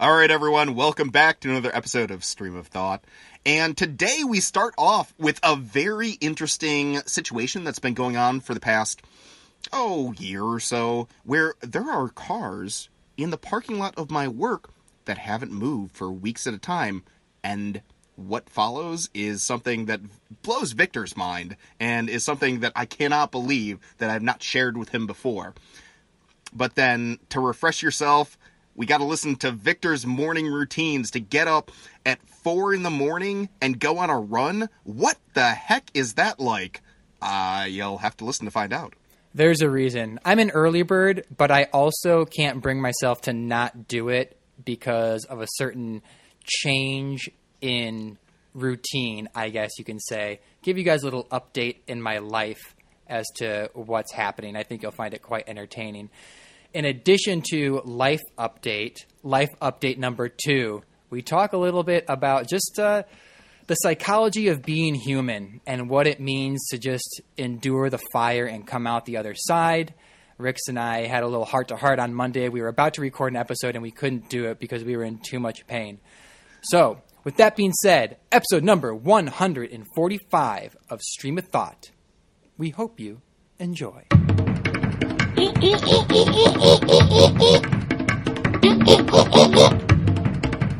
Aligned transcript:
All 0.00 0.16
right, 0.16 0.30
everyone, 0.30 0.76
welcome 0.76 1.10
back 1.10 1.40
to 1.40 1.50
another 1.50 1.76
episode 1.76 2.10
of 2.10 2.24
Stream 2.24 2.56
of 2.56 2.68
Thought. 2.68 3.04
And 3.44 3.76
today 3.76 4.24
we 4.26 4.40
start 4.40 4.72
off 4.78 5.12
with 5.18 5.38
a 5.42 5.56
very 5.56 6.12
interesting 6.22 7.00
situation 7.00 7.64
that's 7.64 7.80
been 7.80 7.92
going 7.92 8.16
on 8.16 8.40
for 8.40 8.54
the 8.54 8.60
past, 8.60 9.02
oh, 9.74 10.12
year 10.12 10.42
or 10.42 10.58
so, 10.58 11.06
where 11.24 11.52
there 11.60 11.84
are 11.90 12.08
cars 12.08 12.88
in 13.18 13.28
the 13.28 13.36
parking 13.36 13.78
lot 13.78 13.92
of 13.98 14.10
my 14.10 14.26
work 14.26 14.70
that 15.04 15.18
haven't 15.18 15.52
moved 15.52 15.94
for 15.94 16.10
weeks 16.10 16.46
at 16.46 16.54
a 16.54 16.58
time. 16.58 17.04
And 17.44 17.82
what 18.16 18.48
follows 18.48 19.10
is 19.12 19.42
something 19.42 19.84
that 19.84 20.00
blows 20.40 20.72
Victor's 20.72 21.14
mind 21.14 21.58
and 21.78 22.08
is 22.08 22.24
something 22.24 22.60
that 22.60 22.72
I 22.74 22.86
cannot 22.86 23.30
believe 23.30 23.78
that 23.98 24.08
I've 24.08 24.22
not 24.22 24.42
shared 24.42 24.78
with 24.78 24.88
him 24.88 25.06
before. 25.06 25.52
But 26.54 26.74
then 26.74 27.18
to 27.28 27.38
refresh 27.38 27.82
yourself, 27.82 28.38
we 28.80 28.86
got 28.86 28.96
to 28.96 29.04
listen 29.04 29.36
to 29.36 29.52
Victor's 29.52 30.06
morning 30.06 30.46
routines 30.46 31.10
to 31.10 31.20
get 31.20 31.46
up 31.46 31.70
at 32.06 32.18
four 32.42 32.72
in 32.72 32.82
the 32.82 32.88
morning 32.88 33.50
and 33.60 33.78
go 33.78 33.98
on 33.98 34.08
a 34.08 34.18
run. 34.18 34.70
What 34.84 35.18
the 35.34 35.50
heck 35.50 35.90
is 35.92 36.14
that 36.14 36.40
like? 36.40 36.80
Uh, 37.20 37.66
you'll 37.68 37.98
have 37.98 38.16
to 38.16 38.24
listen 38.24 38.46
to 38.46 38.50
find 38.50 38.72
out. 38.72 38.94
There's 39.34 39.60
a 39.60 39.68
reason. 39.68 40.18
I'm 40.24 40.38
an 40.38 40.50
early 40.52 40.80
bird, 40.80 41.26
but 41.36 41.50
I 41.50 41.64
also 41.74 42.24
can't 42.24 42.62
bring 42.62 42.80
myself 42.80 43.20
to 43.22 43.34
not 43.34 43.86
do 43.86 44.08
it 44.08 44.38
because 44.64 45.26
of 45.26 45.42
a 45.42 45.46
certain 45.56 46.00
change 46.42 47.30
in 47.60 48.16
routine, 48.54 49.28
I 49.34 49.50
guess 49.50 49.72
you 49.78 49.84
can 49.84 50.00
say. 50.00 50.40
Give 50.62 50.78
you 50.78 50.84
guys 50.84 51.02
a 51.02 51.04
little 51.04 51.24
update 51.24 51.80
in 51.86 52.00
my 52.00 52.16
life 52.16 52.74
as 53.06 53.26
to 53.36 53.68
what's 53.74 54.12
happening. 54.12 54.56
I 54.56 54.62
think 54.62 54.80
you'll 54.80 54.90
find 54.90 55.12
it 55.12 55.20
quite 55.20 55.50
entertaining 55.50 56.08
in 56.72 56.84
addition 56.84 57.42
to 57.50 57.82
life 57.84 58.22
update, 58.38 58.96
life 59.22 59.50
update 59.60 59.98
number 59.98 60.28
two, 60.28 60.82
we 61.10 61.22
talk 61.22 61.52
a 61.52 61.56
little 61.56 61.82
bit 61.82 62.04
about 62.08 62.48
just 62.48 62.78
uh, 62.78 63.02
the 63.66 63.74
psychology 63.74 64.48
of 64.48 64.62
being 64.62 64.94
human 64.94 65.60
and 65.66 65.88
what 65.88 66.06
it 66.06 66.20
means 66.20 66.68
to 66.68 66.78
just 66.78 67.20
endure 67.36 67.90
the 67.90 68.00
fire 68.12 68.46
and 68.46 68.66
come 68.66 68.86
out 68.86 69.04
the 69.04 69.16
other 69.16 69.34
side. 69.34 69.94
Rix 70.38 70.68
and 70.68 70.78
I 70.78 71.06
had 71.06 71.22
a 71.22 71.28
little 71.28 71.44
heart 71.44 71.68
to 71.68 71.76
heart 71.76 71.98
on 71.98 72.14
Monday. 72.14 72.48
We 72.48 72.62
were 72.62 72.68
about 72.68 72.94
to 72.94 73.00
record 73.02 73.32
an 73.32 73.36
episode 73.36 73.74
and 73.74 73.82
we 73.82 73.90
couldn't 73.90 74.30
do 74.30 74.46
it 74.46 74.58
because 74.58 74.84
we 74.84 74.96
were 74.96 75.04
in 75.04 75.18
too 75.18 75.38
much 75.38 75.66
pain. 75.66 76.00
So, 76.62 77.02
with 77.24 77.36
that 77.36 77.56
being 77.56 77.72
said, 77.72 78.16
episode 78.32 78.64
number 78.64 78.94
145 78.94 80.76
of 80.88 81.00
Stream 81.02 81.36
of 81.36 81.48
Thought. 81.48 81.90
We 82.56 82.70
hope 82.70 82.98
you 82.98 83.20
enjoy. 83.58 84.06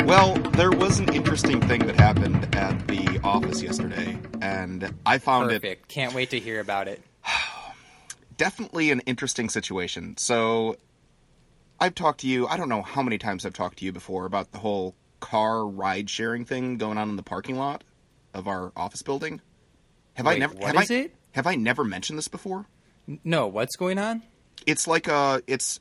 Well, 0.06 0.34
there 0.52 0.70
was 0.70 0.98
an 0.98 1.12
interesting 1.14 1.60
thing 1.60 1.86
that 1.86 1.96
happened 1.98 2.54
at 2.54 2.86
the 2.88 3.20
office 3.22 3.62
yesterday, 3.62 4.18
and 4.40 4.92
I 5.06 5.18
found 5.18 5.50
Perfect. 5.50 5.64
it. 5.82 5.88
Can't 5.88 6.14
wait 6.14 6.30
to 6.30 6.40
hear 6.40 6.60
about 6.60 6.88
it. 6.88 7.02
definitely 8.36 8.90
an 8.90 9.00
interesting 9.00 9.48
situation. 9.48 10.16
So, 10.16 10.76
I've 11.78 11.94
talked 11.94 12.20
to 12.20 12.26
you, 12.26 12.46
I 12.46 12.56
don't 12.56 12.68
know 12.68 12.82
how 12.82 13.02
many 13.02 13.18
times 13.18 13.46
I've 13.46 13.54
talked 13.54 13.78
to 13.78 13.84
you 13.84 13.92
before 13.92 14.26
about 14.26 14.52
the 14.52 14.58
whole 14.58 14.94
car 15.20 15.66
ride 15.66 16.10
sharing 16.10 16.44
thing 16.44 16.76
going 16.76 16.98
on 16.98 17.08
in 17.08 17.16
the 17.16 17.22
parking 17.22 17.56
lot 17.56 17.84
of 18.34 18.48
our 18.48 18.72
office 18.76 19.02
building. 19.02 19.40
Have 20.14 20.26
Wait, 20.26 20.36
I 20.36 20.38
never 20.38 20.54
have 20.66 20.76
I, 20.76 20.86
it? 20.90 21.14
Have 21.32 21.46
I 21.46 21.54
never 21.54 21.84
mentioned 21.84 22.18
this 22.18 22.28
before? 22.28 22.66
No, 23.24 23.46
what's 23.46 23.76
going 23.76 23.98
on? 23.98 24.22
It's 24.66 24.86
like 24.86 25.08
a 25.08 25.42
it's 25.47 25.80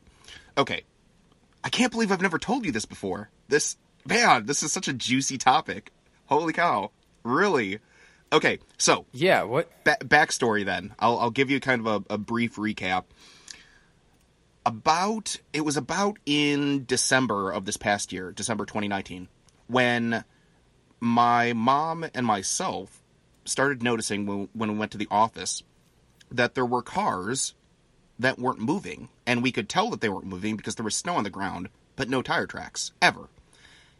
okay. 0.57 0.83
I 1.63 1.69
can't 1.69 1.91
believe 1.91 2.11
I've 2.11 2.21
never 2.21 2.39
told 2.39 2.65
you 2.65 2.71
this 2.71 2.85
before. 2.85 3.29
This 3.47 3.77
man, 4.05 4.45
this 4.45 4.63
is 4.63 4.71
such 4.71 4.87
a 4.87 4.93
juicy 4.93 5.37
topic. 5.37 5.91
Holy 6.27 6.53
cow! 6.53 6.91
Really? 7.23 7.79
Okay, 8.31 8.59
so 8.77 9.05
yeah, 9.11 9.43
what 9.43 9.71
ba- 9.83 9.97
backstory? 10.01 10.63
Then 10.63 10.93
I'll 10.99 11.17
I'll 11.19 11.31
give 11.31 11.49
you 11.49 11.59
kind 11.59 11.85
of 11.85 12.05
a, 12.09 12.13
a 12.13 12.17
brief 12.17 12.55
recap. 12.55 13.05
About 14.65 15.37
it 15.51 15.61
was 15.61 15.77
about 15.77 16.17
in 16.25 16.85
December 16.85 17.51
of 17.51 17.65
this 17.65 17.77
past 17.77 18.13
year, 18.13 18.31
December 18.31 18.65
2019, 18.65 19.27
when 19.67 20.23
my 20.99 21.53
mom 21.53 22.05
and 22.13 22.25
myself 22.25 23.01
started 23.45 23.81
noticing 23.81 24.25
when, 24.25 24.49
when 24.53 24.71
we 24.73 24.77
went 24.77 24.91
to 24.91 24.97
the 24.97 25.07
office 25.09 25.63
that 26.31 26.53
there 26.53 26.65
were 26.65 26.81
cars 26.81 27.55
that 28.19 28.37
weren't 28.37 28.59
moving, 28.59 29.09
and 29.25 29.41
we 29.41 29.51
could 29.51 29.69
tell 29.69 29.89
that 29.89 30.01
they 30.01 30.09
weren't 30.09 30.25
moving 30.25 30.57
because 30.57 30.75
there 30.75 30.83
was 30.83 30.95
snow 30.95 31.15
on 31.15 31.23
the 31.23 31.29
ground, 31.29 31.69
but 31.95 32.09
no 32.09 32.21
tire 32.21 32.45
tracks 32.45 32.91
ever. 33.01 33.29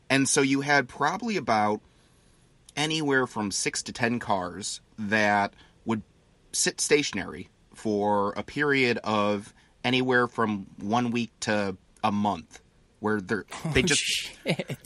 And 0.10 0.28
so 0.28 0.42
you 0.42 0.62
had 0.62 0.90
probably 0.90 1.38
about 1.38 1.82
anywhere 2.76 3.26
from 3.26 3.52
six 3.52 3.82
to 3.84 3.94
ten 3.94 4.20
cars 4.20 4.82
that 4.98 5.54
would 5.86 6.02
sit 6.52 6.82
stationary 6.82 7.50
for 7.74 8.34
a 8.36 8.44
period 8.44 8.98
of 9.04 9.54
anywhere 9.84 10.28
from 10.28 10.68
one 10.78 11.12
week 11.12 11.32
to 11.42 11.78
a 12.04 12.12
month, 12.12 12.60
where 13.00 13.22
they're 13.22 13.46
they 13.74 13.84
oh, 13.84 13.86
just 13.86 14.32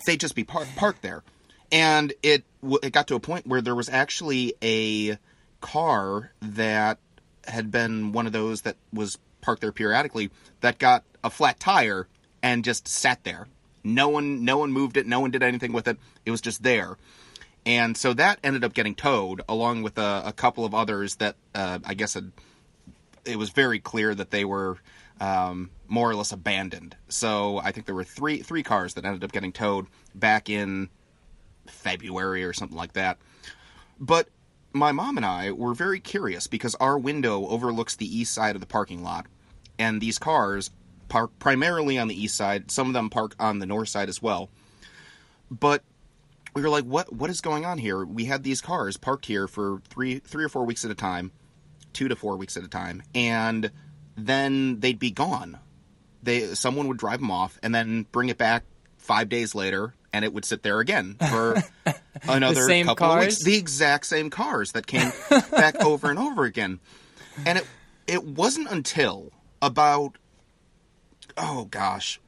they 0.05 0.15
just 0.15 0.35
be 0.35 0.43
par- 0.43 0.67
parked 0.75 1.01
there, 1.01 1.23
and 1.71 2.13
it 2.21 2.43
it 2.83 2.91
got 2.91 3.07
to 3.07 3.15
a 3.15 3.19
point 3.19 3.47
where 3.47 3.61
there 3.61 3.75
was 3.75 3.89
actually 3.89 4.53
a 4.61 5.17
car 5.61 6.31
that 6.41 6.99
had 7.45 7.71
been 7.71 8.11
one 8.11 8.27
of 8.27 8.33
those 8.33 8.61
that 8.61 8.75
was 8.91 9.17
parked 9.41 9.61
there 9.61 9.71
periodically 9.71 10.29
that 10.61 10.79
got 10.79 11.03
a 11.23 11.29
flat 11.29 11.59
tire 11.59 12.07
and 12.41 12.63
just 12.63 12.87
sat 12.87 13.23
there. 13.23 13.47
No 13.83 14.09
one, 14.09 14.45
no 14.45 14.57
one 14.57 14.71
moved 14.71 14.97
it. 14.97 15.05
No 15.05 15.19
one 15.19 15.31
did 15.31 15.43
anything 15.43 15.73
with 15.73 15.87
it. 15.87 15.97
It 16.25 16.31
was 16.31 16.41
just 16.41 16.63
there. 16.63 16.97
And 17.65 17.95
so 17.95 18.13
that 18.13 18.39
ended 18.43 18.63
up 18.63 18.73
getting 18.73 18.95
towed, 18.95 19.41
along 19.47 19.83
with 19.83 19.97
a, 19.97 20.23
a 20.25 20.33
couple 20.33 20.65
of 20.65 20.73
others 20.73 21.15
that 21.15 21.35
uh, 21.55 21.79
I 21.85 21.93
guess 21.93 22.13
had, 22.13 22.31
it 23.25 23.37
was 23.37 23.49
very 23.49 23.79
clear 23.79 24.13
that 24.13 24.31
they 24.31 24.43
were 24.43 24.77
um, 25.21 25.69
more 25.87 26.09
or 26.09 26.15
less 26.15 26.31
abandoned. 26.31 26.95
So 27.07 27.59
I 27.59 27.71
think 27.71 27.85
there 27.85 27.95
were 27.95 28.03
three 28.03 28.39
three 28.39 28.63
cars 28.63 28.95
that 28.95 29.05
ended 29.05 29.23
up 29.23 29.31
getting 29.31 29.53
towed 29.53 29.87
back 30.13 30.49
in 30.49 30.89
February 31.67 32.43
or 32.43 32.51
something 32.51 32.77
like 32.77 32.93
that. 32.93 33.17
But 33.99 34.27
my 34.73 34.91
mom 34.91 35.17
and 35.17 35.25
I 35.25 35.51
were 35.51 35.73
very 35.73 35.99
curious 35.99 36.47
because 36.47 36.75
our 36.75 36.97
window 36.97 37.47
overlooks 37.47 37.95
the 37.95 38.19
east 38.19 38.33
side 38.33 38.55
of 38.55 38.59
the 38.59 38.67
parking 38.67 39.03
lot, 39.03 39.27
and 39.79 40.01
these 40.01 40.19
cars 40.19 40.71
park 41.09 41.31
primarily 41.39 41.97
on 41.97 42.07
the 42.07 42.21
east 42.21 42.35
side. 42.35 42.71
Some 42.71 42.87
of 42.87 42.93
them 42.93 43.09
park 43.09 43.35
on 43.39 43.59
the 43.59 43.65
north 43.65 43.89
side 43.89 44.09
as 44.09 44.21
well. 44.21 44.49
But 45.51 45.83
we 46.55 46.61
were 46.61 46.69
like, 46.69 46.85
"What? 46.85 47.13
What 47.13 47.29
is 47.29 47.41
going 47.41 47.65
on 47.65 47.77
here?" 47.77 48.03
We 48.03 48.25
had 48.25 48.43
these 48.43 48.61
cars 48.61 48.97
parked 48.97 49.27
here 49.27 49.47
for 49.47 49.81
three, 49.89 50.19
three 50.19 50.43
or 50.43 50.49
four 50.49 50.65
weeks 50.65 50.83
at 50.83 50.91
a 50.91 50.95
time, 50.95 51.31
two 51.93 52.07
to 52.07 52.15
four 52.15 52.35
weeks 52.37 52.57
at 52.57 52.63
a 52.63 52.67
time, 52.67 53.03
and 53.13 53.71
then 54.15 54.79
they'd 54.79 54.99
be 54.99 55.11
gone. 55.11 55.59
They 56.23 56.55
someone 56.55 56.87
would 56.87 56.97
drive 56.97 57.19
them 57.19 57.31
off 57.31 57.59
and 57.61 57.73
then 57.75 58.07
bring 58.11 58.29
it 58.29 58.37
back 58.37 58.63
five 58.97 59.29
days 59.29 59.53
later, 59.53 59.93
and 60.13 60.23
it 60.23 60.33
would 60.33 60.45
sit 60.45 60.63
there 60.63 60.79
again 60.79 61.15
for 61.29 61.61
another 62.29 62.67
couple 62.67 62.95
cars? 62.95 63.23
of 63.23 63.27
weeks. 63.27 63.43
The 63.43 63.55
exact 63.57 64.05
same 64.05 64.29
cars 64.29 64.71
that 64.73 64.87
came 64.87 65.11
back 65.51 65.75
over 65.83 66.09
and 66.09 66.19
over 66.19 66.45
again. 66.45 66.79
And 67.45 67.57
it 67.57 67.67
it 68.07 68.23
wasn't 68.23 68.69
until 68.69 69.31
about 69.61 70.17
oh 71.37 71.65
gosh, 71.65 72.21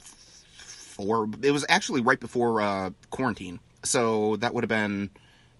four. 0.57 1.29
It 1.41 1.51
was 1.51 1.65
actually 1.69 2.01
right 2.01 2.19
before 2.19 2.59
uh, 2.61 2.89
quarantine, 3.11 3.59
so 3.83 4.37
that 4.37 4.53
would 4.53 4.63
have 4.63 4.69
been 4.69 5.11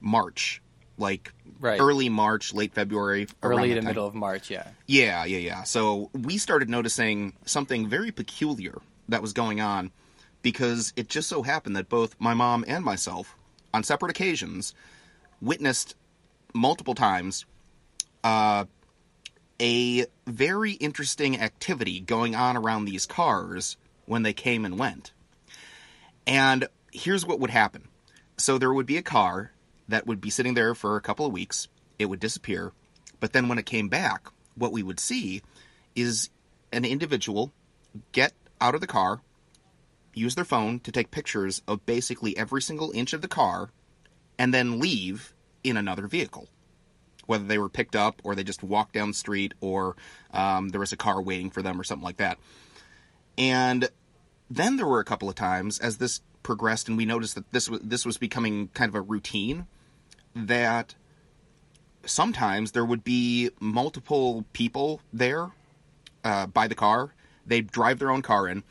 March, 0.01 0.61
like 0.97 1.31
right. 1.59 1.79
early 1.79 2.09
March, 2.09 2.53
late 2.53 2.73
February, 2.73 3.27
early 3.43 3.75
to 3.75 3.81
middle 3.81 4.07
of 4.07 4.15
March. 4.15 4.49
Yeah, 4.49 4.67
yeah, 4.87 5.25
yeah, 5.25 5.37
yeah. 5.37 5.63
So 5.63 6.09
we 6.13 6.39
started 6.39 6.69
noticing 6.69 7.33
something 7.45 7.87
very 7.87 8.11
peculiar 8.11 8.81
that 9.09 9.21
was 9.21 9.33
going 9.33 9.61
on 9.61 9.91
because 10.45 10.93
it 10.95 11.09
just 11.09 11.27
so 11.27 11.41
happened 11.41 11.75
that 11.75 11.89
both 11.89 12.15
my 12.19 12.35
mom 12.35 12.63
and 12.67 12.85
myself, 12.85 13.35
on 13.73 13.83
separate 13.83 14.11
occasions, 14.11 14.75
witnessed 15.41 15.95
multiple 16.53 16.93
times 16.93 17.47
uh, 18.23 18.65
a 19.59 20.05
very 20.27 20.73
interesting 20.73 21.39
activity 21.41 21.99
going 21.99 22.35
on 22.35 22.55
around 22.57 22.85
these 22.85 23.07
cars 23.07 23.75
when 24.05 24.21
they 24.21 24.33
came 24.33 24.65
and 24.65 24.77
went. 24.77 25.13
And 26.27 26.67
here's 26.91 27.25
what 27.25 27.39
would 27.39 27.49
happen. 27.49 27.87
So 28.37 28.59
there 28.59 28.71
would 28.71 28.85
be 28.85 28.97
a 28.97 29.01
car 29.01 29.51
that 29.87 30.05
would 30.05 30.21
be 30.21 30.29
sitting 30.29 30.53
there 30.53 30.75
for 30.75 30.95
a 30.95 31.01
couple 31.01 31.25
of 31.25 31.33
weeks, 31.33 31.69
it 31.97 32.05
would 32.05 32.19
disappear, 32.19 32.71
but 33.19 33.33
then 33.33 33.47
when 33.47 33.57
it 33.57 33.65
came 33.65 33.89
back, 33.89 34.27
what 34.53 34.71
we 34.71 34.83
would 34.83 34.99
see 34.99 35.41
is 35.95 36.29
an 36.71 36.85
individual 36.85 37.51
get 38.11 38.33
out 38.61 38.75
of 38.75 38.81
the 38.81 38.85
car, 38.85 39.21
use 40.15 40.35
their 40.35 40.45
phone 40.45 40.79
to 40.81 40.91
take 40.91 41.11
pictures 41.11 41.61
of 41.67 41.85
basically 41.85 42.37
every 42.37 42.61
single 42.61 42.91
inch 42.91 43.13
of 43.13 43.21
the 43.21 43.27
car 43.27 43.69
and 44.39 44.53
then 44.53 44.79
leave 44.79 45.33
in 45.63 45.77
another 45.77 46.07
vehicle. 46.07 46.47
Whether 47.25 47.45
they 47.45 47.57
were 47.57 47.69
picked 47.69 47.95
up 47.95 48.21
or 48.23 48.35
they 48.35 48.43
just 48.43 48.63
walked 48.63 48.93
down 48.93 49.09
the 49.09 49.15
street 49.15 49.53
or 49.59 49.95
um, 50.31 50.69
there 50.69 50.79
was 50.79 50.93
a 50.93 50.97
car 50.97 51.21
waiting 51.21 51.49
for 51.49 51.61
them 51.61 51.79
or 51.79 51.83
something 51.83 52.03
like 52.03 52.17
that. 52.17 52.37
And 53.37 53.89
then 54.49 54.77
there 54.77 54.85
were 54.85 54.99
a 54.99 55.05
couple 55.05 55.27
of 55.27 55.35
times 55.35 55.79
as 55.79 55.97
this 55.97 56.21
progressed 56.43 56.87
and 56.87 56.97
we 56.97 57.05
noticed 57.05 57.33
that 57.33 57.51
this 57.51 57.67
was 57.67 57.79
this 57.81 58.05
was 58.05 58.19
becoming 58.19 58.67
kind 58.69 58.89
of 58.89 58.93
a 58.93 59.01
routine 59.01 59.65
that 60.35 60.93
sometimes 62.05 62.71
there 62.71 62.85
would 62.85 63.03
be 63.03 63.49
multiple 63.59 64.45
people 64.53 65.01
there 65.11 65.49
uh, 66.23 66.45
by 66.45 66.67
the 66.67 66.75
car. 66.75 67.13
They'd 67.47 67.71
drive 67.71 67.99
their 67.99 68.11
own 68.11 68.21
car 68.21 68.47
in, 68.47 68.63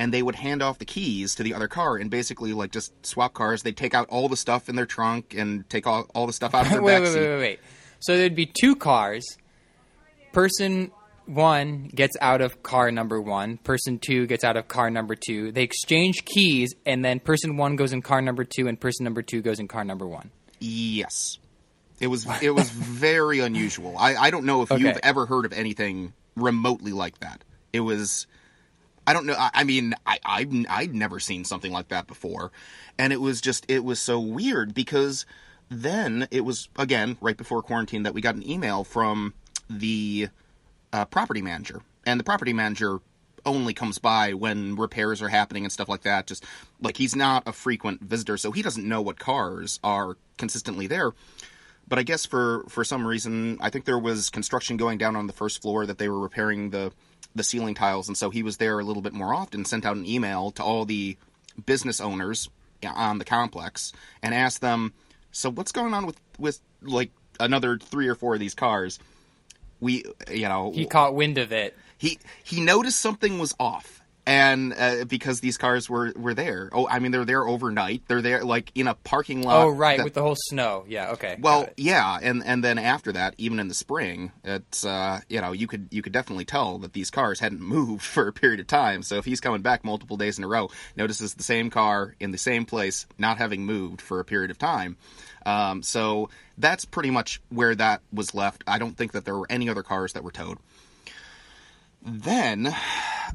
and 0.00 0.14
they 0.14 0.22
would 0.22 0.34
hand 0.34 0.62
off 0.62 0.78
the 0.78 0.86
keys 0.86 1.34
to 1.34 1.42
the 1.42 1.52
other 1.52 1.68
car 1.68 1.96
and 1.96 2.08
basically 2.10 2.54
like 2.54 2.72
just 2.72 3.04
swap 3.04 3.34
cars. 3.34 3.62
They'd 3.62 3.76
take 3.76 3.92
out 3.92 4.08
all 4.08 4.30
the 4.30 4.36
stuff 4.36 4.70
in 4.70 4.74
their 4.74 4.86
trunk 4.86 5.34
and 5.36 5.68
take 5.68 5.86
all, 5.86 6.06
all 6.14 6.26
the 6.26 6.32
stuff 6.32 6.54
out 6.54 6.64
of 6.64 6.72
their 6.72 6.82
wait, 6.82 7.00
back 7.00 7.02
wait, 7.02 7.14
wait, 7.16 7.28
wait, 7.28 7.38
wait. 7.38 7.60
So 7.98 8.16
there'd 8.16 8.34
be 8.34 8.46
two 8.46 8.76
cars. 8.76 9.36
Person 10.32 10.90
one 11.26 11.90
gets 11.94 12.16
out 12.22 12.40
of 12.40 12.62
car 12.62 12.90
number 12.90 13.20
one. 13.20 13.58
Person 13.58 13.98
two 13.98 14.26
gets 14.26 14.42
out 14.42 14.56
of 14.56 14.68
car 14.68 14.88
number 14.88 15.14
two. 15.14 15.52
They 15.52 15.64
exchange 15.64 16.24
keys, 16.24 16.74
and 16.86 17.04
then 17.04 17.20
person 17.20 17.58
one 17.58 17.76
goes 17.76 17.92
in 17.92 18.00
car 18.00 18.22
number 18.22 18.44
two, 18.44 18.68
and 18.68 18.80
person 18.80 19.04
number 19.04 19.20
two 19.20 19.42
goes 19.42 19.60
in 19.60 19.68
car 19.68 19.84
number 19.84 20.06
one. 20.06 20.30
Yes. 20.60 21.36
It 22.00 22.06
was 22.06 22.26
it 22.40 22.54
was 22.54 22.70
very 22.70 23.40
unusual. 23.40 23.98
I, 23.98 24.16
I 24.16 24.30
don't 24.30 24.46
know 24.46 24.62
if 24.62 24.70
you've 24.78 24.98
ever 25.02 25.26
heard 25.26 25.44
of 25.44 25.52
anything 25.52 26.14
remotely 26.36 26.92
like 26.92 27.20
that. 27.20 27.44
It 27.74 27.80
was 27.80 28.26
I 29.10 29.12
don't 29.12 29.26
know. 29.26 29.34
I, 29.36 29.50
I 29.52 29.64
mean, 29.64 29.92
I, 30.06 30.20
I 30.24 30.64
I'd 30.68 30.94
never 30.94 31.18
seen 31.18 31.44
something 31.44 31.72
like 31.72 31.88
that 31.88 32.06
before, 32.06 32.52
and 32.96 33.12
it 33.12 33.20
was 33.20 33.40
just 33.40 33.68
it 33.68 33.82
was 33.82 33.98
so 33.98 34.20
weird 34.20 34.72
because 34.72 35.26
then 35.68 36.28
it 36.30 36.42
was 36.42 36.68
again 36.76 37.16
right 37.20 37.36
before 37.36 37.60
quarantine 37.60 38.04
that 38.04 38.14
we 38.14 38.20
got 38.20 38.36
an 38.36 38.48
email 38.48 38.84
from 38.84 39.34
the 39.68 40.28
uh, 40.92 41.06
property 41.06 41.42
manager, 41.42 41.82
and 42.06 42.20
the 42.20 42.24
property 42.24 42.52
manager 42.52 43.00
only 43.44 43.74
comes 43.74 43.98
by 43.98 44.32
when 44.32 44.76
repairs 44.76 45.20
are 45.22 45.28
happening 45.28 45.64
and 45.64 45.72
stuff 45.72 45.88
like 45.88 46.02
that. 46.02 46.28
Just 46.28 46.44
like 46.80 46.96
he's 46.96 47.16
not 47.16 47.42
a 47.48 47.52
frequent 47.52 48.02
visitor, 48.02 48.36
so 48.36 48.52
he 48.52 48.62
doesn't 48.62 48.86
know 48.86 49.02
what 49.02 49.18
cars 49.18 49.80
are 49.82 50.18
consistently 50.38 50.86
there. 50.86 51.10
But 51.88 51.98
I 51.98 52.04
guess 52.04 52.26
for 52.26 52.64
for 52.68 52.84
some 52.84 53.04
reason, 53.04 53.58
I 53.60 53.70
think 53.70 53.86
there 53.86 53.98
was 53.98 54.30
construction 54.30 54.76
going 54.76 54.98
down 54.98 55.16
on 55.16 55.26
the 55.26 55.32
first 55.32 55.60
floor 55.62 55.84
that 55.84 55.98
they 55.98 56.08
were 56.08 56.20
repairing 56.20 56.70
the 56.70 56.92
the 57.34 57.44
ceiling 57.44 57.74
tiles, 57.74 58.08
and 58.08 58.16
so 58.16 58.30
he 58.30 58.42
was 58.42 58.56
there 58.56 58.78
a 58.78 58.84
little 58.84 59.02
bit 59.02 59.12
more 59.12 59.32
often. 59.34 59.64
Sent 59.64 59.86
out 59.86 59.96
an 59.96 60.06
email 60.06 60.50
to 60.52 60.62
all 60.62 60.84
the 60.84 61.16
business 61.66 62.00
owners 62.00 62.48
on 62.84 63.18
the 63.18 63.24
complex 63.24 63.92
and 64.22 64.34
asked 64.34 64.60
them, 64.60 64.92
"So 65.32 65.50
what's 65.50 65.72
going 65.72 65.94
on 65.94 66.06
with 66.06 66.20
with 66.38 66.60
like 66.82 67.10
another 67.38 67.78
three 67.78 68.08
or 68.08 68.14
four 68.14 68.34
of 68.34 68.40
these 68.40 68.54
cars?" 68.54 68.98
We, 69.80 70.04
you 70.30 70.48
know, 70.48 70.72
He 70.72 70.84
caught 70.86 71.14
wind 71.14 71.38
of 71.38 71.52
it. 71.52 71.76
he 71.96 72.18
he 72.44 72.60
noticed 72.60 73.00
something 73.00 73.38
was 73.38 73.54
off 73.58 73.99
and 74.26 74.74
uh, 74.76 75.04
because 75.06 75.40
these 75.40 75.56
cars 75.58 75.88
were 75.88 76.12
were 76.16 76.34
there. 76.34 76.68
Oh 76.72 76.86
i 76.88 76.98
mean 76.98 77.10
they're 77.12 77.24
there 77.24 77.46
overnight. 77.46 78.02
They're 78.08 78.22
there 78.22 78.44
like 78.44 78.70
in 78.74 78.86
a 78.86 78.94
parking 78.94 79.42
lot 79.42 79.62
Oh, 79.64 79.68
right, 79.70 79.96
that- 79.98 80.04
with 80.04 80.14
the 80.14 80.22
whole 80.22 80.36
snow. 80.36 80.84
Yeah, 80.88 81.10
okay. 81.12 81.36
well 81.40 81.68
yeah 81.76 82.18
and 82.22 82.42
and 82.44 82.62
then 82.62 82.78
after 82.78 83.12
that 83.12 83.34
even 83.38 83.58
in 83.58 83.68
the 83.68 83.74
spring 83.74 84.32
it's 84.44 84.84
uh 84.84 85.20
you 85.28 85.40
know 85.40 85.52
you 85.52 85.66
could 85.66 85.88
you 85.90 86.02
could 86.02 86.12
definitely 86.12 86.44
tell 86.44 86.78
that 86.78 86.92
these 86.92 87.10
cars 87.10 87.40
hadn't 87.40 87.60
moved 87.76 88.02
for 88.04 88.28
a 88.28 88.32
period 88.32 88.60
of 88.60 88.66
time. 88.66 89.02
So 89.02 89.16
if 89.16 89.24
he's 89.24 89.40
coming 89.40 89.62
back 89.62 89.84
multiple 89.84 90.16
days 90.16 90.38
in 90.38 90.44
a 90.44 90.48
row 90.48 90.70
notices 90.96 91.34
the 91.34 91.42
same 91.42 91.70
car 91.70 92.14
in 92.20 92.30
the 92.30 92.38
same 92.38 92.64
place 92.66 93.06
not 93.18 93.38
having 93.38 93.64
moved 93.64 94.00
for 94.00 94.20
a 94.20 94.24
period 94.24 94.50
of 94.50 94.58
time. 94.58 94.96
Um, 95.46 95.82
so 95.82 96.28
that's 96.58 96.84
pretty 96.84 97.10
much 97.10 97.40
where 97.48 97.74
that 97.74 98.02
was 98.12 98.34
left. 98.34 98.62
I 98.66 98.78
don't 98.78 98.94
think 98.94 99.12
that 99.12 99.24
there 99.24 99.34
were 99.38 99.46
any 99.48 99.70
other 99.70 99.82
cars 99.82 100.12
that 100.12 100.22
were 100.22 100.30
towed 100.30 100.58
then 102.02 102.74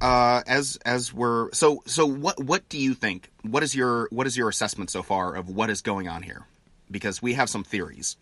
uh 0.01 0.41
as 0.47 0.77
as 0.85 1.13
we're 1.13 1.51
so 1.53 1.81
so 1.85 2.05
what 2.05 2.43
what 2.43 2.67
do 2.69 2.77
you 2.77 2.93
think 2.93 3.29
what 3.43 3.63
is 3.63 3.75
your 3.75 4.07
what 4.11 4.27
is 4.27 4.35
your 4.35 4.49
assessment 4.49 4.89
so 4.89 5.03
far 5.03 5.35
of 5.35 5.49
what 5.49 5.69
is 5.69 5.81
going 5.81 6.07
on 6.07 6.23
here 6.23 6.45
because 6.91 7.21
we 7.21 7.33
have 7.33 7.49
some 7.49 7.63
theories 7.63 8.17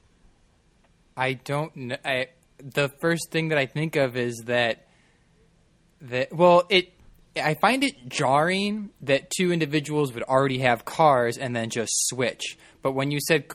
I 1.15 1.33
don't 1.33 1.75
know. 1.75 1.97
I, 2.03 2.27
the 2.59 2.89
first 2.89 3.29
thing 3.31 3.49
that 3.49 3.57
I 3.57 3.65
think 3.65 3.95
of 3.95 4.17
is 4.17 4.43
that 4.45 4.87
that 6.01 6.33
well, 6.33 6.65
it. 6.69 6.89
I 7.35 7.55
find 7.55 7.83
it 7.83 8.09
jarring 8.09 8.91
that 9.01 9.31
two 9.31 9.51
individuals 9.51 10.13
would 10.13 10.21
already 10.21 10.59
have 10.59 10.85
cars 10.85 11.39
and 11.39 11.55
then 11.55 11.71
just 11.71 11.91
switch. 12.07 12.59
But 12.83 12.91
when 12.91 13.09
you 13.09 13.19
said, 13.19 13.45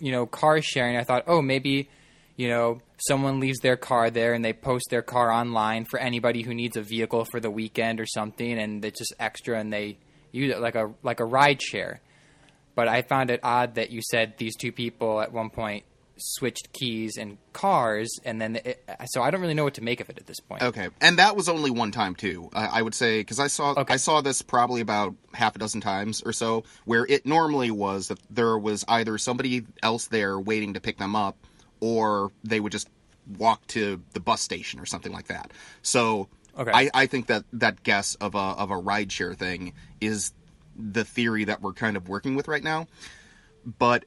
you 0.00 0.12
know, 0.12 0.24
car 0.24 0.62
sharing, 0.62 0.96
I 0.96 1.04
thought, 1.04 1.24
oh, 1.26 1.42
maybe, 1.42 1.90
you 2.36 2.48
know, 2.48 2.80
someone 2.98 3.40
leaves 3.40 3.58
their 3.60 3.76
car 3.76 4.10
there 4.10 4.32
and 4.34 4.44
they 4.44 4.52
post 4.52 4.86
their 4.90 5.02
car 5.02 5.30
online 5.30 5.84
for 5.84 5.98
anybody 5.98 6.42
who 6.42 6.54
needs 6.54 6.76
a 6.76 6.82
vehicle 6.82 7.24
for 7.24 7.40
the 7.40 7.50
weekend 7.50 8.00
or 8.00 8.06
something, 8.06 8.58
and 8.58 8.84
it's 8.84 8.98
just 8.98 9.14
extra 9.18 9.58
and 9.58 9.72
they 9.72 9.98
use 10.32 10.52
it 10.52 10.60
like 10.60 10.74
a 10.74 10.92
like 11.02 11.20
a 11.20 11.24
ride 11.24 11.62
share. 11.62 12.00
But 12.74 12.86
I 12.88 13.02
found 13.02 13.30
it 13.30 13.40
odd 13.42 13.74
that 13.74 13.90
you 13.90 14.00
said 14.02 14.34
these 14.38 14.54
two 14.56 14.70
people 14.72 15.20
at 15.20 15.32
one 15.32 15.50
point 15.50 15.84
switched 16.20 16.72
keys 16.72 17.16
and 17.16 17.38
cars, 17.52 18.08
and 18.24 18.40
then 18.40 18.56
it, 18.56 18.82
so 19.06 19.22
I 19.22 19.30
don't 19.30 19.40
really 19.40 19.54
know 19.54 19.62
what 19.62 19.74
to 19.74 19.84
make 19.84 20.00
of 20.00 20.10
it 20.10 20.18
at 20.18 20.26
this 20.26 20.40
point. 20.40 20.62
okay 20.62 20.88
and 21.00 21.18
that 21.20 21.36
was 21.36 21.48
only 21.48 21.70
one 21.70 21.92
time 21.92 22.16
too 22.16 22.50
uh, 22.52 22.68
i 22.72 22.82
would 22.82 22.94
say 22.94 23.20
because 23.20 23.38
i 23.38 23.46
saw 23.46 23.70
Okay. 23.76 23.94
i 23.94 23.96
saw 23.96 24.20
this 24.20 24.42
probably 24.42 24.80
about 24.80 25.14
half 25.32 25.54
a 25.54 25.60
dozen 25.60 25.80
times 25.80 26.20
or 26.26 26.32
so 26.32 26.64
where 26.86 27.06
it 27.06 27.24
normally 27.24 27.70
was 27.70 28.08
that 28.08 28.18
there 28.30 28.58
was 28.58 28.84
either 28.88 29.16
somebody 29.16 29.64
else 29.80 30.06
there 30.08 30.38
waiting 30.40 30.74
to 30.74 30.80
pick 30.80 30.98
them 30.98 31.14
up 31.14 31.36
or 31.80 32.30
they 32.44 32.60
would 32.60 32.72
just 32.72 32.88
walk 33.36 33.66
to 33.66 34.02
the 34.14 34.20
bus 34.20 34.40
station 34.40 34.80
or 34.80 34.86
something 34.86 35.12
like 35.12 35.26
that 35.26 35.52
so 35.82 36.28
Okay. 36.58 36.72
I, 36.74 36.90
I 36.92 37.06
think 37.06 37.28
that 37.28 37.44
that 37.52 37.84
guess 37.84 38.16
of 38.16 38.34
a 38.34 38.38
of 38.38 38.70
a 38.72 38.74
rideshare 38.74 39.36
thing 39.36 39.74
is 40.00 40.32
the 40.76 41.04
theory 41.04 41.44
that 41.44 41.62
we're 41.62 41.72
kind 41.72 41.96
of 41.96 42.08
working 42.08 42.34
with 42.34 42.48
right 42.48 42.62
now. 42.62 42.88
But 43.78 44.04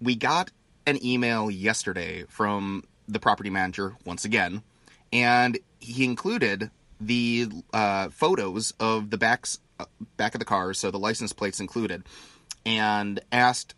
we 0.00 0.16
got 0.16 0.50
an 0.86 1.04
email 1.04 1.50
yesterday 1.50 2.24
from 2.28 2.84
the 3.06 3.20
property 3.20 3.50
manager 3.50 3.96
once 4.04 4.24
again, 4.24 4.62
and 5.12 5.58
he 5.78 6.04
included 6.04 6.70
the 7.00 7.48
uh, 7.72 8.08
photos 8.08 8.74
of 8.80 9.10
the 9.10 9.18
backs 9.18 9.60
uh, 9.78 9.84
back 10.16 10.34
of 10.34 10.40
the 10.40 10.44
cars, 10.44 10.78
so 10.80 10.90
the 10.90 10.98
license 10.98 11.32
plates 11.32 11.60
included, 11.60 12.02
and 12.66 13.20
asked 13.30 13.76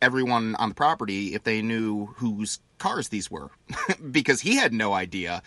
everyone 0.00 0.54
on 0.56 0.70
the 0.70 0.74
property 0.74 1.34
if 1.34 1.44
they 1.44 1.62
knew 1.62 2.06
whose 2.16 2.60
cars 2.78 3.08
these 3.08 3.30
were 3.30 3.50
because 4.10 4.40
he 4.40 4.56
had 4.56 4.72
no 4.72 4.92
idea. 4.92 5.42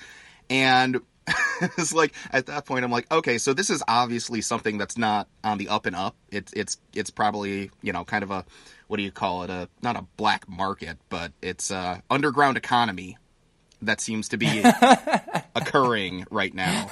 And 0.50 1.02
it's 1.78 1.94
like 1.94 2.14
at 2.32 2.48
that 2.48 2.66
point 2.66 2.84
I'm 2.84 2.92
like 2.92 3.10
okay 3.12 3.38
so 3.38 3.54
this 3.54 3.70
is 3.70 3.84
obviously 3.88 4.42
something 4.42 4.80
that's 4.80 4.98
not 4.98 5.28
on 5.44 5.58
the 5.58 5.70
up 5.70 5.86
and 5.86 5.96
up. 5.96 6.16
It's 6.32 6.52
it's 6.54 6.78
it's 6.94 7.10
probably 7.10 7.72
you 7.82 7.94
know 7.94 8.04
kind 8.04 8.24
of 8.24 8.32
a 8.32 8.46
what 8.88 8.98
do 8.98 9.04
you 9.04 9.12
call 9.12 9.44
it? 9.44 9.50
A 9.50 9.70
not 9.82 9.96
a 9.96 10.06
black 10.18 10.50
market 10.50 10.98
but 11.10 11.32
it's 11.42 11.72
a 11.72 12.02
underground 12.10 12.58
economy 12.58 13.18
that 13.82 14.02
seems 14.02 14.30
to 14.30 14.38
be 14.38 14.64
occurring 15.56 16.26
right 16.30 16.54
now 16.54 16.88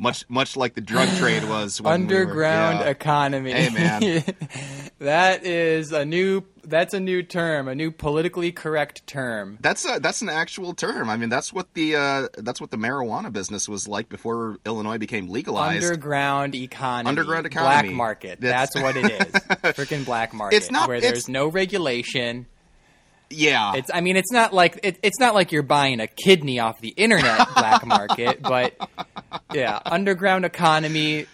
much 0.00 0.24
much 0.28 0.56
like 0.56 0.74
the 0.74 0.80
drug 0.80 1.08
trade 1.18 1.44
was 1.44 1.80
when 1.80 2.06
we 2.06 2.14
were- 2.14 2.20
Underground 2.22 2.80
yeah. 2.80 2.86
economy. 2.86 3.52
Hey, 3.52 3.68
man. 3.70 4.24
that 4.98 5.44
is 5.44 5.92
a 5.92 6.04
new. 6.04 6.42
That's 6.62 6.92
a 6.92 7.00
new 7.00 7.22
term. 7.22 7.68
A 7.68 7.74
new 7.74 7.90
politically 7.90 8.52
correct 8.52 9.06
term. 9.06 9.58
That's 9.60 9.84
a, 9.86 9.98
that's 9.98 10.20
an 10.22 10.28
actual 10.28 10.74
term. 10.74 11.08
I 11.08 11.16
mean, 11.16 11.28
that's 11.30 11.52
what 11.52 11.72
the 11.74 11.96
uh, 11.96 12.28
that's 12.38 12.60
what 12.60 12.70
the 12.70 12.76
marijuana 12.76 13.32
business 13.32 13.68
was 13.68 13.88
like 13.88 14.08
before 14.08 14.58
Illinois 14.66 14.98
became 14.98 15.28
legalized. 15.28 15.84
Underground 15.84 16.54
economy. 16.54 17.08
Underground 17.08 17.46
economy, 17.46 17.88
Black 17.88 17.96
market. 17.96 18.40
That's- 18.40 18.74
That's, 18.74 18.82
what 18.82 18.96
it 18.96 19.10
is. 19.10 19.32
Freaking 19.74 20.04
black 20.04 20.32
market. 20.34 20.56
It's 20.56 20.70
not- 20.70 20.88
where 20.88 20.96
it's- 20.98 21.10
there's 21.12 21.28
no 21.28 21.46
regulation. 21.48 22.46
Yeah, 23.30 23.74
It's. 23.76 23.90
I 23.92 24.00
mean, 24.00 24.16
it's 24.16 24.32
not 24.32 24.52
like 24.52 24.80
it, 24.82 24.98
it's 25.02 25.20
not 25.20 25.34
like 25.34 25.52
you're 25.52 25.62
buying 25.62 26.00
a 26.00 26.06
kidney 26.06 26.58
off 26.58 26.80
the 26.80 26.90
internet 26.90 27.46
black 27.54 27.86
market, 27.86 28.42
but 28.42 28.74
yeah, 29.52 29.80
underground 29.86 30.44
economy 30.44 31.26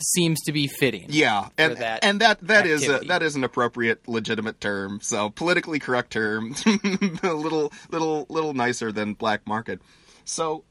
seems 0.00 0.40
to 0.42 0.52
be 0.52 0.66
fitting. 0.66 1.06
yeah, 1.08 1.48
and 1.58 1.76
that 1.78 2.04
and 2.04 2.20
that 2.20 2.40
that 2.42 2.66
is 2.66 2.88
a, 2.88 3.00
that 3.00 3.22
is 3.22 3.36
an 3.36 3.44
appropriate, 3.44 4.06
legitimate 4.08 4.60
term. 4.60 5.00
So 5.02 5.30
politically 5.30 5.78
correct 5.78 6.12
term, 6.12 6.54
a 7.22 7.32
little 7.32 7.72
little 7.90 8.26
little 8.28 8.54
nicer 8.54 8.92
than 8.92 9.14
black 9.14 9.46
market. 9.46 9.80
So 10.24 10.64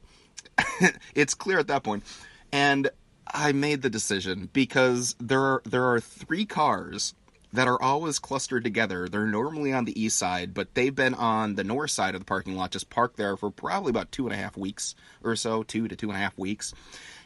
it's 1.14 1.34
clear 1.34 1.58
at 1.58 1.68
that 1.68 1.82
point, 1.82 2.04
and 2.52 2.88
I 3.26 3.52
made 3.52 3.82
the 3.82 3.90
decision 3.90 4.48
because 4.52 5.14
there 5.20 5.40
are 5.40 5.62
there 5.64 5.84
are 5.84 6.00
three 6.00 6.46
cars 6.46 7.14
that 7.54 7.68
are 7.68 7.80
always 7.80 8.18
clustered 8.18 8.64
together. 8.64 9.08
They're 9.08 9.26
normally 9.26 9.72
on 9.72 9.84
the 9.84 10.00
east 10.00 10.18
side, 10.18 10.54
but 10.54 10.74
they've 10.74 10.94
been 10.94 11.14
on 11.14 11.54
the 11.54 11.62
north 11.62 11.92
side 11.92 12.16
of 12.16 12.20
the 12.20 12.24
parking 12.24 12.56
lot, 12.56 12.72
just 12.72 12.90
parked 12.90 13.16
there 13.16 13.36
for 13.36 13.48
probably 13.48 13.90
about 13.90 14.10
two 14.10 14.26
and 14.26 14.34
a 14.34 14.36
half 14.36 14.56
weeks 14.56 14.96
or 15.22 15.36
so, 15.36 15.62
two 15.62 15.86
to 15.86 15.94
two 15.94 16.08
and 16.08 16.16
a 16.16 16.20
half 16.20 16.36
weeks. 16.36 16.74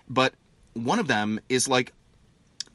But 0.06 0.34
one 0.74 0.98
of 0.98 1.06
them 1.06 1.40
is 1.48 1.66
like 1.66 1.94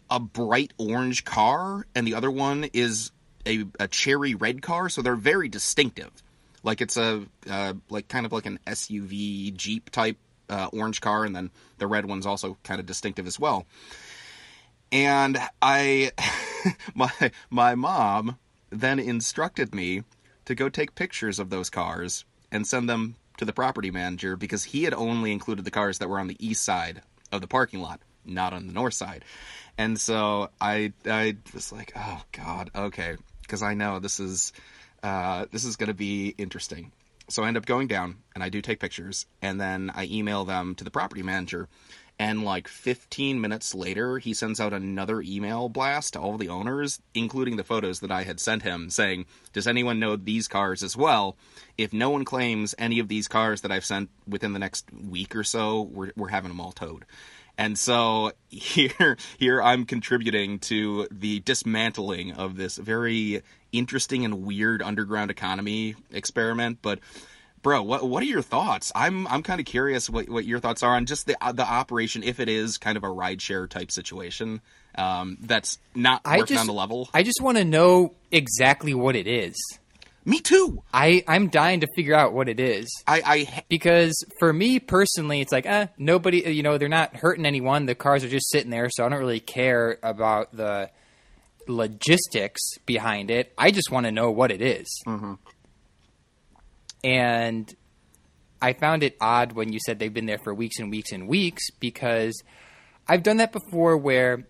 a 0.10 0.19
bright 0.19 0.74
orange 0.79 1.25
car, 1.25 1.86
and 1.93 2.07
the 2.07 2.15
other 2.15 2.31
one 2.31 2.65
is 2.74 3.12
a, 3.45 3.65
a 3.79 3.88
cherry 3.88 4.33
red 4.33 4.63
car. 4.63 4.89
So 4.89 5.03
they're 5.03 5.15
very 5.15 5.48
distinctive. 5.48 6.12
Like 6.63 6.81
it's 6.81 6.98
a 6.98 7.24
uh, 7.48 7.74
like 7.88 8.07
kind 8.07 8.25
of 8.25 8.31
like 8.31 8.48
an 8.48 8.57
SUV 8.65 9.53
Jeep 9.55 9.91
type 9.91 10.17
uh, 10.50 10.69
orange 10.74 11.01
car, 11.01 11.24
and 11.24 11.36
then 11.36 11.51
the 11.77 11.86
red 11.86 12.05
one's 12.05 12.25
also 12.25 12.57
kind 12.63 12.79
of 12.79 12.88
distinctive 12.88 13.27
as 13.27 13.39
well. 13.39 13.67
and 14.91 15.38
I, 15.62 16.12
my 16.96 17.32
my 17.50 17.75
mom 17.75 18.38
then 18.70 19.00
instructed 19.00 19.74
me 19.74 20.03
to 20.46 20.55
go 20.55 20.70
take 20.70 20.96
pictures 20.96 21.39
of 21.39 21.50
those 21.50 21.70
cars 21.70 22.25
and 22.51 22.67
send 22.67 22.89
them 22.89 23.15
to 23.38 23.46
the 23.46 23.53
property 23.53 23.91
manager 23.91 24.36
because 24.36 24.63
he 24.63 24.84
had 24.84 24.93
only 24.93 25.32
included 25.32 25.65
the 25.65 25.72
cars 25.72 26.00
that 26.00 26.10
were 26.10 26.20
on 26.20 26.27
the 26.27 26.46
east 26.46 26.63
side 26.63 27.01
of 27.32 27.41
the 27.41 27.48
parking 27.48 27.82
lot, 27.82 28.00
not 28.25 28.53
on 28.53 28.67
the 28.67 28.74
north 28.74 28.93
side. 28.93 29.25
And 29.77 30.00
so 30.00 30.50
I 30.62 30.93
I 31.05 31.38
was 31.53 31.72
like, 31.72 31.93
oh 31.96 32.22
god, 32.32 32.70
okay, 32.75 33.17
because 33.41 33.63
I 33.63 33.74
know 33.74 34.00
this 34.00 34.20
is 34.20 34.53
uh, 35.01 35.46
this 35.51 35.65
is 35.65 35.75
going 35.75 35.88
to 35.88 35.93
be 35.93 36.34
interesting. 36.38 36.91
So 37.29 37.43
I 37.43 37.48
end 37.48 37.58
up 37.58 37.65
going 37.65 37.88
down 37.88 38.17
and 38.36 38.43
I 38.43 38.50
do 38.50 38.62
take 38.62 38.79
pictures 38.79 39.25
and 39.41 39.60
then 39.60 39.91
I 39.96 40.05
email 40.05 40.46
them 40.46 40.75
to 40.75 40.84
the 40.84 40.91
property 40.91 41.24
manager. 41.24 41.70
And 42.20 42.43
like 42.43 42.67
15 42.67 43.41
minutes 43.41 43.74
later, 43.74 44.20
he 44.20 44.34
sends 44.34 44.60
out 44.60 44.72
another 44.72 45.22
email 45.22 45.67
blast 45.67 46.13
to 46.13 46.20
all 46.20 46.38
the 46.38 46.50
owners, 46.50 47.01
including 47.13 47.58
the 47.58 47.63
photos 47.63 48.01
that 48.01 48.12
I 48.12 48.24
had 48.24 48.39
sent 48.39 48.62
him, 48.62 48.89
saying, 48.89 49.25
Does 49.51 49.67
anyone 49.67 50.00
know 50.00 50.15
these 50.15 50.48
cars 50.48 50.84
as 50.84 50.96
well? 50.96 51.36
If 51.77 51.91
no 51.91 52.12
one 52.12 52.24
claims 52.24 52.75
any 52.77 53.00
of 53.00 53.08
these 53.08 53.27
cars 53.27 53.62
that 53.62 53.72
I've 53.72 53.86
sent 53.86 54.10
within 54.27 54.53
the 54.53 54.60
next 54.60 54.86
week 54.93 55.36
or 55.36 55.43
so, 55.43 55.82
we're, 55.82 56.12
we're 56.15 56.29
having 56.29 56.50
them 56.50 56.62
all 56.62 56.72
towed. 56.72 57.05
And 57.58 57.77
so 57.77 58.32
here, 58.50 59.17
here 59.38 59.62
I'm 59.62 59.86
contributing 59.86 60.60
to 60.60 61.08
the 61.12 61.39
dismantling 61.39 62.34
of 62.34 62.58
this 62.58 62.77
very 62.77 63.41
interesting 63.72 64.24
and 64.24 64.46
weird 64.46 64.84
underground 64.84 65.32
economy 65.32 65.96
experiment. 66.12 66.77
But, 66.82 67.00
bro, 67.63 67.82
what 67.82 68.08
what 68.08 68.22
are 68.22 68.27
your 68.27 68.43
thoughts? 68.43 68.91
I'm 68.93 69.25
I'm 69.27 69.41
kind 69.41 69.60
of 69.60 69.65
curious 69.65 70.10
what, 70.10 70.29
what 70.29 70.46
your 70.46 70.60
thoughts 70.60 70.84
are 70.84 70.96
on 70.96 71.08
just 71.08 71.25
the 71.25 71.36
the 71.53 71.65
operation, 71.65 72.22
if 72.22 72.39
it 72.39 72.50
is 72.50 72.77
kind 72.77 72.98
of 72.98 73.03
a 73.03 73.08
rideshare 73.08 73.67
type 73.67 73.91
situation 73.91 74.62
um, 74.96 75.38
that's 75.41 75.79
not 75.96 76.22
I 76.25 76.38
working 76.38 76.55
just, 76.55 76.62
on 76.62 76.67
the 76.67 76.74
level. 76.74 77.10
I 77.13 77.24
just 77.24 77.41
want 77.41 77.58
to 77.58 77.65
know 77.65 78.13
exactly 78.32 78.93
what 78.93 79.15
it 79.15 79.25
is. 79.25 79.55
Me 80.25 80.39
too. 80.39 80.82
I 80.93 81.24
I'm 81.27 81.50
dying 81.50 81.82
to 81.82 81.88
figure 81.96 82.15
out 82.15 82.34
what 82.34 82.48
it 82.48 82.60
is. 82.60 82.88
I, 83.08 83.22
I 83.25 83.63
because 83.67 84.24
for 84.39 84.53
me 84.53 84.79
personally, 84.79 85.41
it's 85.41 85.51
like, 85.51 85.65
eh, 85.65 85.88
nobody, 85.98 86.41
you 86.51 86.63
know, 86.63 86.77
they're 86.77 86.88
not 86.88 87.15
hurting 87.15 87.46
anyone. 87.46 87.88
The 87.88 87.96
cars 87.96 88.24
are 88.24 88.29
just 88.29 88.50
sitting 88.50 88.70
there, 88.70 88.89
so 88.89 89.05
I 89.05 89.10
don't 89.10 89.20
really 89.20 89.41
care 89.41 89.98
about 90.01 90.55
the 90.55 90.91
logistics 91.67 92.77
behind 92.86 93.32
it. 93.32 93.53
I 93.58 93.72
just 93.72 93.91
want 93.91 94.05
to 94.05 94.12
know 94.12 94.32
what 94.32 94.51
it 94.51 94.62
is. 94.62 94.88
And 97.03 97.74
I 98.62 98.74
found 98.74 99.03
it 99.03 99.17
odd 99.19 99.51
when 99.53 99.74
you 99.74 99.79
said 99.86 100.00
they've 100.00 100.13
been 100.13 100.25
there 100.25 100.38
for 100.38 100.53
weeks 100.53 100.79
and 100.79 100.89
weeks 100.89 101.12
and 101.12 101.27
weeks 101.27 101.69
because 101.79 102.41
I've 103.07 103.24
done 103.24 103.38
that 103.38 103.51
before 103.51 103.98
where 103.98 104.48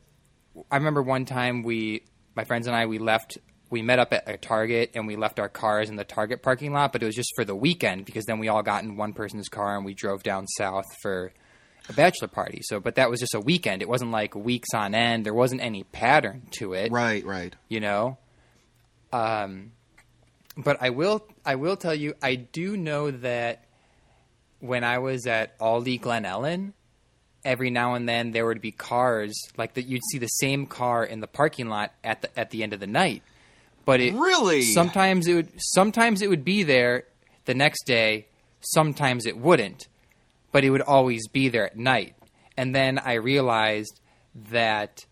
I 0.69 0.77
remember 0.77 1.01
one 1.01 1.25
time 1.25 1.63
we, 1.63 2.03
my 2.35 2.43
friends 2.43 2.67
and 2.67 2.75
I, 2.75 2.85
we 2.85 2.99
left, 2.99 3.39
we 3.71 3.81
met 3.81 3.97
up 3.97 4.13
at 4.13 4.29
a 4.29 4.37
Target 4.37 4.91
and 4.93 5.07
we 5.07 5.15
left 5.15 5.39
our 5.39 5.49
cars 5.49 5.89
in 5.89 5.95
the 5.95 6.03
Target 6.03 6.43
parking 6.43 6.73
lot, 6.73 6.93
but 6.93 7.01
it 7.01 7.05
was 7.07 7.15
just 7.15 7.31
for 7.35 7.43
the 7.43 7.55
weekend 7.55 8.05
because 8.05 8.25
then 8.25 8.37
we 8.37 8.49
all 8.49 8.61
got 8.61 8.83
in 8.83 8.97
one 8.97 9.13
person's 9.13 9.49
car 9.49 9.75
and 9.75 9.83
we 9.83 9.95
drove 9.95 10.21
down 10.21 10.45
south 10.47 10.85
for 11.01 11.33
a 11.89 11.93
bachelor 11.93 12.27
party. 12.27 12.59
So, 12.61 12.79
but 12.79 12.95
that 12.95 13.09
was 13.09 13.19
just 13.19 13.33
a 13.33 13.39
weekend. 13.39 13.81
It 13.81 13.89
wasn't 13.89 14.11
like 14.11 14.35
weeks 14.35 14.69
on 14.75 14.93
end. 14.93 15.25
There 15.25 15.33
wasn't 15.33 15.61
any 15.61 15.83
pattern 15.85 16.43
to 16.59 16.73
it 16.73 16.91
right, 16.91 17.25
right. 17.25 17.55
you 17.67 17.79
know 17.79 18.17
um 19.13 19.71
but 20.57 20.77
i 20.81 20.89
will 20.89 21.25
i 21.45 21.55
will 21.55 21.75
tell 21.75 21.95
you 21.95 22.13
i 22.21 22.35
do 22.35 22.77
know 22.77 23.11
that 23.11 23.63
when 24.59 24.83
i 24.83 24.97
was 24.99 25.25
at 25.27 25.57
aldi 25.59 25.99
Glen 25.99 26.23
Ellyn 26.23 26.73
every 27.45 27.69
now 27.69 27.93
and 27.95 28.07
then 28.07 28.31
there 28.31 28.45
would 28.45 28.61
be 28.61 28.71
cars 28.71 29.33
like 29.57 29.73
that 29.73 29.85
you'd 29.85 30.01
see 30.11 30.17
the 30.17 30.27
same 30.27 30.65
car 30.65 31.03
in 31.03 31.19
the 31.19 31.27
parking 31.27 31.67
lot 31.67 31.91
at 32.03 32.21
the 32.21 32.39
at 32.39 32.49
the 32.51 32.63
end 32.63 32.73
of 32.73 32.79
the 32.79 32.87
night. 32.87 33.21
But 33.85 33.99
it 33.99 34.13
Really? 34.13 34.61
sometimes 34.61 35.27
it 35.27 35.33
would 35.33 35.49
sometimes 35.57 36.21
it 36.21 36.29
would 36.29 36.45
be 36.45 36.63
there 36.63 37.03
the 37.43 37.53
next 37.53 37.83
day 37.85 38.27
sometimes 38.61 39.25
it 39.25 39.37
wouldn't. 39.37 39.87
But 40.53 40.63
it 40.63 40.69
would 40.69 40.81
always 40.81 41.27
be 41.27 41.49
there 41.49 41.65
at 41.65 41.75
night. 41.77 42.15
And 42.55 42.73
then 42.73 42.97
i 42.99 43.15
realized 43.15 43.99
that 44.51 45.05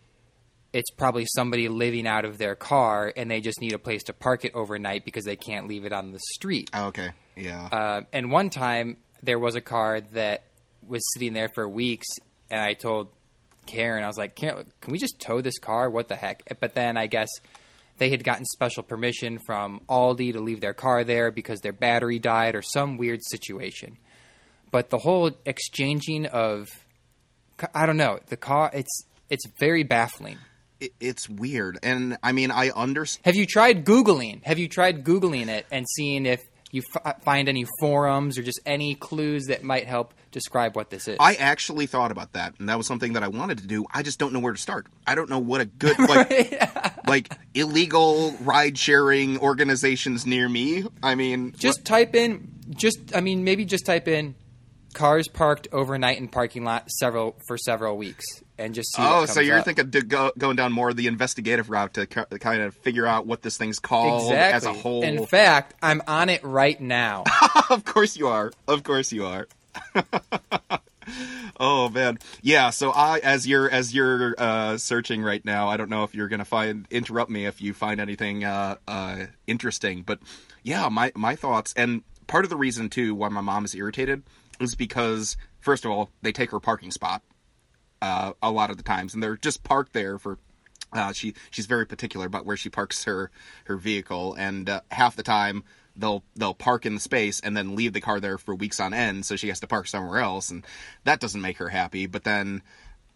it's 0.73 0.89
probably 0.91 1.25
somebody 1.25 1.67
living 1.67 2.07
out 2.07 2.25
of 2.25 2.37
their 2.37 2.55
car 2.55 3.11
and 3.15 3.29
they 3.29 3.41
just 3.41 3.59
need 3.59 3.73
a 3.73 3.79
place 3.79 4.03
to 4.03 4.13
park 4.13 4.45
it 4.45 4.53
overnight 4.53 5.03
because 5.03 5.25
they 5.25 5.35
can't 5.35 5.67
leave 5.67 5.85
it 5.85 5.91
on 5.91 6.11
the 6.11 6.19
street. 6.33 6.69
Oh, 6.73 6.85
okay. 6.87 7.11
Yeah. 7.35 7.67
Uh, 7.71 8.01
and 8.13 8.31
one 8.31 8.49
time 8.49 8.97
there 9.21 9.39
was 9.39 9.55
a 9.55 9.61
car 9.61 10.01
that 10.13 10.43
was 10.87 11.01
sitting 11.13 11.33
there 11.33 11.49
for 11.53 11.67
weeks, 11.67 12.07
and 12.49 12.59
I 12.59 12.73
told 12.73 13.09
Karen, 13.65 14.03
I 14.03 14.07
was 14.07 14.17
like, 14.17 14.35
Karen, 14.35 14.65
can 14.81 14.91
we 14.91 14.97
just 14.97 15.19
tow 15.19 15.41
this 15.41 15.59
car? 15.59 15.89
What 15.89 16.07
the 16.07 16.15
heck? 16.15 16.43
But 16.59 16.73
then 16.73 16.97
I 16.97 17.07
guess 17.07 17.29
they 17.97 18.09
had 18.09 18.23
gotten 18.23 18.45
special 18.45 18.83
permission 18.83 19.39
from 19.45 19.81
Aldi 19.89 20.33
to 20.33 20.39
leave 20.39 20.61
their 20.61 20.73
car 20.73 21.03
there 21.03 21.31
because 21.31 21.59
their 21.61 21.73
battery 21.73 22.19
died 22.19 22.55
or 22.55 22.61
some 22.61 22.97
weird 22.97 23.19
situation. 23.23 23.97
But 24.71 24.89
the 24.89 24.97
whole 24.97 25.31
exchanging 25.45 26.25
of, 26.27 26.67
I 27.75 27.85
don't 27.85 27.97
know, 27.97 28.19
the 28.27 28.37
car, 28.37 28.71
it's 28.73 29.03
it's 29.29 29.45
very 29.59 29.83
baffling. 29.83 30.37
It, 30.81 30.93
it's 31.00 31.29
weird, 31.29 31.79
and 31.83 32.17
I 32.21 32.31
mean, 32.31 32.51
I 32.51 32.71
understand. 32.71 33.25
Have 33.25 33.35
you 33.35 33.45
tried 33.45 33.85
Googling? 33.85 34.43
Have 34.43 34.59
you 34.59 34.67
tried 34.67 35.05
Googling 35.05 35.47
it 35.47 35.65
and 35.71 35.85
seeing 35.88 36.25
if 36.25 36.41
you 36.71 36.81
f- 36.95 37.21
find 37.23 37.47
any 37.47 37.65
forums 37.79 38.38
or 38.38 38.43
just 38.43 38.59
any 38.65 38.95
clues 38.95 39.45
that 39.45 39.63
might 39.63 39.85
help 39.85 40.13
describe 40.31 40.75
what 40.75 40.89
this 40.89 41.07
is? 41.07 41.17
I 41.19 41.35
actually 41.35 41.85
thought 41.85 42.11
about 42.11 42.33
that, 42.33 42.55
and 42.59 42.67
that 42.67 42.77
was 42.77 42.88
something 42.88 43.13
that 43.13 43.23
I 43.23 43.27
wanted 43.27 43.59
to 43.59 43.67
do. 43.67 43.85
I 43.93 44.01
just 44.01 44.17
don't 44.19 44.33
know 44.33 44.39
where 44.39 44.53
to 44.53 44.59
start. 44.59 44.88
I 45.05 45.15
don't 45.15 45.29
know 45.29 45.39
what 45.39 45.61
a 45.61 45.65
good 45.65 45.97
like 46.09 47.07
like 47.07 47.38
illegal 47.53 48.35
ride 48.41 48.77
sharing 48.77 49.38
organizations 49.38 50.25
near 50.25 50.50
me. 50.50 50.85
I 51.03 51.15
mean, 51.15 51.53
just 51.57 51.85
type 51.85 52.15
in, 52.15 52.51
just 52.71 53.15
I 53.15 53.21
mean, 53.21 53.43
maybe 53.43 53.65
just 53.65 53.85
type 53.85 54.07
in 54.07 54.35
cars 54.93 55.27
parked 55.27 55.67
overnight 55.71 56.17
in 56.17 56.27
parking 56.27 56.63
lot 56.65 56.89
several 56.89 57.38
for 57.47 57.57
several 57.57 57.97
weeks 57.97 58.25
and 58.61 58.73
just 58.73 58.93
see. 58.93 59.01
Oh, 59.03 59.25
so 59.25 59.39
you're 59.39 59.57
up. 59.57 59.65
thinking 59.65 59.91
to 59.91 60.01
go, 60.01 60.31
going 60.37 60.55
down 60.55 60.71
more 60.71 60.89
of 60.89 60.95
the 60.95 61.07
investigative 61.07 61.69
route 61.69 61.93
to 61.95 62.05
ki- 62.05 62.37
kind 62.39 62.61
of 62.61 62.75
figure 62.75 63.05
out 63.05 63.25
what 63.25 63.41
this 63.41 63.57
thing's 63.57 63.79
called 63.79 64.31
exactly. 64.31 64.55
as 64.55 64.65
a 64.65 64.73
whole. 64.73 65.03
In 65.03 65.25
fact, 65.25 65.73
I'm 65.81 66.01
on 66.07 66.29
it 66.29 66.43
right 66.43 66.79
now. 66.79 67.23
of 67.69 67.83
course 67.85 68.15
you 68.15 68.27
are. 68.27 68.51
Of 68.67 68.83
course 68.83 69.11
you 69.11 69.25
are. 69.25 69.47
oh 71.59 71.89
man, 71.89 72.19
yeah. 72.41 72.69
So 72.69 72.91
I, 72.91 73.19
as 73.19 73.47
you're 73.47 73.69
as 73.69 73.93
you're 73.93 74.35
uh, 74.37 74.77
searching 74.77 75.21
right 75.23 75.43
now, 75.43 75.67
I 75.69 75.77
don't 75.77 75.89
know 75.89 76.03
if 76.03 76.13
you're 76.13 76.27
gonna 76.27 76.45
find 76.45 76.87
interrupt 76.89 77.31
me 77.31 77.45
if 77.45 77.61
you 77.61 77.73
find 77.73 77.99
anything 77.99 78.43
uh, 78.43 78.75
uh, 78.87 79.25
interesting, 79.47 80.03
but 80.03 80.19
yeah, 80.63 80.89
my 80.89 81.11
my 81.15 81.35
thoughts 81.35 81.73
and 81.75 82.03
part 82.27 82.45
of 82.45 82.49
the 82.49 82.57
reason 82.57 82.89
too 82.89 83.15
why 83.15 83.29
my 83.29 83.41
mom 83.41 83.65
is 83.65 83.75
irritated 83.75 84.23
is 84.59 84.75
because 84.75 85.37
first 85.59 85.85
of 85.85 85.91
all 85.91 86.09
they 86.21 86.31
take 86.31 86.51
her 86.51 86.59
parking 86.59 86.91
spot 86.91 87.21
uh, 88.01 88.34
a 88.41 88.51
lot 88.51 88.70
of 88.70 88.77
the 88.77 88.84
times, 88.84 89.13
and 89.13 89.22
they're 89.22 89.38
just 89.38 89.63
parked 89.63 89.93
there 89.93 90.17
for. 90.17 90.38
Uh, 90.93 91.13
she 91.13 91.34
she's 91.51 91.67
very 91.67 91.86
particular 91.86 92.25
about 92.25 92.46
where 92.46 92.58
she 92.58 92.70
parks 92.70 93.05
her 93.05 93.31
her 93.65 93.77
vehicle, 93.77 94.34
and 94.34 94.70
uh, 94.70 94.81
half 94.91 95.15
the 95.15 95.24
time 95.24 95.63
they'll 95.96 96.24
they'll 96.36 96.53
park 96.53 96.86
in 96.86 96.96
the 96.96 97.00
space 97.00 97.39
and 97.39 97.55
then 97.55 97.75
leave 97.75 97.93
the 97.93 98.01
car 98.01 98.20
there 98.20 98.38
for 98.38 98.55
weeks 98.55 98.79
on 98.79 98.93
end, 98.93 99.25
so 99.25 99.36
she 99.36 99.48
has 99.48 99.60
to 99.62 99.67
park 99.67 99.88
somewhere 99.88 100.20
else, 100.20 100.50
and 100.51 100.65
that 101.03 101.20
doesn't 101.20 101.41
make 101.41 101.58
her 101.58 101.70
happy. 101.70 102.08
But 102.08 102.24
then 102.24 102.62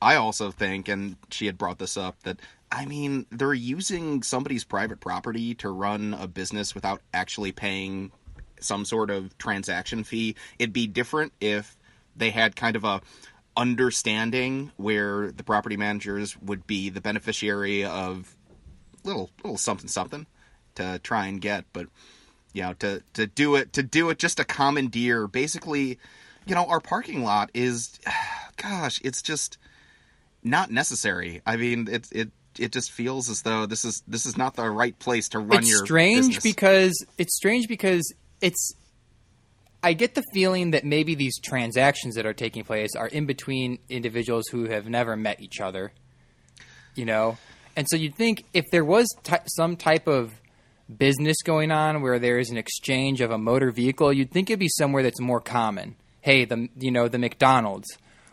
I 0.01 0.15
also 0.15 0.51
think, 0.51 0.87
and 0.87 1.17
she 1.31 1.45
had 1.47 1.57
brought 1.57 1.79
this 1.79 1.97
up, 1.97 2.21
that 2.23 2.39
I 2.71 2.85
mean 2.85 3.25
they're 3.31 3.53
using 3.53 4.23
somebody's 4.23 4.63
private 4.63 4.99
property 4.99 5.55
to 5.55 5.69
run 5.69 6.13
a 6.13 6.27
business 6.27 6.75
without 6.75 7.01
actually 7.13 7.51
paying 7.51 8.11
some 8.59 8.85
sort 8.85 9.09
of 9.09 9.37
transaction 9.37 10.03
fee. 10.03 10.35
It'd 10.59 10.73
be 10.73 10.87
different 10.87 11.33
if 11.41 11.77
they 12.15 12.29
had 12.29 12.55
kind 12.55 12.75
of 12.75 12.83
a 12.83 13.01
understanding 13.57 14.71
where 14.77 15.31
the 15.31 15.43
property 15.43 15.77
managers 15.77 16.39
would 16.41 16.67
be 16.67 16.89
the 16.89 17.01
beneficiary 17.01 17.85
of 17.85 18.35
little 19.03 19.29
little 19.43 19.57
something 19.57 19.87
something 19.87 20.25
to 20.75 20.99
try 21.03 21.27
and 21.27 21.39
get 21.41 21.63
but 21.71 21.87
you 22.53 22.61
know 22.61 22.73
to 22.73 23.01
to 23.13 23.27
do 23.27 23.55
it 23.55 23.71
to 23.73 23.83
do 23.83 24.09
it 24.09 24.19
just 24.19 24.39
a 24.39 24.43
commandeer 24.43 25.27
basically 25.27 25.97
you 26.45 26.55
know 26.55 26.65
our 26.65 26.79
parking 26.79 27.23
lot 27.23 27.49
is 27.53 27.99
gosh 28.57 28.99
it's 29.03 29.21
just 29.21 29.57
not 30.43 30.69
necessary 30.71 31.41
i 31.45 31.55
mean 31.55 31.87
it 31.89 32.07
it 32.11 32.31
it 32.59 32.71
just 32.71 32.91
feels 32.91 33.29
as 33.29 33.41
though 33.41 33.65
this 33.65 33.85
is 33.85 34.03
this 34.07 34.25
is 34.25 34.37
not 34.37 34.55
the 34.55 34.69
right 34.69 34.97
place 34.99 35.29
to 35.29 35.39
run 35.39 35.59
it's 35.59 35.69
your 35.69 35.85
strange 35.85 36.27
business. 36.27 36.43
because 36.43 37.05
it's 37.17 37.35
strange 37.35 37.67
because 37.67 38.13
it's 38.41 38.73
I 39.85 39.93
get 39.93 40.15
the 40.15 40.23
feeling 40.33 40.71
that 40.71 40.83
maybe 40.83 41.13
these 41.13 41.39
transactions 41.39 42.15
that 42.15 42.25
are 42.25 42.33
taking 42.33 42.63
place 42.63 42.95
are 42.95 43.05
in 43.05 43.27
between 43.27 43.77
individuals 43.87 44.47
who 44.47 44.67
have 44.67 44.87
never 44.89 45.15
met 45.15 45.39
each 45.39 45.61
other, 45.61 45.91
you 46.95 47.05
know, 47.05 47.37
and 47.75 47.85
so 47.87 47.95
you'd 47.95 48.15
think 48.15 48.45
if 48.51 48.65
there 48.71 48.83
was 48.83 49.07
ty 49.21 49.41
some 49.45 49.75
type 49.75 50.07
of 50.07 50.33
business 50.97 51.37
going 51.43 51.71
on 51.71 52.01
where 52.01 52.17
there 52.17 52.39
is 52.39 52.49
an 52.49 52.57
exchange 52.57 53.21
of 53.21 53.29
a 53.29 53.37
motor 53.37 53.69
vehicle, 53.69 54.11
you'd 54.11 54.31
think 54.31 54.49
it'd 54.49 54.59
be 54.59 54.69
somewhere 54.69 55.03
that's 55.03 55.21
more 55.21 55.39
common. 55.39 55.95
Hey, 56.21 56.45
the 56.45 56.67
you 56.79 56.89
know 56.89 57.07
the 57.07 57.19
McDonald's 57.19 57.87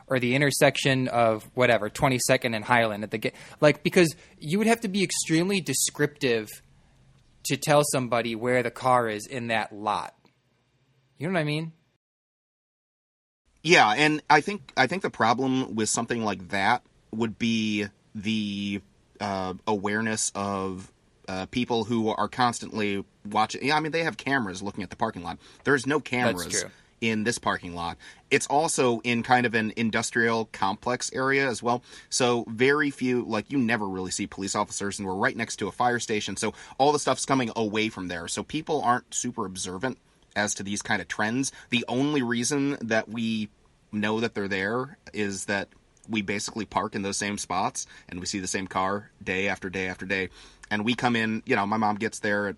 or 0.07 0.19
the 0.19 0.35
intersection 0.35 1.09
of 1.09 1.45
whatever 1.53 1.91
22nd 1.91 2.57
and 2.57 2.65
Highland 2.65 3.05
at 3.05 3.11
the 3.11 3.19
ga- 3.19 3.33
like 3.61 3.83
because 3.83 4.17
you 4.39 4.57
would 4.57 4.67
have 4.67 4.81
to 4.81 4.89
be 4.89 5.03
extremely 5.03 5.61
descriptive 5.61 6.49
to 7.45 7.59
tell 7.59 7.83
somebody 7.85 8.35
where 8.35 8.63
the 8.63 8.71
car 8.71 9.11
is 9.11 9.27
in 9.27 9.49
that 9.49 9.75
lot. 9.75 10.15
You 11.23 11.29
know 11.29 11.35
what 11.35 11.41
I 11.43 11.45
mean? 11.45 11.71
Yeah, 13.63 13.89
and 13.91 14.21
I 14.29 14.41
think 14.41 14.73
I 14.77 14.89
think 14.89 15.03
the 15.03 15.11
problem 15.11 15.77
with 15.77 15.89
something 15.89 16.25
like 16.25 16.49
that 16.49 16.83
would 17.13 17.39
be 17.39 17.87
the 18.13 18.81
uh, 19.21 19.55
awareness 19.69 20.33
of 20.35 20.91
uh, 21.29 21.47
people 21.47 21.85
who 21.85 22.09
are 22.09 22.27
constantly 22.27 23.05
watching. 23.25 23.65
Yeah, 23.65 23.77
I 23.77 23.81
mean 23.81 23.93
they 23.93 24.03
have 24.03 24.17
cameras 24.17 24.65
looking 24.65 24.83
at 24.83 24.91
the 24.91 24.97
parking 24.97 25.23
lot. 25.23 25.39
There's 25.63 25.87
no 25.87 26.01
cameras 26.01 26.65
in 27.01 27.23
this 27.23 27.39
parking 27.39 27.77
lot. 27.77 27.99
It's 28.33 28.49
also 28.49 28.99
in 29.05 29.23
kind 29.23 29.47
of 29.47 29.55
an 29.55 29.73
industrial 29.77 30.47
complex 30.47 31.09
area 31.13 31.47
as 31.49 31.63
well. 31.63 31.85
So 32.11 32.45
very 32.49 32.91
few, 32.91 33.23
like 33.23 33.49
you 33.49 33.59
never 33.59 33.87
really 33.89 34.11
see 34.11 34.27
police 34.27 34.57
officers, 34.57 34.99
and 34.99 35.07
we're 35.07 35.15
right 35.15 35.37
next 35.37 35.59
to 35.59 35.69
a 35.69 35.73
fire 35.73 36.01
station. 36.01 36.37
So 36.37 36.53
all 36.79 36.91
the 36.91 36.99
stuff's 36.99 37.25
coming 37.25 37.53
away 37.55 37.91
from 37.91 38.09
there. 38.09 38.27
So 38.27 38.43
people 38.43 38.83
aren't 38.83 39.15
super 39.15 39.47
observant 39.47 39.99
as 40.37 40.55
to 40.57 40.63
these 40.63 40.83
kind 40.83 41.01
of 41.01 41.09
trends. 41.09 41.53
The 41.71 41.85
only 41.89 42.23
reason 42.23 42.79
that 42.83 43.09
we 43.09 43.49
know 43.91 44.21
that 44.21 44.35
they're 44.35 44.49
there 44.49 44.99
is 45.13 45.47
that 45.47 45.69
we 46.09 46.23
basically 46.23 46.65
park 46.65 46.95
in 46.95 47.03
those 47.03 47.17
same 47.17 47.39
spots 47.39 47.87
and 48.09 48.19
we 48.19 48.27
see 48.27 48.41
the 48.41 48.49
same 48.49 48.67
car 48.67 49.11
day 49.23 49.49
after 49.49 49.71
day 49.71 49.89
after 49.89 50.07
day. 50.07 50.31
And 50.71 50.85
we 50.85 50.95
come 50.95 51.17
in, 51.17 51.43
you 51.47 51.55
know, 51.55 51.67
my 51.67 51.77
mom 51.77 51.97
gets 51.97 52.19
there 52.21 52.49
at 52.49 52.57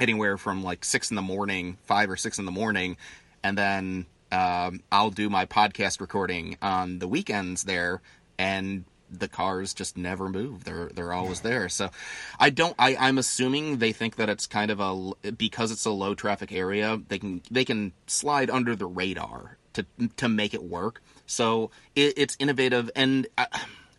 anywhere 0.00 0.36
from 0.36 0.62
like 0.62 0.84
six 0.84 1.10
in 1.10 1.16
the 1.16 1.22
morning, 1.22 1.78
five 1.84 2.10
or 2.10 2.16
six 2.16 2.38
in 2.38 2.44
the 2.44 2.50
morning, 2.50 2.96
and 3.42 3.56
then 3.56 4.06
um, 4.32 4.82
I'll 4.90 5.10
do 5.10 5.30
my 5.30 5.46
podcast 5.46 6.00
recording 6.00 6.56
on 6.60 6.98
the 6.98 7.06
weekends 7.06 7.64
there, 7.64 8.00
and 8.38 8.84
the 9.18 9.28
cars 9.28 9.74
just 9.74 9.96
never 9.96 10.28
move. 10.28 10.64
They're 10.64 10.90
they're 10.94 11.12
always 11.12 11.40
there. 11.40 11.68
So 11.68 11.90
I 12.38 12.50
don't. 12.50 12.74
I, 12.78 12.96
I'm 12.96 13.18
assuming 13.18 13.78
they 13.78 13.92
think 13.92 14.16
that 14.16 14.28
it's 14.28 14.46
kind 14.46 14.70
of 14.70 14.80
a 14.80 15.32
because 15.32 15.70
it's 15.70 15.84
a 15.84 15.90
low 15.90 16.14
traffic 16.14 16.52
area. 16.52 17.00
They 17.08 17.18
can 17.18 17.42
they 17.50 17.64
can 17.64 17.92
slide 18.06 18.50
under 18.50 18.76
the 18.76 18.86
radar 18.86 19.58
to 19.74 19.86
to 20.16 20.28
make 20.28 20.54
it 20.54 20.62
work. 20.62 21.02
So 21.26 21.70
it, 21.94 22.14
it's 22.16 22.36
innovative, 22.38 22.90
and 22.96 23.26
I, 23.38 23.46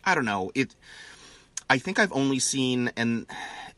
I 0.04 0.14
don't 0.14 0.24
know 0.24 0.50
it. 0.54 0.74
I 1.68 1.78
think 1.78 1.98
I've 1.98 2.12
only 2.12 2.38
seen, 2.38 2.92
and 2.96 3.26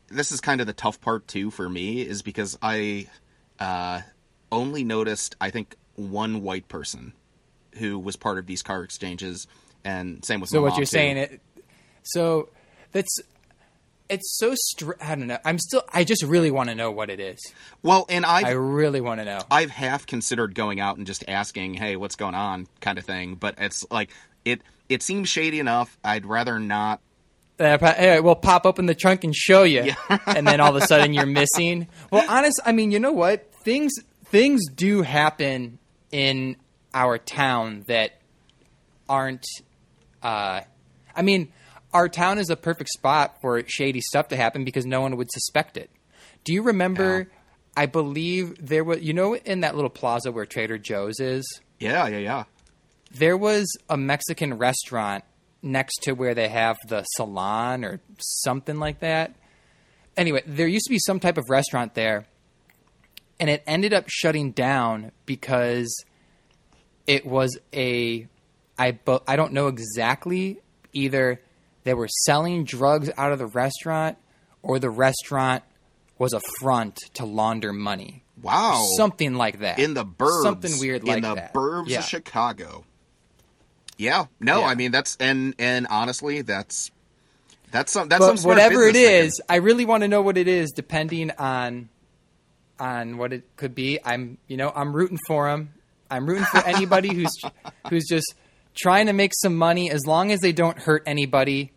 this 0.08 0.30
is 0.30 0.40
kind 0.40 0.60
of 0.60 0.66
the 0.66 0.74
tough 0.74 1.00
part 1.00 1.26
too 1.26 1.50
for 1.50 1.68
me, 1.68 2.02
is 2.02 2.22
because 2.22 2.58
I 2.60 3.06
uh, 3.58 4.02
only 4.52 4.84
noticed 4.84 5.36
I 5.40 5.50
think 5.50 5.76
one 5.94 6.42
white 6.42 6.68
person 6.68 7.12
who 7.78 7.98
was 7.98 8.16
part 8.16 8.38
of 8.38 8.46
these 8.46 8.62
car 8.62 8.82
exchanges, 8.82 9.46
and 9.84 10.24
same 10.24 10.40
with 10.40 10.50
So 10.50 10.60
what 10.62 10.76
you're 10.76 10.80
too. 10.86 10.90
saying 10.90 11.16
it 11.16 11.40
so 12.02 12.48
that's 12.92 13.20
it's 14.08 14.38
so 14.38 14.54
str- 14.54 14.92
I 15.02 15.14
don't 15.14 15.26
know. 15.26 15.36
I'm 15.44 15.58
still 15.58 15.82
I 15.92 16.04
just 16.04 16.22
really 16.22 16.50
want 16.50 16.70
to 16.70 16.74
know 16.74 16.90
what 16.90 17.10
it 17.10 17.20
is. 17.20 17.38
Well, 17.82 18.06
and 18.08 18.24
I've 18.24 18.46
I 18.46 18.50
really 18.52 19.02
want 19.02 19.20
to 19.20 19.26
know. 19.26 19.40
I've 19.50 19.68
half 19.68 20.06
considered 20.06 20.54
going 20.54 20.80
out 20.80 20.96
and 20.96 21.06
just 21.06 21.24
asking, 21.28 21.74
"Hey, 21.74 21.96
what's 21.96 22.16
going 22.16 22.34
on?" 22.34 22.66
kind 22.80 22.98
of 22.98 23.04
thing, 23.04 23.34
but 23.34 23.56
it's 23.58 23.84
like 23.90 24.10
it 24.46 24.62
it 24.88 25.02
seems 25.02 25.28
shady 25.28 25.60
enough. 25.60 25.98
I'd 26.02 26.24
rather 26.24 26.58
not. 26.58 27.00
Uh, 27.60 27.76
hey, 27.94 28.20
we'll 28.20 28.34
pop 28.34 28.64
open 28.64 28.86
the 28.86 28.94
trunk 28.94 29.24
and 29.24 29.36
show 29.36 29.64
you, 29.64 29.92
and 30.26 30.46
then 30.46 30.60
all 30.60 30.74
of 30.74 30.82
a 30.82 30.86
sudden 30.86 31.12
you're 31.12 31.26
missing. 31.26 31.86
Well, 32.10 32.24
honest, 32.30 32.60
I 32.64 32.72
mean, 32.72 32.90
you 32.92 33.00
know 33.00 33.12
what? 33.12 33.52
Things 33.56 33.92
things 34.24 34.62
do 34.74 35.02
happen 35.02 35.78
in 36.10 36.56
our 36.94 37.18
town 37.18 37.84
that 37.88 38.12
aren't. 39.08 39.44
Uh, 40.28 40.60
I 41.16 41.22
mean, 41.22 41.50
our 41.94 42.06
town 42.06 42.38
is 42.38 42.50
a 42.50 42.56
perfect 42.56 42.90
spot 42.90 43.40
for 43.40 43.62
shady 43.66 44.02
stuff 44.02 44.28
to 44.28 44.36
happen 44.36 44.62
because 44.62 44.84
no 44.84 45.00
one 45.00 45.16
would 45.16 45.30
suspect 45.32 45.78
it. 45.78 45.90
Do 46.44 46.52
you 46.52 46.60
remember? 46.62 47.30
I 47.74 47.86
believe 47.86 48.54
there 48.60 48.84
was, 48.84 49.00
you 49.00 49.14
know, 49.14 49.34
in 49.36 49.60
that 49.60 49.74
little 49.74 49.88
plaza 49.90 50.30
where 50.30 50.44
Trader 50.44 50.76
Joe's 50.76 51.18
is. 51.18 51.46
Yeah, 51.78 52.06
yeah, 52.08 52.18
yeah. 52.18 52.44
There 53.10 53.38
was 53.38 53.74
a 53.88 53.96
Mexican 53.96 54.58
restaurant 54.58 55.24
next 55.62 56.02
to 56.02 56.12
where 56.12 56.34
they 56.34 56.48
have 56.48 56.76
the 56.88 57.04
salon 57.04 57.82
or 57.84 58.00
something 58.18 58.78
like 58.78 59.00
that. 59.00 59.34
Anyway, 60.14 60.42
there 60.46 60.66
used 60.66 60.84
to 60.86 60.90
be 60.90 60.98
some 60.98 61.20
type 61.20 61.38
of 61.38 61.48
restaurant 61.48 61.94
there, 61.94 62.26
and 63.40 63.48
it 63.48 63.62
ended 63.66 63.94
up 63.94 64.04
shutting 64.08 64.50
down 64.50 65.10
because 65.24 66.04
it 67.06 67.24
was 67.24 67.56
a 67.72 68.28
I 68.78 68.92
bu- 68.92 69.20
I 69.26 69.36
don't 69.36 69.52
know 69.52 69.66
exactly 69.68 70.58
either 70.92 71.40
they 71.84 71.94
were 71.94 72.08
selling 72.26 72.64
drugs 72.64 73.10
out 73.16 73.32
of 73.32 73.38
the 73.38 73.46
restaurant 73.46 74.16
or 74.62 74.78
the 74.78 74.90
restaurant 74.90 75.62
was 76.18 76.32
a 76.32 76.40
front 76.60 76.96
to 77.14 77.24
launder 77.24 77.72
money. 77.72 78.24
Wow. 78.42 78.86
Something 78.96 79.34
like 79.34 79.60
that. 79.60 79.78
in 79.78 79.94
the 79.94 80.04
burbs, 80.04 80.42
Something 80.42 80.78
weird 80.80 81.02
like 81.04 81.22
that. 81.22 81.28
in 81.28 81.34
the 81.34 81.40
that. 81.40 81.54
burbs 81.54 81.88
Yeah. 81.88 81.98
of 82.00 82.04
Chicago. 82.04 82.84
Yeah, 83.96 84.26
no, 84.40 84.60
Yeah. 84.60 84.66
I 84.66 84.74
mean 84.76 84.92
that's 84.92 85.16
and 85.18 85.54
and 85.58 85.86
honestly, 85.90 86.42
that's 86.42 86.90
that's 87.72 87.90
some 87.92 88.08
that's 88.08 88.24
but 88.24 88.38
some 88.38 88.48
whatever 88.48 88.84
it 88.84 88.94
thinking. 88.94 89.30
I 89.48 89.56
really 89.56 89.84
want 89.84 90.02
to 90.02 90.08
know 90.08 90.22
what 90.22 90.36
it 90.38 90.46
is, 90.48 90.70
depending 90.70 91.30
on 91.32 91.88
on 92.78 93.18
what 93.18 93.32
it 93.32 93.42
could 93.56 93.74
be. 93.74 93.98
I'm, 94.04 94.38
you 94.46 94.56
know, 94.56 94.72
I'm 94.74 94.94
rooting 94.94 95.18
for 95.26 95.48
him. 95.50 95.70
I'm 96.08 96.26
rooting 96.28 96.44
for 96.44 96.58
anybody 96.64 97.12
who's 97.12 97.36
who's 97.90 98.06
just 98.06 98.34
trying 98.78 99.06
to 99.06 99.12
make 99.12 99.32
some 99.34 99.56
money, 99.56 99.90
as 99.90 100.06
long 100.06 100.30
as 100.30 100.40
they 100.40 100.52
don't 100.52 100.78
hurt 100.78 101.02
anybody, 101.06 101.72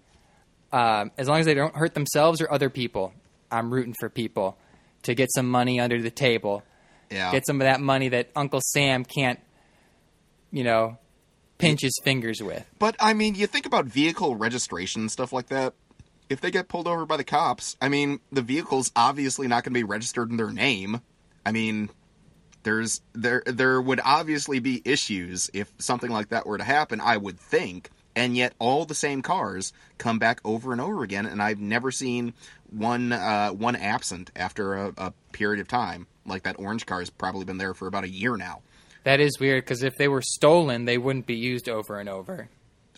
um, 0.71 1.11
as 1.17 1.27
long 1.27 1.39
as 1.39 1.45
they 1.45 1.53
don't 1.53 1.75
hurt 1.75 1.93
themselves 1.93 2.41
or 2.41 2.51
other 2.51 2.69
people. 2.69 3.13
I'm 3.51 3.73
rooting 3.73 3.95
for 3.99 4.09
people 4.09 4.57
to 5.03 5.13
get 5.15 5.29
some 5.33 5.49
money 5.49 5.79
under 5.79 6.01
the 6.01 6.11
table, 6.11 6.63
Yeah, 7.09 7.31
get 7.31 7.45
some 7.45 7.59
of 7.59 7.65
that 7.65 7.81
money 7.81 8.09
that 8.09 8.29
Uncle 8.35 8.61
Sam 8.61 9.03
can't, 9.03 9.39
you 10.51 10.63
know, 10.63 10.97
pinch 11.57 11.81
his 11.81 11.99
fingers 12.03 12.41
with. 12.41 12.65
But 12.79 12.95
I 12.99 13.13
mean, 13.13 13.35
you 13.35 13.47
think 13.47 13.65
about 13.65 13.85
vehicle 13.85 14.35
registration 14.35 15.01
and 15.01 15.11
stuff 15.11 15.33
like 15.33 15.47
that. 15.47 15.73
If 16.29 16.39
they 16.39 16.49
get 16.49 16.69
pulled 16.69 16.87
over 16.87 17.05
by 17.05 17.17
the 17.17 17.25
cops, 17.25 17.75
I 17.81 17.89
mean, 17.89 18.21
the 18.31 18.41
vehicle's 18.41 18.89
obviously 18.95 19.47
not 19.47 19.65
going 19.65 19.73
to 19.73 19.79
be 19.79 19.83
registered 19.83 20.29
in 20.31 20.37
their 20.37 20.51
name. 20.51 21.01
I 21.45 21.51
mean, 21.51 21.89
there's 22.63 23.01
there 23.13 23.43
there 23.45 23.81
would 23.81 24.01
obviously 24.03 24.59
be 24.59 24.81
issues 24.85 25.49
if 25.53 25.71
something 25.77 26.11
like 26.11 26.29
that 26.29 26.45
were 26.45 26.57
to 26.57 26.63
happen. 26.63 26.99
I 26.99 27.17
would 27.17 27.39
think, 27.39 27.89
and 28.15 28.35
yet 28.35 28.53
all 28.59 28.85
the 28.85 28.95
same 28.95 29.21
cars 29.21 29.73
come 29.97 30.19
back 30.19 30.39
over 30.43 30.71
and 30.71 30.81
over 30.81 31.03
again, 31.03 31.25
and 31.25 31.41
I've 31.41 31.59
never 31.59 31.91
seen 31.91 32.33
one 32.69 33.11
uh, 33.11 33.49
one 33.49 33.75
absent 33.75 34.31
after 34.35 34.75
a, 34.75 34.93
a 34.97 35.13
period 35.31 35.59
of 35.59 35.67
time. 35.67 36.07
Like 36.25 36.43
that 36.43 36.59
orange 36.59 36.85
car 36.85 36.99
has 36.99 37.09
probably 37.09 37.45
been 37.45 37.57
there 37.57 37.73
for 37.73 37.87
about 37.87 38.03
a 38.03 38.09
year 38.09 38.37
now. 38.37 38.61
That 39.03 39.19
is 39.19 39.39
weird 39.39 39.63
because 39.63 39.81
if 39.81 39.97
they 39.97 40.07
were 40.07 40.21
stolen, 40.21 40.85
they 40.85 40.97
wouldn't 40.97 41.25
be 41.25 41.35
used 41.35 41.67
over 41.67 41.99
and 41.99 42.07
over. 42.07 42.49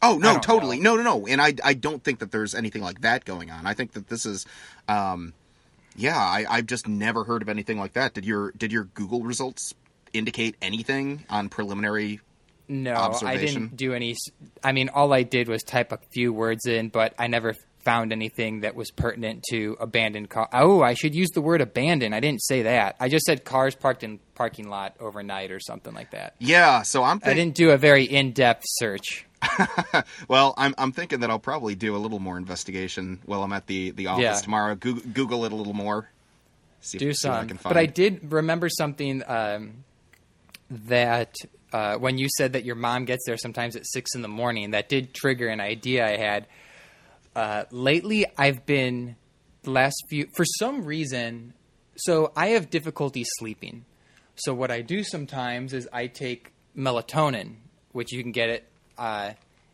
Oh 0.01 0.17
no, 0.17 0.37
totally. 0.37 0.79
know. 0.79 0.95
No, 0.97 1.03
no, 1.03 1.17
no. 1.19 1.27
And 1.27 1.41
I 1.41 1.53
I 1.63 1.73
don't 1.73 2.03
think 2.03 2.19
that 2.19 2.31
there's 2.31 2.53
anything 2.53 2.81
like 2.81 3.01
that 3.01 3.23
going 3.23 3.49
on. 3.49 3.65
I 3.65 3.73
think 3.73 3.93
that 3.93 4.09
this 4.09 4.25
is 4.25 4.45
um 4.89 5.33
yeah, 5.95 6.17
I, 6.17 6.45
I've 6.49 6.65
just 6.65 6.87
never 6.87 7.23
heard 7.23 7.41
of 7.41 7.49
anything 7.49 7.77
like 7.77 7.93
that. 7.93 8.13
Did 8.13 8.25
your 8.25 8.51
did 8.51 8.71
your 8.71 8.85
Google 8.85 9.21
results 9.21 9.73
indicate 10.13 10.55
anything 10.61 11.25
on 11.29 11.49
preliminary 11.49 12.21
No, 12.67 12.93
I 13.23 13.37
didn't 13.37 13.75
do 13.75 13.93
any. 13.93 14.15
I 14.63 14.71
mean, 14.71 14.89
all 14.89 15.11
I 15.13 15.23
did 15.23 15.47
was 15.47 15.63
type 15.63 15.91
a 15.91 15.99
few 16.11 16.31
words 16.31 16.65
in, 16.65 16.89
but 16.89 17.13
I 17.19 17.27
never 17.27 17.55
found 17.83 18.13
anything 18.13 18.61
that 18.61 18.75
was 18.75 18.91
pertinent 18.91 19.43
to 19.49 19.75
abandoned 19.79 20.29
car. 20.29 20.47
Oh, 20.53 20.81
I 20.81 20.93
should 20.93 21.13
use 21.13 21.29
the 21.31 21.41
word 21.41 21.59
abandoned. 21.59 22.15
I 22.15 22.21
didn't 22.21 22.41
say 22.41 22.63
that. 22.63 22.95
I 22.99 23.09
just 23.09 23.25
said 23.25 23.43
cars 23.43 23.75
parked 23.75 24.03
in 24.03 24.19
parking 24.35 24.69
lot 24.69 24.95
overnight 24.99 25.51
or 25.51 25.59
something 25.59 25.93
like 25.93 26.11
that. 26.11 26.35
Yeah, 26.39 26.83
so 26.83 27.03
I'm 27.03 27.19
I 27.25 27.33
didn't 27.33 27.55
do 27.55 27.71
a 27.71 27.77
very 27.77 28.05
in-depth 28.05 28.63
search. 28.65 29.25
well, 30.27 30.53
I'm 30.57 30.73
I'm 30.77 30.91
thinking 30.91 31.19
that 31.21 31.29
I'll 31.29 31.39
probably 31.39 31.75
do 31.75 31.95
a 31.95 31.97
little 31.97 32.19
more 32.19 32.37
investigation 32.37 33.19
while 33.25 33.43
I'm 33.43 33.53
at 33.53 33.67
the 33.67 33.91
the 33.91 34.07
office 34.07 34.21
Yeah. 34.23 34.33
tomorrow. 34.35 34.75
Google, 34.75 35.03
Google 35.11 35.45
it 35.45 35.51
a 35.51 35.55
little 35.55 35.73
more. 35.73 36.09
See, 36.81 36.97
if- 36.97 36.99
do 36.99 37.13
see 37.13 37.27
what 37.29 37.35
I 37.35 37.39
some. 37.41 37.47
can 37.49 37.59
But 37.63 37.77
I 37.77 37.85
did 37.85 38.31
remember 38.31 38.69
something 38.69 39.23
um, 39.27 39.83
that 40.69 41.33
uh, 41.71 41.95
when 41.97 42.17
you 42.17 42.27
said 42.37 42.53
that 42.53 42.65
your 42.65 42.75
mom 42.75 43.05
gets 43.05 43.25
there 43.25 43.37
sometimes 43.37 43.75
at 43.75 43.85
six 43.85 44.15
in 44.15 44.21
the 44.21 44.27
morning, 44.27 44.71
that 44.71 44.89
did 44.89 45.13
trigger 45.13 45.47
an 45.47 45.59
idea 45.61 46.05
I 46.05 46.17
had. 46.17 46.47
Uh, 47.35 47.63
lately, 47.71 48.25
I've 48.37 48.65
been 48.65 49.15
the 49.63 49.71
last 49.71 49.95
few 50.09 50.27
for 50.35 50.45
some 50.45 50.85
reason. 50.85 51.53
So 51.95 52.31
I 52.35 52.47
have 52.49 52.69
difficulty 52.69 53.23
sleeping. 53.37 53.85
So 54.35 54.53
what 54.53 54.71
I 54.71 54.81
do 54.81 55.03
sometimes 55.03 55.73
is 55.73 55.87
I 55.93 56.07
take 56.07 56.51
melatonin, 56.75 57.55
which 57.91 58.11
you 58.11 58.21
can 58.23 58.31
get 58.31 58.49
it 58.49 58.67
uh, 58.97 59.31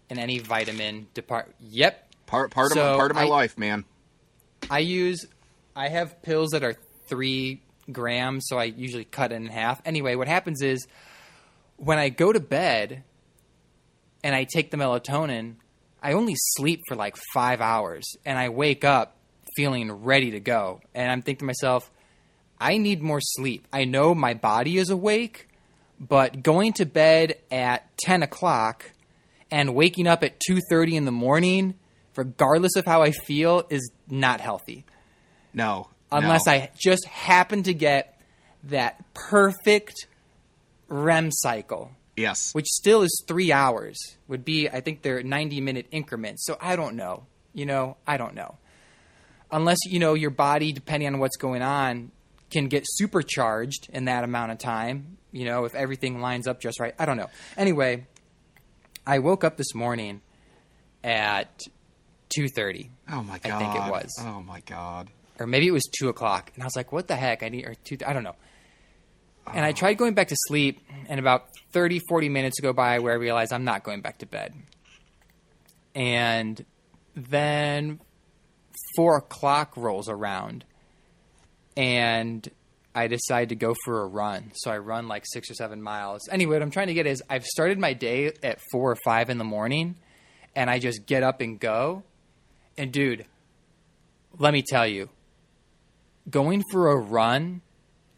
in 0.09 0.19
any 0.19 0.39
vitamin 0.39 1.07
depart. 1.13 1.53
Yep, 1.59 2.13
part 2.25 2.51
part 2.51 2.71
of 2.71 2.77
my, 2.77 2.95
part 2.97 3.11
of 3.11 3.15
my 3.15 3.23
I- 3.23 3.27
life, 3.27 3.57
man. 3.57 3.85
I 4.69 4.79
use 4.79 5.25
I 5.75 5.87
have 5.89 6.21
pills 6.21 6.49
that 6.51 6.63
are 6.63 6.75
three 7.07 7.61
grams, 7.91 8.45
so 8.47 8.57
I 8.57 8.65
usually 8.65 9.05
cut 9.05 9.31
it 9.31 9.35
in 9.35 9.47
half. 9.47 9.81
Anyway, 9.85 10.15
what 10.15 10.27
happens 10.27 10.61
is 10.61 10.87
when 11.77 11.97
I 11.97 12.09
go 12.09 12.33
to 12.33 12.39
bed, 12.39 13.03
and 14.23 14.35
I 14.35 14.43
take 14.43 14.71
the 14.71 14.77
melatonin, 14.77 15.55
I 16.01 16.13
only 16.13 16.35
sleep 16.35 16.81
for 16.87 16.95
like 16.95 17.15
five 17.33 17.61
hours 17.61 18.05
and 18.25 18.37
I 18.37 18.49
wake 18.49 18.83
up 18.83 19.15
feeling 19.55 19.91
ready 19.91 20.31
to 20.31 20.39
go. 20.39 20.81
And 20.93 21.11
I'm 21.11 21.21
thinking 21.21 21.39
to 21.39 21.45
myself, 21.45 21.89
I 22.59 22.77
need 22.77 23.01
more 23.01 23.19
sleep. 23.21 23.67
I 23.71 23.85
know 23.85 24.13
my 24.13 24.33
body 24.33 24.77
is 24.77 24.89
awake, 24.89 25.47
but 25.99 26.43
going 26.43 26.73
to 26.73 26.85
bed 26.85 27.37
at 27.51 27.97
10 27.99 28.23
o'clock 28.23 28.91
and 29.51 29.73
waking 29.75 30.07
up 30.07 30.23
at 30.23 30.39
2.30 30.49 30.93
in 30.93 31.05
the 31.05 31.11
morning, 31.11 31.75
regardless 32.15 32.75
of 32.75 32.85
how 32.85 33.01
I 33.01 33.11
feel, 33.11 33.63
is 33.69 33.91
not 34.09 34.41
healthy. 34.41 34.85
No. 35.53 35.89
Unless 36.11 36.45
no. 36.47 36.53
I 36.53 36.71
just 36.77 37.05
happen 37.05 37.63
to 37.63 37.73
get 37.73 38.19
that 38.65 39.03
perfect 39.13 40.07
REM 40.87 41.31
cycle 41.31 41.91
Yes. 42.19 42.53
which 42.53 42.67
still 42.67 43.01
is 43.01 43.23
three 43.27 43.51
hours. 43.51 43.97
Would 44.27 44.43
be, 44.43 44.67
I 44.67 44.81
think 44.81 45.01
they're 45.01 45.23
90 45.23 45.61
minute 45.61 45.87
increments. 45.91 46.45
So 46.45 46.57
I 46.59 46.75
don't 46.75 46.95
know. 46.95 47.25
You 47.53 47.65
know, 47.65 47.97
I 48.05 48.17
don't 48.17 48.35
know. 48.35 48.57
Unless, 49.51 49.79
you 49.87 49.99
know, 49.99 50.13
your 50.13 50.29
body, 50.29 50.71
depending 50.71 51.07
on 51.07 51.19
what's 51.19 51.37
going 51.37 51.61
on, 51.61 52.11
can 52.51 52.67
get 52.67 52.83
supercharged 52.85 53.89
in 53.91 54.05
that 54.05 54.23
amount 54.23 54.51
of 54.51 54.57
time. 54.57 55.17
You 55.31 55.45
know, 55.45 55.65
if 55.65 55.75
everything 55.75 56.21
lines 56.21 56.47
up 56.47 56.59
just 56.59 56.79
right. 56.79 56.93
I 56.99 57.05
don't 57.05 57.17
know. 57.17 57.29
Anyway, 57.57 58.05
I 59.05 59.19
woke 59.19 59.43
up 59.43 59.57
this 59.57 59.73
morning 59.73 60.21
at 61.03 61.63
2.30 62.37 62.89
Oh 63.11 63.23
my 63.23 63.39
god. 63.39 63.51
I 63.51 63.59
think 63.59 63.75
it 63.75 63.91
was. 63.91 64.09
Oh 64.19 64.41
my 64.41 64.59
god. 64.61 65.09
or 65.39 65.47
maybe 65.47 65.67
it 65.67 65.71
was 65.71 65.85
two 65.97 66.09
o'clock, 66.09 66.51
and 66.53 66.63
I 66.63 66.65
was 66.65 66.75
like, 66.75 66.91
"What 66.91 67.07
the 67.07 67.15
heck?" 67.15 67.43
I 67.43 67.49
need 67.49 67.65
or 67.65 67.73
two. 67.75 67.97
I 68.05 68.13
don't 68.13 68.23
know. 68.23 68.35
And 69.47 69.65
I 69.65 69.69
oh. 69.69 69.73
tried 69.73 69.93
going 69.95 70.13
back 70.13 70.27
to 70.27 70.35
sleep, 70.47 70.79
and 71.07 71.19
about 71.19 71.47
30, 71.71 72.01
40 72.07 72.29
minutes 72.29 72.59
go 72.59 72.73
by 72.73 72.99
where 72.99 73.13
I 73.13 73.15
realized 73.15 73.51
I'm 73.51 73.63
not 73.63 73.83
going 73.83 74.01
back 74.01 74.19
to 74.19 74.25
bed. 74.25 74.53
And 75.95 76.63
then 77.15 77.99
four 78.95 79.17
o'clock 79.17 79.75
rolls 79.75 80.07
around, 80.07 80.65
and 81.75 82.47
I 82.99 83.07
decide 83.07 83.49
to 83.49 83.55
go 83.55 83.73
for 83.85 84.01
a 84.01 84.07
run. 84.07 84.51
So 84.55 84.69
I 84.69 84.77
run 84.77 85.07
like 85.07 85.23
six 85.25 85.49
or 85.49 85.53
seven 85.53 85.81
miles. 85.81 86.27
Anyway, 86.29 86.55
what 86.55 86.61
I'm 86.61 86.69
trying 86.69 86.87
to 86.87 86.93
get 86.93 87.07
is 87.07 87.23
I've 87.29 87.45
started 87.45 87.79
my 87.79 87.93
day 87.93 88.33
at 88.43 88.59
four 88.73 88.91
or 88.91 88.97
five 89.05 89.29
in 89.29 89.37
the 89.37 89.45
morning, 89.45 89.95
and 90.53 90.69
I 90.69 90.79
just 90.79 91.05
get 91.05 91.23
up 91.23 91.39
and 91.39 91.57
go. 91.57 92.03
And 92.77 92.91
dude, 92.91 93.25
let 94.37 94.51
me 94.51 94.63
tell 94.67 94.85
you, 94.85 95.09
going 96.29 96.61
for 96.71 96.91
a 96.91 96.97
run 96.97 97.61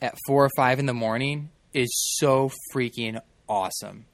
at 0.01 0.15
four 0.25 0.45
or 0.45 0.49
five 0.57 0.79
in 0.79 0.87
the 0.87 0.93
morning 0.93 1.51
is 1.73 1.89
so 2.17 2.51
freaking 2.73 3.21
awesome. 3.47 4.05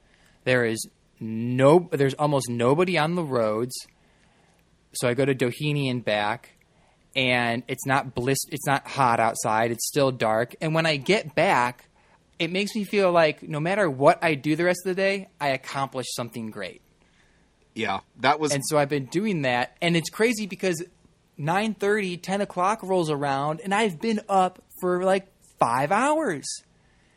There 0.44 0.66
is 0.66 0.86
no, 1.18 1.88
there's 1.92 2.14
almost 2.14 2.50
nobody 2.50 2.98
on 2.98 3.14
the 3.14 3.24
roads. 3.24 3.74
So 4.92 5.08
I 5.08 5.14
go 5.14 5.24
to 5.24 5.34
Doheny 5.34 5.90
and 5.90 6.04
back, 6.04 6.57
and 7.14 7.62
it's 7.68 7.86
not 7.86 8.14
bliss, 8.14 8.38
it's 8.50 8.66
not 8.66 8.86
hot 8.86 9.20
outside. 9.20 9.70
It's 9.70 9.86
still 9.86 10.10
dark, 10.10 10.54
and 10.60 10.74
when 10.74 10.86
I 10.86 10.96
get 10.96 11.34
back, 11.34 11.88
it 12.38 12.50
makes 12.50 12.74
me 12.74 12.84
feel 12.84 13.10
like 13.10 13.42
no 13.42 13.60
matter 13.60 13.90
what 13.90 14.22
I 14.22 14.34
do 14.34 14.56
the 14.56 14.64
rest 14.64 14.80
of 14.84 14.94
the 14.94 15.00
day, 15.00 15.28
I 15.40 15.48
accomplished 15.48 16.14
something 16.14 16.50
great. 16.50 16.82
Yeah. 17.74 18.00
That 18.20 18.40
was 18.40 18.52
And 18.52 18.62
so 18.66 18.78
I've 18.78 18.88
been 18.88 19.06
doing 19.06 19.42
that, 19.42 19.76
and 19.80 19.96
it's 19.96 20.10
crazy 20.10 20.46
because 20.46 20.82
9:30, 21.38 22.20
10 22.20 22.40
o'clock 22.40 22.82
rolls 22.82 23.10
around, 23.10 23.60
and 23.60 23.74
I've 23.74 24.00
been 24.00 24.20
up 24.28 24.62
for 24.80 25.04
like 25.04 25.26
five 25.58 25.92
hours, 25.92 26.46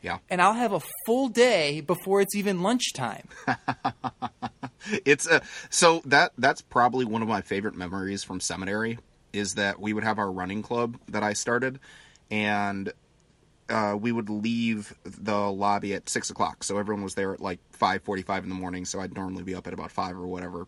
yeah. 0.01 0.19
and 0.29 0.41
I'll 0.41 0.53
have 0.53 0.73
a 0.73 0.81
full 1.05 1.29
day 1.29 1.81
before 1.81 2.21
it's 2.21 2.35
even 2.35 2.61
lunchtime. 2.61 3.27
It's 5.05 5.27
a 5.27 5.41
so 5.69 6.01
that 6.05 6.31
that's 6.37 6.61
probably 6.61 7.05
one 7.05 7.21
of 7.21 7.27
my 7.27 7.41
favorite 7.41 7.75
memories 7.75 8.23
from 8.23 8.39
seminary 8.39 8.97
is 9.33 9.55
that 9.55 9.79
we 9.79 9.93
would 9.93 10.03
have 10.03 10.19
our 10.19 10.31
running 10.31 10.61
club 10.61 10.97
that 11.07 11.23
I 11.23 11.33
started, 11.33 11.79
and 12.29 12.91
uh, 13.69 13.95
we 13.99 14.11
would 14.11 14.29
leave 14.29 14.93
the 15.03 15.51
lobby 15.51 15.93
at 15.93 16.09
six 16.09 16.29
o'clock. 16.29 16.63
So 16.63 16.77
everyone 16.77 17.03
was 17.03 17.15
there 17.15 17.33
at 17.33 17.39
like 17.39 17.59
five 17.71 18.03
forty-five 18.03 18.43
in 18.43 18.49
the 18.49 18.55
morning. 18.55 18.85
So 18.85 18.99
I'd 18.99 19.13
normally 19.13 19.43
be 19.43 19.55
up 19.55 19.67
at 19.67 19.73
about 19.73 19.91
five 19.91 20.15
or 20.17 20.27
whatever. 20.27 20.67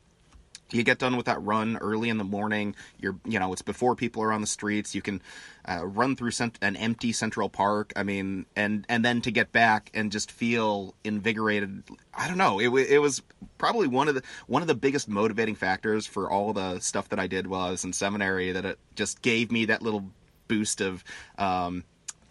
You 0.73 0.83
get 0.83 0.99
done 0.99 1.15
with 1.15 1.27
that 1.27 1.41
run 1.41 1.77
early 1.77 2.09
in 2.09 2.17
the 2.17 2.23
morning. 2.23 2.75
You're, 2.99 3.15
you 3.25 3.39
know, 3.39 3.53
it's 3.53 3.61
before 3.61 3.95
people 3.95 4.23
are 4.23 4.31
on 4.31 4.41
the 4.41 4.47
streets. 4.47 4.95
You 4.95 5.01
can 5.01 5.21
uh, 5.65 5.85
run 5.85 6.15
through 6.15 6.31
cent- 6.31 6.59
an 6.61 6.75
empty 6.75 7.11
Central 7.11 7.49
Park. 7.49 7.93
I 7.95 8.03
mean, 8.03 8.45
and 8.55 8.85
and 8.89 9.03
then 9.03 9.21
to 9.21 9.31
get 9.31 9.51
back 9.51 9.91
and 9.93 10.11
just 10.11 10.31
feel 10.31 10.95
invigorated. 11.03 11.83
I 12.13 12.27
don't 12.27 12.37
know. 12.37 12.59
It 12.59 12.69
it 12.89 12.99
was 12.99 13.21
probably 13.57 13.87
one 13.87 14.07
of 14.07 14.15
the 14.15 14.23
one 14.47 14.61
of 14.61 14.67
the 14.67 14.75
biggest 14.75 15.07
motivating 15.07 15.55
factors 15.55 16.05
for 16.05 16.29
all 16.29 16.53
the 16.53 16.79
stuff 16.79 17.09
that 17.09 17.19
I 17.19 17.27
did 17.27 17.47
while 17.47 17.61
I 17.61 17.71
was 17.71 17.83
in 17.83 17.93
seminary. 17.93 18.51
That 18.51 18.65
it 18.65 18.79
just 18.95 19.21
gave 19.21 19.51
me 19.51 19.65
that 19.65 19.81
little 19.81 20.05
boost 20.47 20.81
of 20.81 21.03
um, 21.37 21.83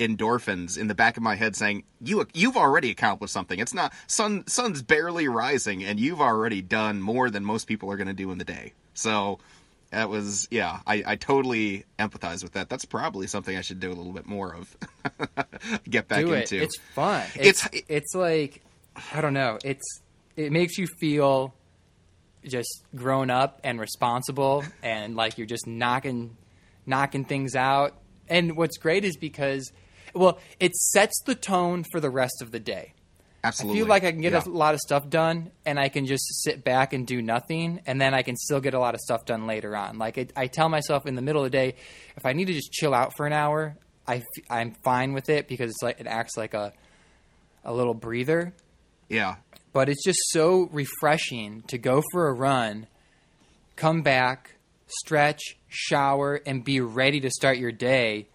endorphins 0.06 0.78
in 0.78 0.86
the 0.88 0.94
back 0.94 1.16
of 1.16 1.22
my 1.22 1.34
head 1.34 1.54
saying 1.56 1.84
you 2.00 2.26
you've 2.34 2.56
already 2.56 2.90
accomplished 2.90 3.32
something 3.32 3.58
it's 3.58 3.74
not 3.74 3.92
sun 4.06 4.46
sun's 4.46 4.82
barely 4.82 5.28
rising 5.28 5.84
and 5.84 5.98
you've 6.00 6.20
already 6.20 6.60
done 6.62 7.00
more 7.02 7.30
than 7.30 7.44
most 7.44 7.66
people 7.66 7.90
are 7.90 7.96
going 7.96 8.06
to 8.08 8.12
do 8.14 8.30
in 8.32 8.38
the 8.38 8.44
day 8.44 8.72
so 8.94 9.38
that 9.90 10.08
was 10.08 10.48
yeah 10.50 10.80
I, 10.86 11.02
I 11.06 11.16
totally 11.16 11.84
empathize 11.98 12.42
with 12.42 12.52
that 12.52 12.68
that's 12.68 12.84
probably 12.84 13.26
something 13.26 13.56
i 13.56 13.60
should 13.60 13.80
do 13.80 13.88
a 13.88 13.94
little 13.94 14.12
bit 14.12 14.26
more 14.26 14.54
of 14.54 14.76
get 15.88 16.08
back 16.08 16.24
do 16.24 16.32
into 16.32 16.56
it. 16.56 16.62
It's 16.62 16.78
fun. 16.94 17.26
It's- 17.38 17.68
It's 17.72 17.84
it's 17.88 18.14
like 18.14 18.62
I 19.14 19.20
don't 19.20 19.34
know. 19.34 19.58
It's 19.64 20.00
it 20.36 20.52
makes 20.52 20.76
you 20.78 20.86
feel 21.00 21.54
just 22.44 22.84
grown 22.94 23.30
up 23.30 23.60
and 23.64 23.78
responsible, 23.80 24.64
and 24.82 25.14
like 25.16 25.38
you're 25.38 25.46
just 25.46 25.66
knocking 25.66 26.36
knocking 26.86 27.24
things 27.24 27.54
out. 27.54 27.94
And 28.28 28.56
what's 28.56 28.78
great 28.78 29.04
is 29.04 29.16
because 29.16 29.72
well, 30.14 30.38
it 30.60 30.74
sets 30.74 31.20
the 31.26 31.34
tone 31.34 31.84
for 31.90 32.00
the 32.00 32.10
rest 32.10 32.42
of 32.42 32.50
the 32.52 32.60
day. 32.60 32.94
absolutely 33.44 33.78
I 33.78 33.82
feel 33.82 33.88
like 33.88 34.04
I 34.04 34.12
can 34.12 34.20
get 34.20 34.32
Yeah. 34.32 34.42
a 34.46 34.48
lot 34.48 34.74
of 34.74 34.80
stuff 34.80 35.08
done, 35.08 35.50
and 35.66 35.78
I 35.78 35.88
can 35.88 36.06
just 36.06 36.42
sit 36.44 36.62
back 36.64 36.92
and 36.92 37.06
do 37.06 37.20
nothing, 37.20 37.80
and 37.86 38.00
then 38.00 38.14
I 38.14 38.22
can 38.22 38.36
still 38.36 38.60
get 38.60 38.74
a 38.74 38.78
lot 38.78 38.94
of 38.94 39.00
stuff 39.00 39.24
done 39.24 39.46
later 39.46 39.76
on. 39.76 39.98
Like 39.98 40.16
it, 40.18 40.32
I 40.36 40.46
tell 40.46 40.68
myself 40.68 41.06
in 41.06 41.14
the 41.16 41.22
middle 41.22 41.44
of 41.44 41.50
the 41.50 41.56
day, 41.58 41.74
if 42.16 42.24
I 42.24 42.32
need 42.34 42.46
to 42.46 42.52
just 42.54 42.70
chill 42.72 42.94
out 42.94 43.16
for 43.16 43.26
an 43.26 43.32
hour, 43.32 43.76
I 44.06 44.22
am 44.50 44.74
fine 44.84 45.12
with 45.12 45.28
it 45.28 45.48
because 45.48 45.70
it's 45.70 45.82
like 45.82 45.98
it 46.00 46.06
acts 46.06 46.36
like 46.36 46.54
a 46.54 46.72
a 47.64 47.72
little 47.72 47.94
breather. 47.94 48.52
yeah 49.08 49.36
But 49.72 49.88
it's 49.88 50.04
just 50.04 50.18
so 50.30 50.68
refreshing 50.72 51.62
to 51.68 51.78
go 51.78 52.02
for 52.12 52.28
a 52.28 52.32
run, 52.32 52.86
come 53.76 54.02
back, 54.02 54.54
stretch, 54.86 55.40
shower, 55.68 56.40
and 56.46 56.62
be 56.64 56.80
ready 56.80 57.20
to 57.20 57.30
start 57.30 57.58
your 57.58 57.72
day. 57.72 58.28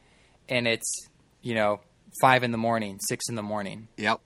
And 0.50 0.66
it's 0.68 1.07
you 1.48 1.56
know 1.56 1.80
five 2.22 2.44
in 2.44 2.52
the 2.52 2.58
morning, 2.58 3.00
six 3.00 3.30
in 3.30 3.36
the 3.36 3.44
morning. 3.44 3.88
yep 3.98 4.20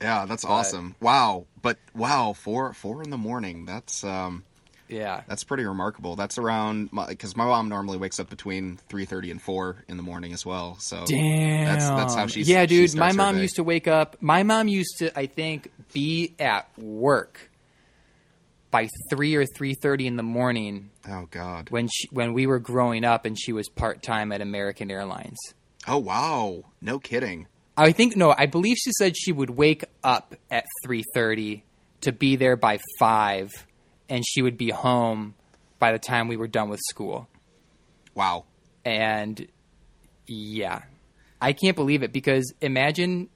yeah 0.00 0.26
that's 0.26 0.44
awesome 0.44 0.94
wow 1.00 1.46
but 1.62 1.78
wow 1.94 2.34
four 2.34 2.72
four 2.74 3.02
in 3.02 3.08
the 3.10 3.16
morning 3.16 3.64
that's 3.64 4.04
um 4.04 4.44
Yeah. 4.88 5.22
That's 5.26 5.42
pretty 5.42 5.64
remarkable. 5.64 6.14
That's 6.16 6.38
around 6.38 6.90
because 7.08 7.34
my, 7.36 7.44
mom 7.46 7.68
normally 7.68 7.96
wakes 7.98 8.20
up 8.20 8.28
between 8.30 8.76
three 8.88 9.04
thirty 9.06 9.30
and 9.30 9.40
four 9.42 9.84
in 9.88 9.96
the 9.96 10.02
morning 10.04 10.32
as 10.32 10.44
well. 10.46 10.76
So 10.78 11.04
Damn. 11.06 11.64
that's 11.64 11.88
that's 11.88 12.14
how 12.14 12.26
she's. 12.28 12.48
Yeah, 12.48 12.66
dude. 12.66 12.90
starts 12.90 13.16
my 13.16 13.24
mom 13.24 13.38
used 13.38 13.56
to 13.56 13.64
wake 13.64 13.88
up. 13.88 14.16
My 14.20 14.42
mom 14.44 14.68
used 14.68 14.98
to, 14.98 15.18
I 15.18 15.26
think, 15.26 15.72
be 15.92 16.34
at 16.38 16.68
work 16.78 17.50
by 18.70 18.88
three 19.10 19.34
or 19.34 19.44
three 19.56 19.74
thirty 19.74 20.06
in 20.06 20.16
the 20.16 20.22
morning 20.22 20.90
Oh 21.08 21.26
God. 21.32 21.70
when 21.70 21.88
she, 21.88 22.06
when 22.12 22.32
we 22.32 22.46
were 22.46 22.60
growing 22.60 23.02
up, 23.04 23.24
and 23.24 23.36
she 23.36 23.52
was 23.52 23.68
part 23.68 24.02
time 24.04 24.30
at 24.30 24.40
American 24.40 24.90
Airlines. 24.90 25.38
Oh 25.86 25.98
wow. 25.98 26.64
No 26.80 26.98
kidding. 26.98 27.46
I 27.76 27.92
think 27.92 28.16
no, 28.16 28.34
I 28.36 28.46
believe 28.46 28.76
she 28.78 28.90
said 28.98 29.16
she 29.16 29.32
would 29.32 29.50
wake 29.50 29.84
up 30.02 30.34
at 30.50 30.64
three 30.84 31.04
thirty 31.14 31.64
to 32.00 32.12
be 32.12 32.36
there 32.36 32.56
by 32.56 32.78
five, 32.98 33.50
and 34.08 34.24
she 34.26 34.42
would 34.42 34.56
be 34.56 34.70
home 34.70 35.34
by 35.78 35.92
the 35.92 35.98
time 35.98 36.28
we 36.28 36.36
were 36.36 36.48
done 36.48 36.68
with 36.68 36.80
school. 36.88 37.28
Wow. 38.14 38.44
And 38.84 39.46
yeah, 40.26 40.82
I 41.40 41.52
can't 41.52 41.76
believe 41.76 42.02
it 42.02 42.12
because 42.12 42.52
imagine, 42.60 43.28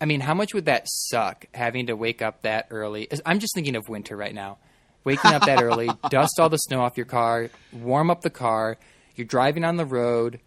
I 0.00 0.04
mean, 0.04 0.20
how 0.20 0.34
much 0.34 0.54
would 0.54 0.66
that 0.66 0.84
suck 0.86 1.46
having 1.52 1.86
to 1.86 1.94
wake 1.96 2.22
up 2.22 2.42
that 2.42 2.68
early? 2.70 3.08
I'm 3.26 3.40
just 3.40 3.54
thinking 3.54 3.76
of 3.76 3.88
winter 3.88 4.16
right 4.16 4.34
now. 4.34 4.58
Waking 5.02 5.32
up 5.32 5.44
that 5.44 5.62
early, 5.62 5.90
dust 6.10 6.38
all 6.38 6.48
the 6.48 6.56
snow 6.56 6.80
off 6.80 6.96
your 6.96 7.06
car, 7.06 7.50
warm 7.72 8.10
up 8.10 8.22
the 8.22 8.30
car, 8.30 8.78
you're 9.16 9.26
driving 9.26 9.64
on 9.64 9.76
the 9.76 9.84
road, 9.84 10.40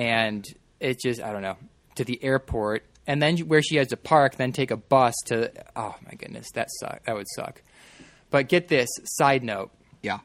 and 0.00 0.46
it 0.80 0.98
just, 1.00 1.20
I 1.22 1.32
don't 1.32 1.42
know, 1.42 1.56
to 1.96 2.04
the 2.04 2.22
airport, 2.24 2.84
and 3.06 3.20
then 3.22 3.36
where 3.38 3.62
she 3.62 3.76
has 3.76 3.88
to 3.88 3.96
park, 3.96 4.36
then 4.36 4.52
take 4.52 4.70
a 4.70 4.76
bus 4.76 5.14
to, 5.26 5.50
oh 5.76 5.94
my 6.06 6.14
goodness, 6.14 6.46
that 6.54 6.68
suck. 6.80 7.04
That 7.04 7.14
would 7.16 7.26
suck. 7.34 7.60
But 8.30 8.48
get 8.48 8.68
this 8.68 8.88
side 9.04 9.42
note. 9.42 9.70
Yeah. 10.02 10.20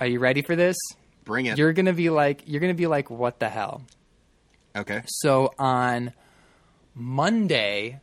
Are 0.00 0.06
you 0.06 0.18
ready 0.18 0.42
for 0.42 0.56
this? 0.56 0.76
Bring 1.24 1.46
it. 1.46 1.56
You're 1.58 1.72
gonna 1.72 1.92
be 1.92 2.10
like, 2.10 2.42
you're 2.46 2.60
gonna 2.60 2.74
be 2.74 2.86
like, 2.88 3.10
what 3.10 3.38
the 3.38 3.48
hell? 3.48 3.82
okay. 4.74 5.02
So 5.06 5.52
on 5.58 6.12
Monday, 6.94 8.00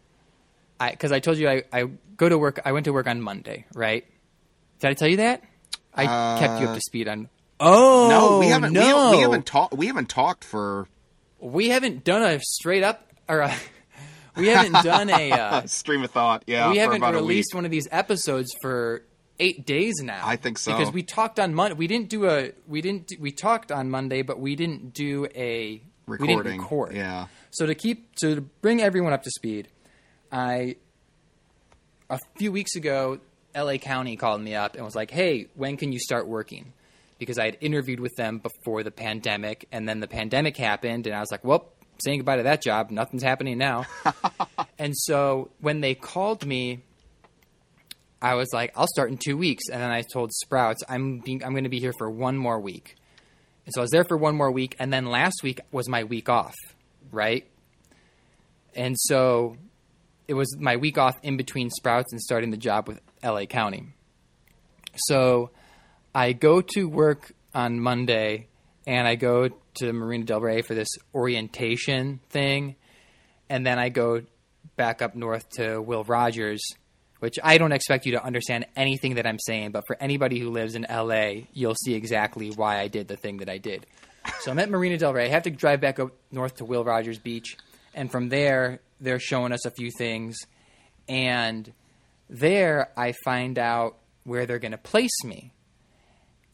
I 0.80 0.92
because 0.92 1.12
I 1.12 1.20
told 1.20 1.38
you 1.38 1.50
I, 1.50 1.64
I 1.74 1.84
go 2.16 2.30
to 2.30 2.38
work. 2.38 2.62
I 2.66 2.72
went 2.72 2.86
to 2.86 2.94
work 2.94 3.08
on 3.08 3.22
Monday, 3.22 3.66
right? 3.74 4.06
Did 4.80 4.90
I 4.90 4.94
tell 4.94 5.08
you 5.08 5.18
that? 5.18 5.44
I 5.94 6.06
kept 6.40 6.62
you 6.62 6.68
up 6.68 6.72
Uh, 6.72 6.76
to 6.76 6.82
speed 6.82 7.08
on. 7.08 7.30
Oh 7.60 8.08
no, 8.10 8.40
we 8.40 8.48
haven't. 8.48 8.74
No. 8.74 8.82
We, 8.82 8.88
haven't- 8.88 9.12
we 9.12 9.22
haven't 9.22 9.46
talked. 9.46 9.74
We 9.74 9.88
haven't 9.88 10.10
talked 10.10 10.44
for 10.46 10.88
We 11.40 11.70
haven't 11.70 12.04
done 12.04 12.24
a 12.24 12.40
straight 12.40 12.84
up 12.84 13.14
or 13.28 13.40
a, 13.40 13.56
we 14.36 14.48
haven't 14.48 14.84
done 14.84 15.10
a 15.10 15.32
uh, 15.32 15.62
stream 15.66 16.04
of 16.04 16.12
thought. 16.12 16.44
Yeah, 16.48 16.70
we 16.72 16.78
haven't 16.78 16.98
about 16.98 17.16
a 17.16 17.20
week. 17.20 17.30
released 17.30 17.56
one 17.56 17.66
of 17.66 17.72
these 17.72 17.88
episodes 17.92 18.54
for 18.62 19.04
eight 19.40 19.66
days 19.66 19.96
now. 20.02 20.22
I 20.24 20.36
think 20.36 20.58
so. 20.58 20.72
because 20.72 20.94
we 20.94 21.04
talked 21.04 21.40
on 21.40 21.54
Monday. 21.54 21.76
We 21.76 21.88
didn't 21.88 22.10
do 22.10 22.30
a 22.30 22.52
we 22.68 22.82
didn't 22.82 23.08
do, 23.08 23.16
we 23.20 23.32
talked 23.32 23.72
on 23.72 23.90
Monday, 23.90 24.22
but 24.22 24.40
we 24.40 24.56
didn't 24.56 24.94
do 24.94 25.28
a 25.36 25.82
recording. 26.06 26.38
We 26.38 26.44
didn't 26.44 26.60
record. 26.62 26.96
Yeah. 26.96 27.28
So 27.52 27.66
to 27.66 27.76
keep 27.76 28.16
to 28.18 28.42
bring 28.62 28.82
everyone 28.82 29.14
up 29.14 29.24
to 29.24 29.32
speed, 29.32 29.70
I 30.32 30.76
a 32.10 32.20
few 32.38 32.52
weeks 32.52 32.76
ago, 32.76 33.20
LA 33.56 33.78
County 33.78 34.16
called 34.16 34.42
me 34.42 34.56
up 34.56 34.76
and 34.76 34.84
was 34.84 34.96
like, 34.96 35.12
"Hey, 35.12 35.48
when 35.56 35.78
can 35.78 35.92
you 35.92 36.00
start 36.00 36.28
working?" 36.28 36.74
Because 37.20 37.38
I 37.38 37.46
had 37.46 37.58
interviewed 37.62 38.00
with 38.00 38.16
them 38.16 38.40
before 38.40 38.82
the 38.82 38.92
pandemic, 38.92 39.68
and 39.72 39.88
then 39.88 40.00
the 40.00 40.08
pandemic 40.08 40.58
happened, 40.58 41.06
and 41.06 41.16
I 41.16 41.20
was 41.20 41.32
like, 41.32 41.44
"Well, 41.44 41.70
saying 42.04 42.20
goodbye 42.20 42.38
to 42.38 42.44
that 42.44 42.62
job. 42.62 42.92
Nothing's 42.92 43.24
happening 43.24 43.58
now." 43.58 43.86
and 44.80 44.98
so 44.98 45.52
when 45.60 45.82
they 45.82 45.96
called 45.96 46.46
me, 46.46 46.82
I 48.22 48.36
was 48.36 48.50
like, 48.54 48.72
"I'll 48.76 48.88
start 48.88 49.12
in 49.12 49.18
two 49.18 49.38
weeks," 49.38 49.66
and 49.70 49.82
then 49.82 49.92
I 49.92 50.02
told 50.02 50.32
Sprouts, 50.34 50.82
"I'm 50.88 51.20
being, 51.20 51.44
I'm 51.44 51.52
going 51.52 51.66
to 51.66 51.70
be 51.70 51.80
here 51.80 51.94
for 51.98 52.10
one 52.10 52.38
more 52.38 52.60
week." 52.60 52.96
And 53.66 53.74
so 53.76 53.82
I 53.82 53.84
was 53.84 53.92
there 53.92 54.06
for 54.06 54.18
one 54.18 54.36
more 54.36 54.52
week, 54.52 54.76
and 54.80 54.92
then 54.92 55.06
last 55.06 55.44
week 55.44 55.60
was 55.72 55.88
my 55.88 56.06
week 56.06 56.30
off, 56.30 56.56
right? 57.12 57.46
And 58.74 58.96
so 58.98 59.58
it 60.28 60.34
was 60.34 60.56
my 60.58 60.78
week 60.78 60.98
off 60.98 61.16
in 61.24 61.38
between 61.38 61.70
Sprouts 61.70 62.12
and 62.12 62.22
starting 62.22 62.52
the 62.52 62.58
job 62.58 62.88
with 62.88 63.02
LA 63.24 63.46
County. 63.46 63.88
So 64.96 65.52
I 66.14 66.34
go 66.34 66.62
to 66.62 66.86
work 66.86 67.32
on 67.54 67.80
Monday 67.80 68.48
and 68.88 69.08
I 69.08 69.16
go 69.16 69.50
to 69.76 69.94
Marina 69.94 70.26
Del 70.26 70.42
Rey 70.42 70.62
for 70.62 70.74
this 70.74 70.90
orientation 71.14 72.20
thing. 72.30 72.76
And 73.50 73.66
then 73.66 73.80
I 73.80 73.90
go 73.90 74.22
back 74.76 75.02
up 75.02 75.16
north 75.16 75.50
to 75.52 75.80
Will 75.80 76.04
Rogers, 76.04 76.62
which 77.20 77.38
I 77.44 77.58
don't 77.58 77.72
expect 77.72 78.06
you 78.06 78.14
to 78.14 78.24
understand 78.24 78.66
anything 78.76 79.16
that 79.16 79.28
I'm 79.28 79.40
saying, 79.40 79.72
but 79.72 79.86
for 79.88 79.98
anybody 80.00 80.40
who 80.40 80.50
lives 80.50 80.76
in 80.76 80.86
LA, 80.90 81.46
you'll 81.54 81.76
see 81.76 81.94
exactly 81.94 82.52
why 82.52 82.80
I 82.80 82.88
did 82.88 83.08
the 83.08 83.18
thing 83.18 83.38
that 83.38 83.50
I 83.50 83.58
did. 83.58 83.86
So 84.42 84.52
I'm 84.52 84.60
at 84.60 84.70
Marina 84.70 84.98
Del 84.98 85.14
Rey. 85.14 85.26
I 85.26 85.30
have 85.30 85.44
to 85.44 85.50
drive 85.50 85.82
back 85.82 86.00
up 86.00 86.12
north 86.32 86.56
to 86.56 86.66
Will 86.66 86.84
Rogers 86.84 87.20
Beach. 87.20 87.58
And 87.94 88.12
from 88.12 88.30
there, 88.30 88.80
they're 89.00 89.20
showing 89.20 89.52
us 89.52 89.66
a 89.66 89.72
few 89.72 89.92
things. 89.98 90.38
And 91.08 91.72
there, 92.30 92.92
I 92.96 93.14
find 93.26 93.58
out 93.58 93.98
where 94.24 94.46
they're 94.46 94.60
going 94.60 94.72
to 94.72 94.78
place 94.78 95.24
me. 95.24 95.52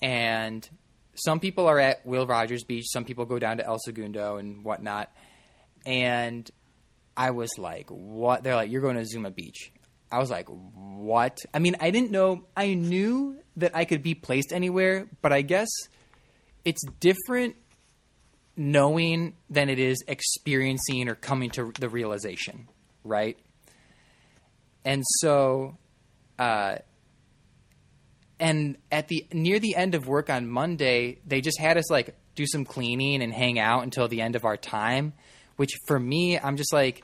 And 0.01 0.67
some 1.15 1.39
people 1.39 1.67
are 1.67 1.79
at 1.79 2.05
Will 2.05 2.27
Rogers 2.27 2.63
Beach, 2.63 2.86
some 2.88 3.05
people 3.05 3.25
go 3.25 3.39
down 3.39 3.58
to 3.58 3.65
El 3.65 3.79
Segundo 3.79 4.38
and 4.38 4.63
whatnot. 4.63 5.12
And 5.86 6.49
I 7.15 7.31
was 7.31 7.58
like, 7.58 7.89
what? 7.89 8.43
They're 8.43 8.55
like, 8.55 8.71
you're 8.71 8.81
going 8.81 8.97
to 8.97 9.05
Zuma 9.05 9.31
Beach. 9.31 9.71
I 10.12 10.19
was 10.19 10.29
like, 10.29 10.47
what? 10.47 11.39
I 11.53 11.60
mean, 11.60 11.75
I 11.79 11.91
didn't 11.91 12.12
know. 12.12 12.45
I 12.55 12.73
knew 12.73 13.38
that 13.58 13.75
I 13.75 13.86
could 13.86 14.03
be 14.03 14.13
placed 14.15 14.51
anywhere, 14.51 15.08
but 15.21 15.31
I 15.34 15.41
guess 15.41 15.67
it's 16.63 16.81
different 16.99 17.55
knowing 18.58 19.36
than 19.49 19.69
it 19.69 19.79
is 19.79 20.03
experiencing 20.08 21.10
or 21.10 21.15
coming 21.15 21.49
to 21.51 21.71
the 21.79 21.89
realization, 21.89 22.67
right? 23.03 23.38
And 24.84 25.03
so, 25.19 25.77
uh, 26.39 26.77
and 28.39 28.78
at 28.91 29.08
the 29.08 29.26
near 29.32 29.60
the 29.60 29.76
end 29.76 29.95
of 29.95 30.08
work 30.08 30.30
on 30.30 30.48
Monday, 30.48 31.19
they 31.26 31.41
just 31.41 31.60
had 31.60 31.78
us 31.78 31.89
like 31.89 32.15
do 32.36 32.45
some 32.45 32.65
cleaning 32.65 33.21
and 33.21 33.34
hang 33.34 33.60
out 33.60 33.84
until 33.84 34.08
the 34.08 34.21
end 34.21 34.36
of 34.36 34.45
our 34.45 34.58
time. 34.58 35.13
Which 35.56 35.74
for 35.88 35.98
me, 35.98 36.38
I'm 36.38 36.58
just 36.58 36.74
like, 36.74 37.04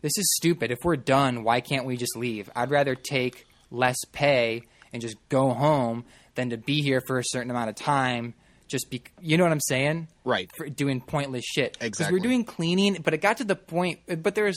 this 0.00 0.16
is 0.16 0.34
stupid. 0.36 0.70
If 0.70 0.78
we're 0.84 0.96
done, 0.96 1.44
why 1.44 1.60
can't 1.60 1.84
we 1.84 1.96
just 1.96 2.16
leave? 2.16 2.48
I'd 2.56 2.70
rather 2.70 2.94
take 2.94 3.46
less 3.70 3.98
pay 4.12 4.62
and 4.92 5.02
just 5.02 5.16
go 5.28 5.52
home 5.52 6.04
than 6.34 6.50
to 6.50 6.56
be 6.56 6.80
here 6.82 7.02
for 7.06 7.18
a 7.18 7.24
certain 7.24 7.50
amount 7.50 7.68
of 7.68 7.74
time. 7.76 8.32
Just 8.68 8.90
be, 8.90 9.02
you 9.20 9.36
know 9.36 9.44
what 9.44 9.52
I'm 9.52 9.60
saying? 9.60 10.08
Right. 10.24 10.50
For 10.56 10.68
doing 10.68 11.00
pointless 11.00 11.44
shit. 11.44 11.74
Because 11.74 11.88
Exactly. 11.88 12.18
we're 12.18 12.22
doing 12.22 12.44
cleaning, 12.44 12.98
but 13.02 13.12
it 13.12 13.18
got 13.18 13.38
to 13.38 13.44
the 13.44 13.56
point. 13.56 14.00
But 14.22 14.34
there's, 14.34 14.56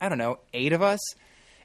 I 0.00 0.08
don't 0.08 0.18
know, 0.18 0.38
eight 0.52 0.72
of 0.72 0.82
us. 0.82 1.00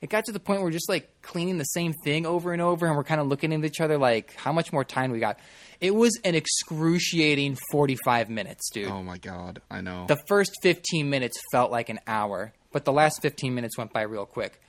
It 0.01 0.10
got 0.10 0.25
to 0.25 0.31
the 0.31 0.39
point 0.39 0.60
where 0.60 0.67
we're 0.67 0.71
just 0.71 0.89
like 0.89 1.10
cleaning 1.21 1.57
the 1.57 1.63
same 1.63 1.93
thing 2.03 2.25
over 2.25 2.53
and 2.53 2.62
over, 2.62 2.86
and 2.86 2.95
we're 2.95 3.03
kind 3.03 3.19
of 3.19 3.27
looking 3.27 3.51
at 3.53 3.63
each 3.65 3.81
other 3.81 3.97
like, 3.97 4.36
how 4.36 4.51
much 4.51 4.71
more 4.71 4.83
time 4.83 5.12
we 5.12 5.19
got? 5.19 5.39
It 5.79 5.93
was 5.93 6.19
an 6.23 6.36
excruciating 6.36 7.57
45 7.71 8.29
minutes, 8.29 8.69
dude. 8.71 8.89
Oh 8.89 9.03
my 9.03 9.17
god, 9.17 9.62
I 9.69 9.81
know. 9.81 10.05
The 10.07 10.19
first 10.27 10.51
15 10.62 11.10
minutes 11.10 11.41
felt 11.51 11.71
like 11.71 11.89
an 11.89 11.99
hour, 12.07 12.53
but 12.71 12.86
the 12.86 12.93
last 12.93 13.21
15 13.21 13.53
minutes 13.53 13.77
went 13.77 13.93
by 13.93 14.01
real 14.03 14.25
quick. 14.25 14.62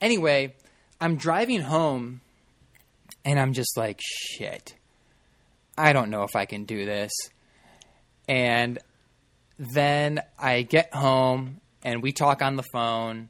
Anyway, 0.00 0.54
I'm 1.00 1.16
driving 1.16 1.60
home 1.60 2.20
and 3.24 3.38
I'm 3.38 3.52
just 3.52 3.76
like, 3.76 4.00
shit. 4.02 4.74
I 5.76 5.92
don't 5.92 6.10
know 6.10 6.22
if 6.22 6.36
I 6.36 6.44
can 6.44 6.64
do 6.64 6.84
this. 6.84 7.12
And 8.28 8.78
then 9.58 10.20
I 10.38 10.62
get 10.62 10.94
home 10.94 11.60
and 11.82 12.02
we 12.02 12.12
talk 12.12 12.42
on 12.42 12.56
the 12.56 12.64
phone. 12.72 13.28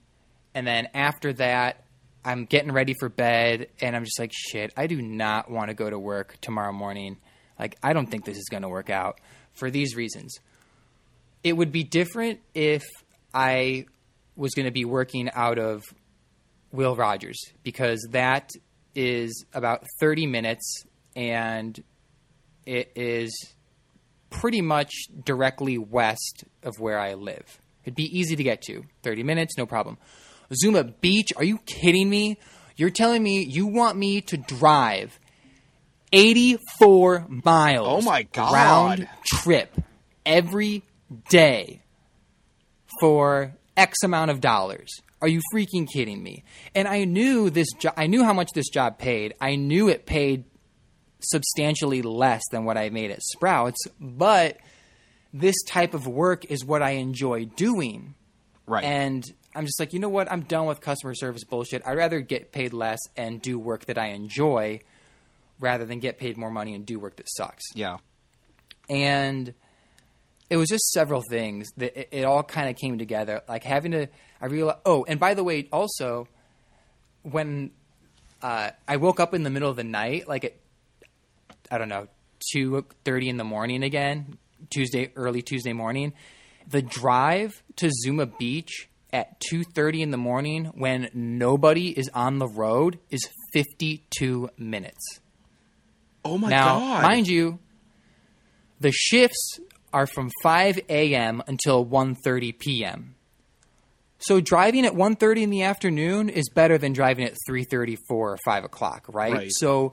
And 0.54 0.66
then 0.66 0.88
after 0.94 1.32
that, 1.34 1.84
I'm 2.24 2.44
getting 2.44 2.72
ready 2.72 2.94
for 2.98 3.08
bed 3.08 3.68
and 3.80 3.94
I'm 3.94 4.04
just 4.04 4.18
like, 4.18 4.32
shit, 4.32 4.72
I 4.76 4.86
do 4.86 5.02
not 5.02 5.50
want 5.50 5.68
to 5.68 5.74
go 5.74 5.90
to 5.90 5.98
work 5.98 6.36
tomorrow 6.40 6.72
morning. 6.72 7.18
Like, 7.58 7.76
I 7.82 7.92
don't 7.92 8.06
think 8.06 8.24
this 8.24 8.38
is 8.38 8.48
going 8.50 8.62
to 8.62 8.68
work 8.68 8.88
out 8.88 9.20
for 9.52 9.70
these 9.70 9.94
reasons 9.94 10.38
it 11.44 11.52
would 11.52 11.70
be 11.70 11.84
different 11.84 12.40
if 12.54 12.82
I 13.32 13.84
was 14.34 14.54
going 14.54 14.64
to 14.64 14.72
be 14.72 14.86
working 14.86 15.30
out 15.32 15.58
of 15.58 15.84
Will 16.72 16.96
Rogers 16.96 17.38
because 17.62 18.08
that 18.10 18.50
is 18.94 19.44
about 19.52 19.84
30 20.00 20.26
minutes 20.26 20.84
and 21.14 21.80
it 22.64 22.90
is 22.96 23.54
pretty 24.30 24.62
much 24.62 24.90
directly 25.24 25.78
west 25.78 26.44
of 26.62 26.80
where 26.80 26.98
I 26.98 27.14
live. 27.14 27.60
It'd 27.84 27.94
be 27.94 28.18
easy 28.18 28.34
to 28.34 28.42
get 28.42 28.62
to. 28.62 28.82
30 29.02 29.22
minutes, 29.22 29.58
no 29.58 29.66
problem. 29.66 29.98
Zuma 30.52 30.84
Beach, 30.84 31.32
are 31.36 31.44
you 31.44 31.58
kidding 31.66 32.08
me? 32.10 32.38
You're 32.76 32.90
telling 32.90 33.22
me 33.22 33.44
you 33.44 33.66
want 33.66 33.96
me 33.96 34.20
to 34.22 34.36
drive 34.36 35.18
84 36.12 37.26
miles 37.28 37.86
Oh 37.88 38.00
my 38.08 38.22
God. 38.24 38.52
round 38.52 39.08
trip 39.24 39.74
every 40.24 40.82
day 41.28 41.82
for 43.00 43.52
X 43.76 44.02
amount 44.04 44.30
of 44.30 44.40
dollars. 44.40 44.90
Are 45.20 45.28
you 45.28 45.40
freaking 45.52 45.88
kidding 45.90 46.22
me? 46.22 46.44
And 46.74 46.86
I 46.86 47.04
knew 47.04 47.50
this 47.50 47.68
jo- 47.78 47.92
I 47.96 48.06
knew 48.06 48.24
how 48.24 48.32
much 48.32 48.50
this 48.54 48.68
job 48.68 48.98
paid. 48.98 49.34
I 49.40 49.56
knew 49.56 49.88
it 49.88 50.06
paid 50.06 50.44
substantially 51.20 52.02
less 52.02 52.42
than 52.52 52.64
what 52.64 52.76
I 52.76 52.90
made 52.90 53.10
at 53.10 53.22
Sprouts, 53.22 53.80
but 53.98 54.58
this 55.32 55.56
type 55.66 55.94
of 55.94 56.06
work 56.06 56.44
is 56.44 56.64
what 56.64 56.82
I 56.82 56.90
enjoy 56.92 57.46
doing. 57.46 58.14
right. 58.66 58.84
And 58.84 59.24
I'm 59.54 59.66
just 59.66 59.78
like, 59.78 59.92
you 59.92 59.98
know 59.98 60.08
what? 60.08 60.30
I'm 60.30 60.42
done 60.42 60.66
with 60.66 60.80
customer 60.80 61.14
service 61.14 61.44
bullshit. 61.44 61.82
I'd 61.86 61.96
rather 61.96 62.20
get 62.20 62.52
paid 62.52 62.72
less 62.72 62.98
and 63.16 63.40
do 63.40 63.58
work 63.58 63.86
that 63.86 63.98
I 63.98 64.08
enjoy 64.08 64.80
rather 65.60 65.84
than 65.84 65.98
get 65.98 66.18
paid 66.18 66.36
more 66.36 66.50
money 66.50 66.74
and 66.74 66.84
do 66.86 66.98
work 66.98 67.16
that 67.16 67.28
sucks 67.28 67.64
yeah. 67.74 67.98
and 68.88 69.54
it 70.50 70.56
was 70.56 70.68
just 70.68 70.90
several 70.92 71.22
things 71.28 71.68
that 71.76 71.98
it, 71.98 72.08
it 72.12 72.24
all 72.24 72.42
kind 72.42 72.68
of 72.68 72.76
came 72.76 72.98
together 72.98 73.42
like 73.48 73.64
having 73.64 73.92
to 73.92 74.06
i 74.40 74.46
realized 74.46 74.78
oh 74.84 75.04
and 75.04 75.20
by 75.20 75.34
the 75.34 75.44
way 75.44 75.68
also 75.72 76.28
when 77.22 77.70
uh, 78.42 78.70
i 78.86 78.96
woke 78.96 79.20
up 79.20 79.34
in 79.34 79.42
the 79.42 79.50
middle 79.50 79.70
of 79.70 79.76
the 79.76 79.84
night 79.84 80.28
like 80.28 80.44
at 80.44 80.54
i 81.70 81.78
don't 81.78 81.88
know 81.88 82.08
2.30 82.54 83.28
in 83.28 83.36
the 83.36 83.44
morning 83.44 83.82
again 83.82 84.36
tuesday 84.70 85.10
early 85.16 85.40
tuesday 85.40 85.72
morning 85.72 86.12
the 86.68 86.82
drive 86.82 87.62
to 87.76 87.90
zuma 87.90 88.26
beach 88.26 88.88
at 89.14 89.40
2.30 89.50 90.00
in 90.00 90.10
the 90.10 90.18
morning 90.18 90.66
when 90.74 91.08
nobody 91.14 91.88
is 91.98 92.10
on 92.12 92.38
the 92.38 92.48
road 92.48 92.98
is 93.10 93.26
52 93.54 94.50
minutes 94.58 95.20
Oh 96.24 96.38
my 96.38 96.48
now, 96.50 96.78
god. 96.78 97.02
mind 97.02 97.28
you, 97.28 97.58
the 98.80 98.90
shifts 98.92 99.60
are 99.92 100.06
from 100.06 100.30
5 100.42 100.80
a.m. 100.88 101.42
until 101.46 101.84
1:30 101.84 102.58
p.m. 102.58 103.14
So 104.18 104.40
driving 104.40 104.86
at 104.86 104.94
1:30 104.94 105.42
in 105.42 105.50
the 105.50 105.62
afternoon 105.64 106.30
is 106.30 106.48
better 106.48 106.78
than 106.78 106.94
driving 106.94 107.26
at 107.26 107.34
3:34 107.48 107.98
or 108.08 108.38
5 108.44 108.64
o'clock, 108.64 109.04
right? 109.08 109.32
Right. 109.34 109.50
So 109.52 109.92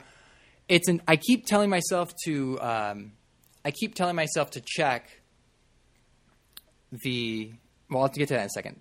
it's 0.70 0.88
an. 0.88 1.02
I 1.08 1.18
keep 1.18 1.46
telling 1.46 1.70
myself 1.70 2.14
to. 2.26 2.60
Um, 2.62 3.12
I 3.66 3.72
keep 3.72 3.94
telling 3.94 4.16
myself 4.16 4.52
to 4.52 4.62
check 4.62 5.22
the. 6.92 7.52
Well, 7.90 8.00
I'll 8.00 8.06
have 8.08 8.14
to 8.14 8.20
get 8.20 8.30
to 8.30 8.36
that 8.36 8.42
in 8.42 8.46
a 8.46 8.50
second. 8.50 8.80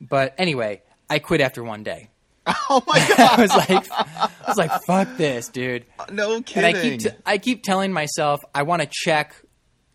But 0.00 0.34
anyway, 0.38 0.82
I 1.08 1.18
quit 1.18 1.40
after 1.40 1.62
one 1.62 1.82
day. 1.82 2.10
Oh 2.68 2.82
my 2.86 2.98
god! 2.98 3.18
I 3.38 3.40
was 3.40 3.50
like, 3.50 3.90
I 3.90 4.30
was 4.48 4.56
like, 4.58 4.82
fuck 4.82 5.16
this, 5.16 5.48
dude. 5.48 5.86
no 6.10 6.34
And 6.36 6.46
kidding. 6.46 6.76
I 6.76 6.80
keep 6.82 7.00
t- 7.00 7.10
I 7.24 7.38
keep 7.38 7.62
telling 7.62 7.90
myself 7.92 8.40
I 8.54 8.62
want 8.64 8.82
to 8.82 8.88
check 8.90 9.34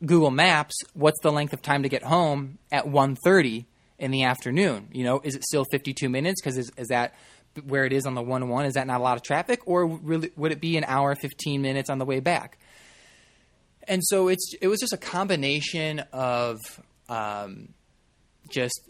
Google 0.04 0.32
Maps. 0.32 0.76
What's 0.94 1.20
the 1.22 1.32
length 1.32 1.54
of 1.54 1.62
time 1.62 1.84
to 1.84 1.90
get 1.90 2.02
home 2.04 2.58
at 2.72 2.86
1.30 2.86 3.66
in 4.00 4.10
the 4.12 4.24
afternoon? 4.24 4.88
You 4.92 5.04
know, 5.04 5.22
is 5.24 5.36
it 5.36 5.44
still 5.44 5.64
52 5.72 6.10
minutes? 6.10 6.42
Because 6.42 6.58
is, 6.58 6.72
is 6.78 6.88
that 6.88 7.14
where 7.66 7.86
it 7.86 7.94
is 7.94 8.06
on 8.08 8.16
the 8.16 8.22
101? 8.22 8.66
Is 8.66 8.74
that 8.76 8.88
not 8.88 9.00
a 9.00 9.04
lot 9.04 9.18
of 9.18 9.24
traffic, 9.24 9.62
or 9.68 9.86
really 9.86 10.32
would 10.36 10.52
it 10.52 10.60
be 10.62 10.76
an 10.78 10.86
hour 10.88 11.16
15 11.16 11.62
minutes 11.62 11.90
on 11.90 12.00
the 12.00 12.06
way 12.06 12.20
back? 12.20 12.58
And 13.88 14.02
so 14.04 14.28
it's 14.28 14.54
it 14.62 14.68
was 14.68 14.80
just 14.80 14.94
a 14.94 14.98
combination 14.98 16.00
of 16.14 16.58
um, 17.10 17.70
just 18.50 18.88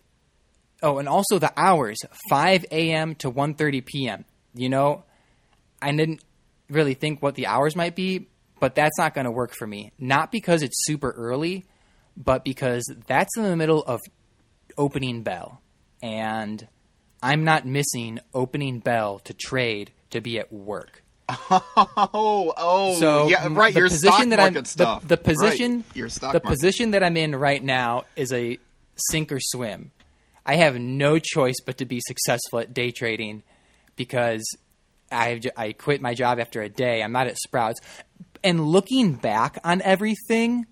oh, 0.83 0.97
and 0.97 1.07
also 1.09 1.39
the 1.39 1.51
hours 1.57 1.97
5 2.29 2.65
a.m. 2.71 3.15
to 3.15 3.31
1:30 3.31 3.85
p.m. 3.85 4.25
You 4.53 4.69
know, 4.69 5.03
I 5.81 5.91
didn't 5.91 6.21
really 6.69 6.93
think 6.93 7.21
what 7.21 7.35
the 7.35 7.47
hours 7.47 7.75
might 7.75 7.95
be, 7.95 8.27
but 8.59 8.75
that's 8.75 8.97
not 8.97 9.13
going 9.13 9.25
to 9.25 9.31
work 9.31 9.53
for 9.55 9.67
me. 9.67 9.91
Not 9.99 10.31
because 10.31 10.61
it's 10.61 10.85
super 10.85 11.11
early, 11.11 11.65
but 12.17 12.43
because 12.43 12.83
that's 13.07 13.35
in 13.37 13.43
the 13.43 13.55
middle 13.55 13.83
of 13.83 13.99
opening 14.77 15.23
bell. 15.23 15.61
And 16.01 16.67
I'm 17.21 17.43
not 17.43 17.65
missing 17.65 18.19
opening 18.33 18.79
bell 18.79 19.19
to 19.19 19.33
trade 19.33 19.91
to 20.11 20.21
be 20.21 20.39
at 20.39 20.51
work. 20.51 21.03
oh, 21.29 22.53
oh, 22.57 22.95
So 22.99 23.27
yeah, 23.29 23.47
right. 23.51 23.73
the 23.73 23.81
Your 23.81 23.89
position 23.89 24.13
stock 24.13 24.29
that 24.29 24.37
market 24.39 24.57
I'm 24.59 24.65
stuff. 24.65 25.01
The, 25.01 25.07
the 25.09 25.17
position 25.17 25.75
Right, 25.77 25.95
your 25.95 26.09
stock 26.09 26.33
the 26.33 26.39
market. 26.43 26.47
position 26.47 26.91
that 26.91 27.03
I'm 27.03 27.17
in 27.17 27.35
right 27.35 27.63
now 27.63 28.05
is 28.15 28.31
a 28.33 28.57
sink 28.95 29.31
or 29.31 29.39
swim. 29.39 29.91
I 30.49 30.55
have 30.55 30.75
no 30.79 31.19
choice 31.19 31.57
but 31.63 31.77
to 31.77 31.85
be 31.85 31.99
successful 32.01 32.57
at 32.59 32.73
day 32.73 32.89
trading 32.89 33.43
because 33.95 34.43
I 35.11 35.39
I 35.55 35.73
quit 35.73 36.01
my 36.01 36.15
job 36.15 36.39
after 36.39 36.61
a 36.63 36.69
day. 36.69 37.03
I'm 37.03 37.11
not 37.11 37.27
at 37.27 37.37
Sprouts. 37.37 37.79
And 38.43 38.65
looking 38.65 39.13
back 39.13 39.59
on 39.63 39.81
everything, 39.83 40.65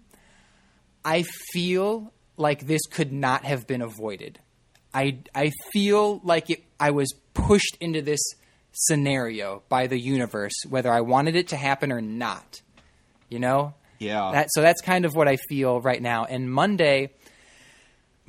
I 1.06 1.24
feel 1.54 2.12
like 2.38 2.66
this 2.66 2.82
could 2.90 3.12
not 3.14 3.44
have 3.46 3.68
been 3.68 3.82
avoided. 3.84 4.40
I 4.96 5.20
I 5.36 5.52
feel 5.72 6.22
like 6.24 6.50
it, 6.50 6.64
I 6.80 6.90
was 6.92 7.14
pushed 7.36 7.78
into 7.80 8.02
this 8.02 8.22
scenario 8.72 9.62
by 9.70 9.86
the 9.86 10.00
universe, 10.00 10.54
whether 10.68 10.92
I 10.92 11.02
wanted 11.02 11.36
it 11.36 11.50
to 11.50 11.56
happen 11.56 11.92
or 11.92 12.02
not. 12.02 12.62
You 13.30 13.40
know, 13.40 13.74
Yeah. 14.00 14.32
that 14.32 14.48
so 14.52 14.62
that's 14.62 14.82
kind 14.82 15.06
of 15.06 15.14
what 15.14 15.28
I 15.28 15.38
feel 15.50 15.82
right 15.82 16.02
now. 16.02 16.26
And 16.26 16.52
Monday, 16.52 17.12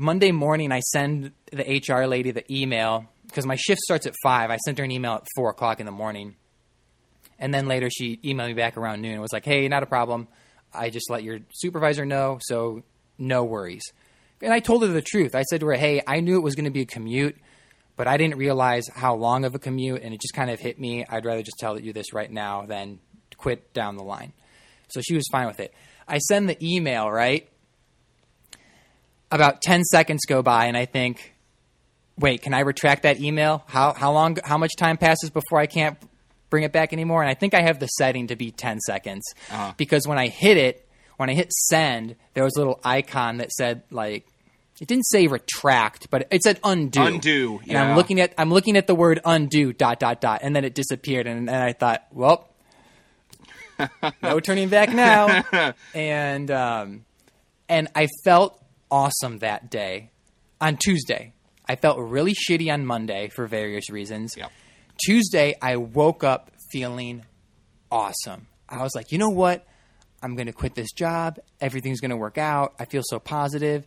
Monday 0.01 0.31
morning, 0.31 0.71
I 0.71 0.79
send 0.79 1.33
the 1.51 1.83
HR 1.85 2.07
lady 2.07 2.31
the 2.31 2.45
email 2.53 3.07
because 3.27 3.45
my 3.45 3.57
shift 3.57 3.81
starts 3.81 4.07
at 4.07 4.15
five. 4.23 4.49
I 4.49 4.57
sent 4.59 4.79
her 4.79 4.85
an 4.85 4.93
email 4.93 5.15
at 5.15 5.27
four 5.35 5.51
o'clock 5.51 5.81
in 5.81 5.87
the 5.87 5.93
morning, 5.93 6.37
and 7.37 7.53
then 7.53 7.67
later 7.67 7.91
she 7.91 8.19
emailed 8.19 8.47
me 8.47 8.55
back 8.55 8.77
around 8.77 9.03
noon 9.03 9.15
and 9.15 9.21
was 9.21 9.33
like, 9.33 9.45
"Hey, 9.45 9.67
not 9.67 9.83
a 9.83 9.87
problem. 9.87 10.29
I 10.73 10.91
just 10.91 11.11
let 11.11 11.25
your 11.25 11.41
supervisor 11.53 12.07
know, 12.07 12.39
so 12.41 12.85
no 13.19 13.43
worries." 13.43 13.83
And 14.41 14.53
I 14.53 14.61
told 14.61 14.83
her 14.83 14.89
the 14.89 15.03
truth. 15.03 15.35
I 15.35 15.43
said 15.43 15.59
to 15.61 15.67
her, 15.67 15.75
"Hey, 15.75 16.01
I 16.07 16.21
knew 16.21 16.37
it 16.37 16.45
was 16.45 16.55
going 16.55 16.67
to 16.67 16.71
be 16.71 16.83
a 16.83 16.87
commute." 16.87 17.37
But 17.97 18.07
I 18.07 18.19
didn't 18.19 18.39
realize 18.39 18.87
how 18.95 19.17
long 19.17 19.45
of 19.45 19.57
a 19.57 19.59
commute, 19.59 20.03
and 20.03 20.15
it 20.15 20.21
just 20.21 20.33
kind 20.33 20.49
of 20.49 20.61
hit 20.61 20.79
me. 20.79 21.05
I'd 21.09 21.25
rather 21.25 21.43
just 21.43 21.59
tell 21.59 21.77
you 21.77 21.93
this 21.93 22.13
right 22.13 22.31
now 22.31 22.67
than 22.67 23.01
quit 23.37 23.73
down 23.73 23.97
the 23.97 24.05
line. 24.05 24.33
So 24.91 25.01
she 25.01 25.17
was 25.17 25.27
fine 25.33 25.49
with 25.49 25.59
it. 25.59 25.75
I 26.07 26.19
send 26.19 26.49
the 26.49 26.57
email, 26.65 27.11
right? 27.11 27.49
About 29.31 29.61
10 29.63 29.85
seconds 29.85 30.25
go 30.27 30.43
by, 30.43 30.67
and 30.67 30.77
I 30.77 30.87
think, 30.87 31.35
wait, 32.19 32.43
can 32.43 32.55
I 32.55 32.61
retract 32.61 33.03
that 33.03 33.21
email? 33.21 33.63
How, 33.67 33.93
how 33.93 34.13
long, 34.13 34.39
how 34.43 34.59
much 34.59 34.73
time 34.77 34.97
passes 34.97 35.31
before 35.31 35.59
I 35.59 35.67
can't 35.67 35.99
bring 36.51 36.65
it 36.65 36.73
back 36.73 36.93
anymore? 36.93 37.23
And 37.23 37.31
I 37.31 37.35
think 37.35 37.55
I 37.55 37.63
have 37.63 37.79
the 37.79 37.87
setting 37.87 38.29
to 38.29 38.37
be 38.37 38.51
10 38.51 38.81
seconds. 38.81 39.23
Uh-huh. 39.51 39.73
Because 39.77 40.07
when 40.07 40.19
I 40.19 40.29
hit 40.29 40.57
it, 40.57 40.89
when 41.17 41.29
I 41.29 41.35
hit 41.35 41.53
send, 41.53 42.17
there 42.35 42.45
was 42.45 42.55
a 42.57 42.59
little 42.59 42.81
icon 42.85 43.39
that 43.39 43.53
said, 43.53 43.83
like, 43.91 44.27
it 44.81 44.87
didn't 44.87 45.07
say 45.07 45.27
retract, 45.27 46.09
but 46.11 46.29
it 46.31 46.43
said 46.43 46.61
undo. 46.63 47.03
Undo, 47.03 47.61
And 47.67 47.77
I'm 47.77 47.97
looking 47.97 48.21
at 48.21 48.33
I'm 48.39 48.51
looking 48.51 48.77
at 48.77 48.87
the 48.87 48.95
word 48.95 49.21
undo 49.25 49.73
dot 49.73 49.99
dot 49.99 50.21
dot, 50.21 50.41
and 50.45 50.55
then 50.55 50.65
it 50.65 50.73
disappeared, 50.73 51.27
and, 51.27 51.51
and 51.51 51.57
I 51.57 51.73
thought, 51.73 52.07
well, 52.13 52.49
no 54.23 54.39
turning 54.39 54.69
back 54.69 54.91
now. 54.93 55.43
and 55.95 56.51
um, 56.53 57.05
and 57.69 57.89
I 57.97 58.07
felt 58.25 58.63
awesome 58.91 59.39
that 59.39 59.71
day. 59.71 60.11
On 60.61 60.77
Tuesday, 60.77 61.33
I 61.69 61.77
felt 61.77 61.99
really 61.99 62.35
shitty 62.35 62.73
on 62.73 62.85
Monday 62.85 63.29
for 63.29 63.47
various 63.47 63.91
reasons. 63.91 64.35
Yep. 64.37 64.51
Tuesday, 65.05 65.55
I 65.63 65.77
woke 65.77 66.25
up 66.25 66.51
feeling 66.73 67.25
awesome. 67.91 68.49
I 68.69 68.83
was 68.83 68.95
like, 68.95 69.13
you 69.13 69.19
know 69.19 69.29
what? 69.29 69.67
I'm 70.23 70.35
going 70.35 70.47
to 70.47 70.53
quit 70.53 70.75
this 70.75 70.93
job. 70.93 71.39
Everything's 71.61 72.01
going 72.01 72.11
to 72.11 72.17
work 72.17 72.39
out. 72.39 72.75
I 72.79 72.85
feel 72.85 73.03
so 73.05 73.19
positive. 73.19 73.85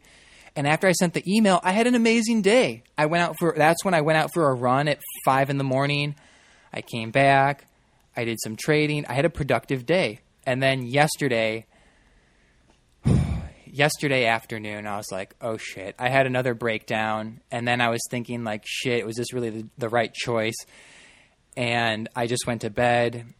And 0.56 0.68
after 0.68 0.88
I 0.88 0.92
sent 0.94 1.14
the 1.14 1.24
email, 1.28 1.60
I 1.64 1.72
had 1.72 1.88
an 1.88 1.96
amazing 1.96 2.42
day. 2.42 2.84
I 2.98 3.06
went 3.06 3.24
out 3.24 3.36
for 3.40 3.54
that's 3.56 3.84
when 3.84 3.94
I 3.94 4.02
went 4.02 4.18
out 4.18 4.32
for 4.34 4.50
a 4.50 4.54
run 4.54 4.88
at 4.88 5.00
five 5.26 5.50
in 5.50 5.58
the 5.58 5.64
morning. 5.64 6.16
I 6.74 6.82
came 6.82 7.12
back. 7.12 7.66
I 8.16 8.26
did 8.26 8.40
some 8.42 8.56
trading. 8.56 9.06
I 9.08 9.14
had 9.14 9.26
a 9.26 9.30
productive 9.30 9.86
day. 9.86 10.20
And 10.46 10.62
then 10.62 10.84
yesterday, 10.84 11.66
yesterday 13.72 14.26
afternoon, 14.26 14.86
I 14.86 14.98
was 14.98 15.12
like, 15.12 15.36
oh 15.42 15.58
shit. 15.58 15.96
I 15.98 16.10
had 16.10 16.28
another 16.28 16.54
breakdown. 16.54 17.42
And 17.50 17.68
then 17.68 17.82
I 17.82 17.90
was 17.90 18.02
thinking, 18.10 18.44
like, 18.44 18.64
shit, 18.66 19.06
was 19.06 19.16
this 19.16 19.34
really 19.34 19.50
the, 19.50 19.68
the 19.78 19.90
right 19.90 20.14
choice? 20.14 20.58
And 21.58 22.10
I 22.16 22.28
just 22.28 22.46
went 22.46 22.62
to 22.62 22.70
bed. 22.70 23.34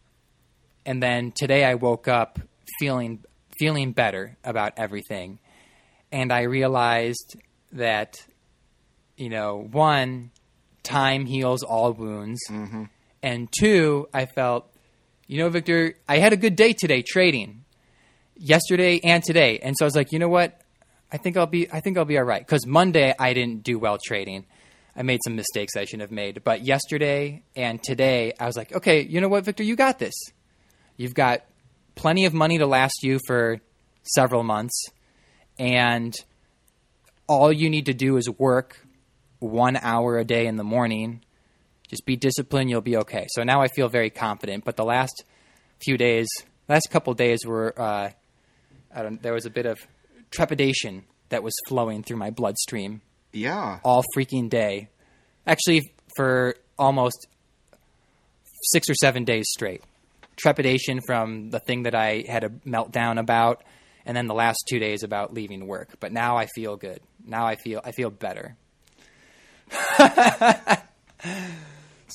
And 0.84 1.02
then 1.02 1.32
today 1.32 1.64
I 1.64 1.74
woke 1.74 2.08
up 2.08 2.40
feeling 2.78 3.24
feeling 3.58 3.92
better 3.92 4.36
about 4.42 4.72
everything. 4.78 5.38
And 6.10 6.32
I 6.32 6.42
realized 6.42 7.36
that, 7.72 8.16
you 9.16 9.28
know, 9.28 9.68
one, 9.70 10.30
time 10.82 11.26
heals 11.26 11.62
all 11.62 11.92
wounds. 11.92 12.40
Mm-hmm. 12.50 12.84
And 13.22 13.48
two, 13.56 14.08
I 14.12 14.26
felt, 14.26 14.70
you 15.26 15.38
know, 15.38 15.48
Victor, 15.48 15.94
I 16.08 16.18
had 16.18 16.32
a 16.32 16.36
good 16.36 16.56
day 16.56 16.72
today 16.72 17.02
trading, 17.02 17.61
yesterday 18.42 19.00
and 19.02 19.22
today, 19.22 19.58
and 19.62 19.76
so 19.76 19.84
I 19.84 19.86
was 19.86 19.96
like, 19.96 20.12
you 20.12 20.18
know 20.18 20.28
what, 20.28 20.60
I 21.10 21.16
think 21.16 21.36
I'll 21.36 21.46
be, 21.46 21.70
I 21.70 21.80
think 21.80 21.96
I'll 21.96 22.04
be 22.04 22.18
all 22.18 22.24
right. 22.24 22.44
Because 22.44 22.66
Monday 22.66 23.14
I 23.18 23.34
didn't 23.34 23.62
do 23.62 23.78
well 23.78 23.98
trading. 24.04 24.46
I 24.96 25.02
made 25.02 25.20
some 25.24 25.36
mistakes 25.36 25.76
I 25.76 25.84
shouldn't 25.84 26.02
have 26.02 26.10
made. 26.10 26.42
But 26.44 26.62
yesterday 26.62 27.42
and 27.56 27.82
today, 27.82 28.34
I 28.38 28.46
was 28.46 28.56
like, 28.56 28.74
okay, 28.74 29.02
you 29.02 29.20
know 29.20 29.28
what, 29.28 29.44
Victor, 29.44 29.62
you 29.62 29.76
got 29.76 29.98
this. 29.98 30.14
You've 30.96 31.14
got 31.14 31.44
plenty 31.94 32.24
of 32.24 32.34
money 32.34 32.58
to 32.58 32.66
last 32.66 33.02
you 33.02 33.18
for 33.26 33.60
several 34.02 34.42
months, 34.42 34.86
and 35.58 36.14
all 37.26 37.52
you 37.52 37.70
need 37.70 37.86
to 37.86 37.94
do 37.94 38.16
is 38.16 38.28
work 38.28 38.84
one 39.38 39.76
hour 39.76 40.18
a 40.18 40.24
day 40.24 40.46
in 40.46 40.56
the 40.56 40.64
morning 40.64 41.22
just 41.88 42.06
be 42.06 42.16
disciplined 42.16 42.70
you'll 42.70 42.80
be 42.80 42.96
okay 42.96 43.26
so 43.28 43.42
now 43.42 43.60
i 43.60 43.68
feel 43.68 43.88
very 43.88 44.08
confident 44.08 44.64
but 44.64 44.76
the 44.76 44.84
last 44.84 45.24
few 45.80 45.98
days 45.98 46.28
last 46.68 46.88
couple 46.90 47.12
days 47.12 47.40
were 47.44 47.74
uh, 47.78 48.08
there 49.20 49.32
was 49.32 49.46
a 49.46 49.50
bit 49.50 49.66
of 49.66 49.78
trepidation 50.30 51.04
that 51.28 51.42
was 51.42 51.54
flowing 51.68 52.02
through 52.02 52.18
my 52.18 52.30
bloodstream. 52.30 53.00
Yeah. 53.32 53.80
all 53.82 54.04
freaking 54.16 54.50
day. 54.50 54.88
Actually 55.46 55.80
for 56.16 56.54
almost 56.78 57.26
six 58.64 58.88
or 58.90 58.94
seven 58.94 59.24
days 59.24 59.46
straight. 59.48 59.82
Trepidation 60.36 61.00
from 61.06 61.50
the 61.50 61.58
thing 61.60 61.84
that 61.84 61.94
i 61.94 62.24
had 62.28 62.44
a 62.44 62.50
meltdown 62.66 63.18
about 63.18 63.62
and 64.04 64.16
then 64.16 64.26
the 64.26 64.34
last 64.34 64.64
two 64.68 64.78
days 64.78 65.02
about 65.02 65.32
leaving 65.32 65.66
work. 65.66 65.88
But 66.00 66.12
now 66.12 66.36
i 66.36 66.46
feel 66.54 66.76
good. 66.76 67.00
Now 67.24 67.46
i 67.46 67.56
feel 67.56 67.80
i 67.84 67.92
feel 67.92 68.10
better 68.10 68.56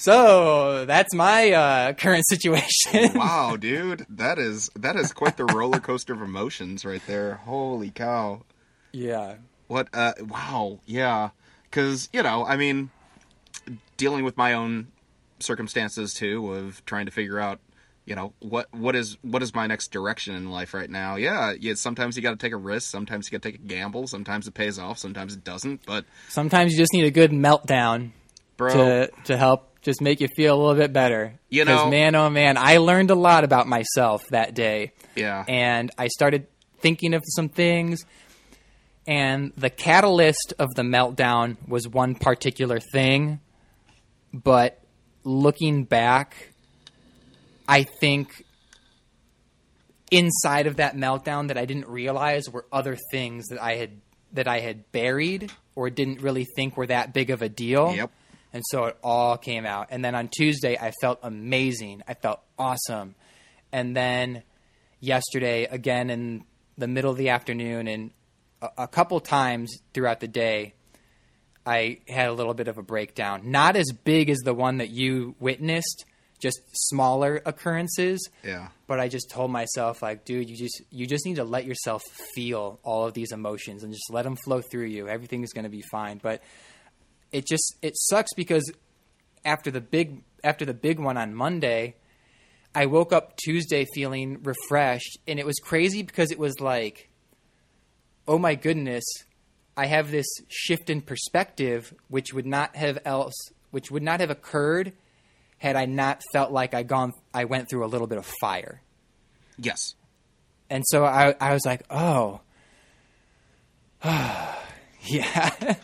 so 0.08 0.86
that's 0.86 1.14
my 1.14 1.52
uh, 1.52 1.94
current 1.94 2.24
situation 2.30 3.12
Wow, 3.14 3.58
dude, 3.58 4.06
that 4.10 4.40
is 4.40 4.70
that 4.76 4.96
is 4.96 5.12
quite 5.12 5.36
the 5.36 5.46
roller 5.46 5.80
coaster 5.80 6.14
of 6.14 6.22
emotions 6.22 6.86
right 6.86 7.02
there. 7.08 7.36
Holy 7.36 7.90
cow! 7.90 8.44
yeah 8.92 9.36
What? 9.68 9.90
Uh, 9.94 10.14
wow, 10.20 10.80
yeah. 10.86 11.30
Because 11.70 12.08
you 12.14 12.24
know, 12.24 12.46
I 12.46 12.56
mean, 12.56 12.90
dealing 13.98 14.24
with 14.24 14.38
my 14.38 14.54
own 14.54 14.88
circumstances 15.40 16.14
too 16.14 16.54
of 16.54 16.84
trying 16.86 17.06
to 17.06 17.12
figure 17.12 17.40
out, 17.40 17.60
you 18.06 18.16
know, 18.16 18.34
what 18.40 18.74
what 18.74 18.96
is 18.96 19.18
what 19.24 19.44
is 19.44 19.54
my 19.54 19.68
next 19.68 19.92
direction 19.92 20.36
in 20.36 20.50
life 20.50 20.74
right 20.74 20.90
now. 20.90 21.18
Yeah, 21.18 21.54
yeah. 21.60 21.74
Sometimes 21.76 22.16
you 22.16 22.24
got 22.24 22.32
to 22.32 22.38
take 22.38 22.54
a 22.54 22.58
risk. 22.58 22.90
Sometimes 22.90 23.28
you 23.28 23.38
got 23.38 23.44
to 23.44 23.52
take 23.52 23.60
a 23.60 23.68
gamble. 23.68 24.08
Sometimes 24.08 24.48
it 24.48 24.54
pays 24.54 24.80
off. 24.80 24.98
Sometimes 24.98 25.34
it 25.34 25.44
doesn't. 25.44 25.86
But 25.86 26.06
sometimes 26.30 26.72
you 26.72 26.78
just 26.78 26.94
need 26.94 27.06
a 27.06 27.12
good 27.12 27.32
meltdown 27.32 28.12
bro, 28.56 28.74
to 28.74 29.12
to 29.26 29.38
help 29.38 29.67
just 29.82 30.02
make 30.02 30.20
you 30.22 30.28
feel 30.36 30.56
a 30.56 30.60
little 30.60 30.76
bit 30.76 30.92
better. 30.94 31.34
You 31.50 31.66
know- 31.66 31.90
man, 31.90 32.16
oh 32.16 32.30
man, 32.30 32.58
I 32.58 32.78
learned 32.78 33.12
a 33.12 33.16
lot 33.16 33.44
about 33.44 33.68
myself 33.68 34.28
that 34.30 34.54
day, 34.54 34.92
yeah, 35.16 35.44
and 35.48 35.92
I 35.98 36.08
started 36.08 36.48
thinking 36.80 37.14
of 37.14 37.24
some 37.36 37.50
things. 37.50 38.06
And 39.10 39.54
the 39.56 39.70
catalyst 39.70 40.54
of 40.60 40.68
the 40.76 40.82
meltdown 40.82 41.56
was 41.66 41.88
one 41.88 42.14
particular 42.16 42.80
thing, 42.80 43.40
but 44.34 44.82
looking 45.24 45.86
back, 45.86 46.52
I 47.70 47.84
think 48.02 48.44
inside 50.12 50.68
of 50.68 50.78
that 50.78 50.96
meltdown 50.96 51.48
that 51.50 51.58
I 51.58 51.66
didn't 51.66 51.88
realize 51.88 52.50
were 52.50 52.66
other 52.72 52.98
things 53.12 53.48
that 53.48 53.62
I 53.62 53.76
had 53.76 53.92
that 54.34 54.48
I 54.48 54.60
had 54.60 54.92
buried 54.92 55.52
or 55.76 55.90
didn't 55.90 56.22
really 56.22 56.46
think 56.56 56.76
were 56.76 56.88
that 56.88 57.14
big 57.14 57.30
of 57.30 57.42
a 57.42 57.50
deal. 57.50 57.94
Yep. 57.96 58.12
And 58.54 58.64
so 58.70 58.86
it 58.86 58.98
all 59.04 59.38
came 59.38 59.66
out. 59.66 59.88
And 59.92 60.04
then 60.04 60.16
on 60.16 60.30
Tuesday, 60.30 60.78
I 60.78 60.92
felt 61.02 61.20
amazing. 61.22 62.04
I 62.08 62.14
felt 62.14 62.42
awesome. 62.58 63.16
And 63.72 63.96
then 63.96 64.44
yesterday, 65.00 65.66
again 65.66 66.10
in 66.10 66.46
the 66.78 66.88
middle 66.88 67.12
of 67.12 67.18
the 67.18 67.30
afternoon, 67.30 67.88
and 67.88 68.12
a, 68.62 68.70
a 68.84 68.88
couple 68.88 69.20
times 69.20 69.78
throughout 69.94 70.20
the 70.20 70.28
day, 70.28 70.74
I 71.66 72.00
had 72.08 72.30
a 72.30 72.34
little 72.34 72.54
bit 72.54 72.70
of 72.70 72.78
a 72.78 72.84
breakdown. 72.84 73.52
Not 73.52 73.76
as 73.76 73.92
big 74.04 74.30
as 74.30 74.38
the 74.40 74.54
one 74.54 74.78
that 74.78 74.90
you 74.90 75.36
witnessed, 75.40 76.06
just 76.40 76.62
smaller 76.74 77.42
occurrences. 77.46 78.30
Yeah. 78.44 78.70
But 78.86 79.02
I 79.02 79.10
just 79.10 79.30
told 79.30 79.52
myself, 79.52 80.02
like, 80.02 80.24
dude, 80.24 80.50
you 80.50 80.56
just 80.56 80.82
you 80.92 81.06
just 81.08 81.26
need 81.26 81.36
to 81.36 81.44
let 81.44 81.66
yourself 81.66 82.04
feel 82.36 82.80
all 82.84 83.06
of 83.06 83.14
these 83.14 83.32
emotions 83.34 83.84
and 83.84 83.92
just 83.92 84.10
let 84.12 84.24
them 84.24 84.38
flow 84.46 84.62
through 84.62 84.86
you. 84.86 85.10
Everything 85.10 85.44
is 85.44 85.52
going 85.52 85.66
to 85.66 85.70
be 85.70 85.84
fine. 85.92 86.20
But 86.24 86.42
it 87.38 87.46
just 87.46 87.76
it 87.82 87.96
sucks 87.98 88.34
because 88.34 88.72
after 89.46 89.70
the 89.72 89.82
big 89.82 90.24
after 90.44 90.66
the 90.66 90.74
big 90.74 91.00
one 91.00 91.18
on 91.18 91.34
Monday, 91.36 91.96
I 92.74 92.86
woke 92.88 93.14
up 93.14 93.38
Tuesday 93.38 93.86
feeling 93.94 94.42
refreshed, 94.44 95.18
and 95.28 95.40
it 95.40 95.46
was 95.46 95.60
crazy 95.60 96.02
because 96.04 96.32
it 96.32 96.40
was 96.40 96.60
like, 96.60 97.10
oh 98.28 98.38
my 98.40 98.56
goodness, 98.56 99.04
I 99.76 99.86
have 99.86 100.10
this 100.12 100.28
shift 100.48 100.90
in 100.90 101.02
perspective, 101.02 101.94
which 102.08 102.34
would 102.34 102.46
not 102.46 102.76
have 102.76 102.98
else, 103.06 103.36
which 103.72 103.92
would 103.92 104.04
not 104.04 104.20
have 104.20 104.30
occurred 104.32 104.94
had 105.60 105.76
I 105.76 105.86
not 105.86 106.22
felt 106.34 106.52
like 106.52 106.74
I 106.74 106.84
gone, 106.84 107.14
I 107.34 107.46
went 107.46 107.70
through 107.70 107.86
a 107.86 107.90
little 107.94 108.08
bit 108.08 108.18
of 108.20 108.26
fire, 108.42 108.82
Yes. 109.58 109.96
and 110.70 110.84
so 110.88 111.04
I, 111.06 111.36
I 111.40 111.54
was 111.54 111.66
like, 111.66 111.82
oh, 111.90 112.42
yeah, 114.04 114.60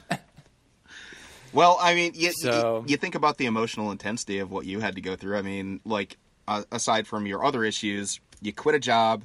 Well, 1.54 1.78
I 1.80 1.94
mean, 1.94 2.14
you, 2.16 2.32
So- 2.34 2.84
you, 2.86 2.92
you 2.94 2.98
think 2.98 3.16
about 3.16 3.38
the 3.38 3.46
emotional 3.46 3.92
intensity 3.92 4.40
of 4.40 4.52
what 4.52 4.66
you 4.66 4.80
had 4.80 4.96
to 4.96 5.02
go 5.02 5.16
through. 5.16 5.38
I 5.38 5.42
mean, 5.42 5.80
like, 5.86 6.18
uh, 6.48 6.64
aside 6.72 7.08
from 7.08 7.26
your 7.26 7.46
other 7.46 7.64
issues, 7.64 8.20
you 8.42 8.52
quit 8.52 8.76
a 8.76 8.80
job, 8.80 9.24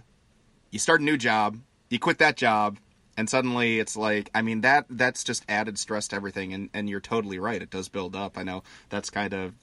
you 0.70 0.78
start 0.78 1.00
a 1.00 1.04
new 1.04 1.16
job, 1.16 1.58
you 1.88 1.98
quit 1.98 2.18
that 2.18 2.36
job, 2.36 2.78
and 3.16 3.28
suddenly 3.28 3.80
it's 3.80 3.96
like, 3.96 4.30
I 4.34 4.42
mean, 4.42 4.60
that 4.60 4.86
that's 4.88 5.24
just 5.24 5.44
added 5.48 5.78
stress 5.78 6.06
to 6.08 6.16
everything. 6.16 6.52
And, 6.52 6.70
and 6.72 6.88
you're 6.88 7.00
totally 7.00 7.38
right. 7.40 7.60
It 7.60 7.70
does 7.70 7.88
build 7.88 8.14
up. 8.14 8.38
I 8.38 8.44
know 8.44 8.62
that's 8.90 9.10
kind 9.10 9.32
of. 9.32 9.54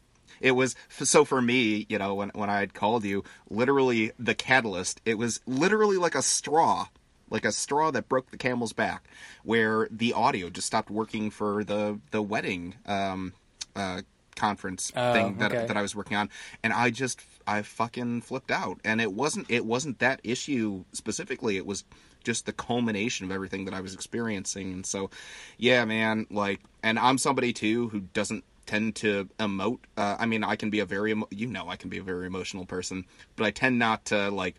It 0.41 0.51
was 0.51 0.75
so 0.89 1.23
for 1.23 1.41
me, 1.41 1.85
you 1.87 1.97
know, 1.97 2.13
when 2.15 2.29
when 2.35 2.49
I 2.49 2.59
had 2.59 2.73
called 2.73 3.05
you, 3.05 3.23
literally 3.49 4.11
the 4.19 4.35
catalyst. 4.35 4.99
It 5.05 5.17
was 5.17 5.39
literally 5.45 5.95
like 5.95 6.15
a 6.15 6.21
straw 6.21 6.87
like 7.29 7.45
a 7.45 7.51
straw 7.51 7.91
that 7.91 8.07
broke 8.09 8.31
the 8.31 8.37
camel's 8.37 8.73
back, 8.73 9.07
where 9.43 9.87
the 9.91 10.13
audio 10.13 10.49
just 10.49 10.67
stopped 10.67 10.89
working 10.89 11.29
for 11.31 11.63
the 11.63 11.99
the 12.11 12.21
wedding 12.21 12.75
um, 12.85 13.33
uh, 13.75 14.01
conference 14.35 14.91
Oh, 14.95 15.11
thing 15.13 15.37
that 15.37 15.51
okay. 15.51 15.65
that 15.67 15.77
I 15.77 15.81
was 15.81 15.95
working 15.95 16.17
on, 16.17 16.29
and 16.63 16.73
I 16.73 16.89
just 16.91 17.21
I 17.47 17.61
fucking 17.61 18.21
flipped 18.21 18.51
out, 18.51 18.79
and 18.83 19.01
it 19.01 19.11
wasn't 19.11 19.49
it 19.49 19.65
wasn't 19.65 19.99
that 19.99 20.19
issue 20.23 20.83
specifically, 20.91 21.57
it 21.57 21.65
was 21.65 21.83
just 22.23 22.45
the 22.47 22.53
culmination 22.53 23.25
of 23.25 23.31
everything 23.31 23.65
that 23.65 23.73
I 23.73 23.81
was 23.81 23.93
experiencing, 23.93 24.71
and 24.73 24.85
so 24.85 25.09
yeah, 25.57 25.85
man, 25.85 26.25
like, 26.29 26.59
and 26.83 26.97
I'm 26.99 27.17
somebody 27.17 27.53
too 27.53 27.89
who 27.89 28.01
doesn't 28.01 28.43
tend 28.65 28.95
to 28.95 29.29
emote. 29.37 29.77
Uh, 29.95 30.15
I 30.17 30.25
mean, 30.25 30.43
I 30.43 30.55
can 30.55 30.71
be 30.71 30.79
a 30.79 30.85
very 30.85 31.11
emo- 31.11 31.27
you 31.31 31.45
know 31.47 31.69
I 31.69 31.75
can 31.75 31.89
be 31.89 31.99
a 31.99 32.03
very 32.03 32.25
emotional 32.27 32.65
person, 32.65 33.05
but 33.35 33.45
I 33.45 33.51
tend 33.51 33.77
not 33.79 34.05
to 34.05 34.29
like 34.31 34.55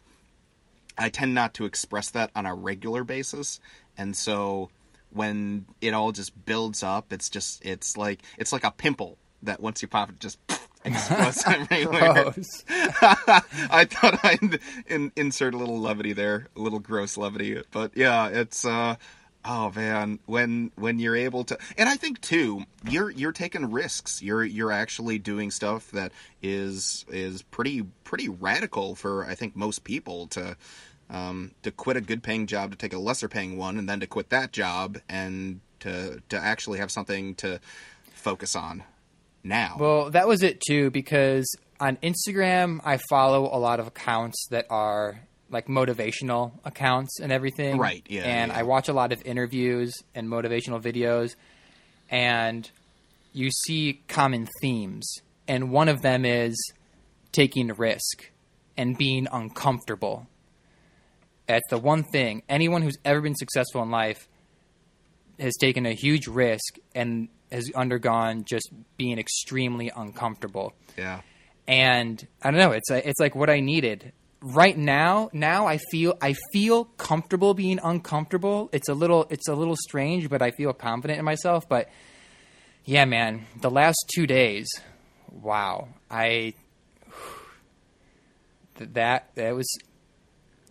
I 0.98 1.08
tend 1.08 1.34
not 1.34 1.54
to 1.54 1.64
express 1.64 2.10
that 2.10 2.30
on 2.34 2.46
a 2.46 2.54
regular 2.54 3.04
basis, 3.04 3.60
and 3.96 4.16
so 4.16 4.70
when 5.10 5.66
it 5.80 5.94
all 5.94 6.12
just 6.12 6.44
builds 6.44 6.82
up, 6.82 7.12
it's 7.12 7.30
just 7.30 7.64
it's 7.64 7.96
like 7.96 8.22
it's 8.38 8.52
like 8.52 8.64
a 8.64 8.70
pimple 8.70 9.18
that 9.42 9.60
once 9.60 9.82
you 9.82 9.88
pop 9.88 10.10
it 10.10 10.20
just 10.20 10.38
explodes 10.84 11.44
everywhere. 11.46 12.12
Gross. 12.32 12.64
I 12.68 13.86
thought 13.88 14.24
I'd 14.24 14.60
in, 14.86 15.12
insert 15.16 15.54
a 15.54 15.56
little 15.56 15.80
levity 15.80 16.12
there, 16.12 16.48
a 16.56 16.60
little 16.60 16.78
gross 16.78 17.16
levity, 17.16 17.62
but 17.70 17.92
yeah, 17.96 18.28
it's 18.28 18.64
uh 18.64 18.96
oh 19.46 19.72
man, 19.74 20.18
when 20.26 20.72
when 20.76 20.98
you're 20.98 21.16
able 21.16 21.44
to 21.44 21.58
and 21.78 21.88
I 21.88 21.96
think 21.96 22.20
too, 22.20 22.64
you're 22.88 23.10
you're 23.10 23.32
taking 23.32 23.70
risks. 23.70 24.22
You're 24.22 24.44
you're 24.44 24.72
actually 24.72 25.18
doing 25.18 25.50
stuff 25.50 25.90
that 25.92 26.12
is 26.42 27.04
is 27.08 27.42
pretty 27.42 27.82
pretty 28.04 28.28
radical 28.28 28.94
for 28.94 29.24
I 29.24 29.34
think 29.34 29.56
most 29.56 29.84
people 29.84 30.26
to 30.28 30.56
um 31.08 31.52
to 31.62 31.70
quit 31.70 31.96
a 31.96 32.00
good 32.00 32.22
paying 32.22 32.46
job 32.46 32.72
to 32.72 32.76
take 32.76 32.92
a 32.92 32.98
lesser 32.98 33.28
paying 33.28 33.56
one 33.56 33.78
and 33.78 33.88
then 33.88 34.00
to 34.00 34.06
quit 34.06 34.30
that 34.30 34.52
job 34.52 34.98
and 35.08 35.60
to 35.80 36.20
to 36.28 36.36
actually 36.36 36.78
have 36.78 36.90
something 36.90 37.34
to 37.36 37.60
focus 38.14 38.56
on 38.56 38.82
now. 39.44 39.76
Well, 39.78 40.10
that 40.10 40.26
was 40.26 40.42
it 40.42 40.60
too, 40.60 40.90
because 40.90 41.46
on 41.78 41.96
Instagram, 41.98 42.80
I 42.84 42.98
follow 43.08 43.44
a 43.44 43.58
lot 43.58 43.80
of 43.80 43.86
accounts 43.86 44.46
that 44.50 44.66
are 44.70 45.20
like 45.50 45.66
motivational 45.66 46.52
accounts 46.64 47.20
and 47.20 47.30
everything. 47.30 47.78
Right, 47.78 48.04
yeah, 48.08 48.22
And 48.22 48.50
yeah. 48.50 48.58
I 48.58 48.62
watch 48.64 48.88
a 48.88 48.92
lot 48.92 49.12
of 49.12 49.22
interviews 49.24 49.94
and 50.14 50.28
motivational 50.28 50.82
videos, 50.82 51.36
and 52.10 52.68
you 53.32 53.50
see 53.50 54.02
common 54.08 54.48
themes. 54.60 55.20
And 55.48 55.70
one 55.70 55.88
of 55.88 56.02
them 56.02 56.24
is 56.24 56.56
taking 57.32 57.70
a 57.70 57.74
risk 57.74 58.30
and 58.76 58.96
being 58.98 59.28
uncomfortable. 59.30 60.26
That's 61.46 61.68
the 61.70 61.78
one 61.78 62.02
thing. 62.02 62.42
Anyone 62.48 62.82
who's 62.82 62.96
ever 63.04 63.20
been 63.20 63.36
successful 63.36 63.82
in 63.82 63.90
life 63.90 64.26
has 65.38 65.54
taken 65.60 65.86
a 65.86 65.92
huge 65.92 66.26
risk 66.26 66.78
and 66.94 67.28
has 67.52 67.70
undergone 67.74 68.44
just 68.44 68.70
being 68.96 69.18
extremely 69.18 69.92
uncomfortable. 69.94 70.72
yeah. 70.96 71.20
And 71.68 72.24
I 72.42 72.50
don't 72.52 72.60
know, 72.60 72.70
it's 72.70 72.90
a, 72.90 73.08
it's 73.08 73.18
like 73.18 73.34
what 73.34 73.50
I 73.50 73.58
needed. 73.60 74.12
Right 74.42 74.76
now, 74.76 75.30
now 75.32 75.66
I 75.66 75.78
feel 75.90 76.16
I 76.20 76.34
feel 76.52 76.84
comfortable 76.84 77.54
being 77.54 77.80
uncomfortable. 77.82 78.68
It's 78.72 78.88
a 78.88 78.94
little 78.94 79.26
it's 79.30 79.48
a 79.48 79.54
little 79.54 79.76
strange, 79.76 80.28
but 80.28 80.42
I 80.42 80.50
feel 80.50 80.72
confident 80.72 81.18
in 81.18 81.24
myself, 81.24 81.68
but 81.68 81.88
yeah, 82.84 83.04
man, 83.06 83.46
the 83.60 83.70
last 83.70 83.96
2 84.14 84.26
days, 84.26 84.68
wow. 85.32 85.88
I 86.10 86.54
that 88.76 89.34
that 89.34 89.54
was 89.54 89.66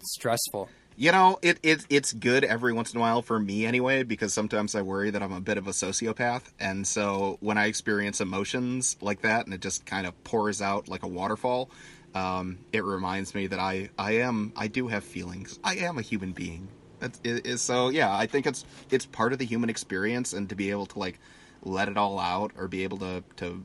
stressful. 0.01 0.69
You 0.97 1.11
know, 1.11 1.39
it, 1.41 1.59
it 1.61 1.85
it's 1.89 2.13
good 2.13 2.45
every 2.45 2.71
once 2.71 2.93
in 2.93 2.97
a 2.97 3.01
while 3.01 3.21
for 3.21 3.37
me 3.37 3.65
anyway, 3.65 4.03
because 4.03 4.33
sometimes 4.33 4.75
I 4.75 4.81
worry 4.81 5.09
that 5.09 5.21
I'm 5.21 5.33
a 5.33 5.41
bit 5.41 5.57
of 5.57 5.67
a 5.67 5.71
sociopath, 5.71 6.43
and 6.57 6.87
so 6.87 7.37
when 7.41 7.57
I 7.57 7.65
experience 7.65 8.21
emotions 8.21 8.95
like 9.01 9.23
that, 9.23 9.45
and 9.45 9.53
it 9.53 9.59
just 9.61 9.85
kind 9.85 10.07
of 10.07 10.23
pours 10.23 10.61
out 10.61 10.87
like 10.87 11.03
a 11.03 11.07
waterfall, 11.07 11.69
um, 12.15 12.57
it 12.71 12.83
reminds 12.83 13.35
me 13.35 13.47
that 13.47 13.59
I 13.59 13.89
I 13.99 14.13
am 14.19 14.53
I 14.55 14.67
do 14.67 14.87
have 14.87 15.03
feelings. 15.03 15.59
I 15.63 15.75
am 15.75 15.97
a 15.99 16.01
human 16.01 16.31
being. 16.31 16.67
That's, 16.99 17.19
it, 17.23 17.45
it- 17.45 17.57
so 17.59 17.89
yeah, 17.89 18.15
I 18.15 18.25
think 18.25 18.47
it's 18.47 18.65
it's 18.89 19.05
part 19.05 19.33
of 19.33 19.39
the 19.39 19.45
human 19.45 19.69
experience, 19.69 20.33
and 20.33 20.49
to 20.49 20.55
be 20.55 20.71
able 20.71 20.85
to 20.87 20.99
like 20.99 21.19
let 21.63 21.87
it 21.89 21.97
all 21.97 22.19
out 22.19 22.51
or 22.57 22.67
be 22.67 22.83
able 22.83 22.97
to 22.99 23.23
to 23.37 23.63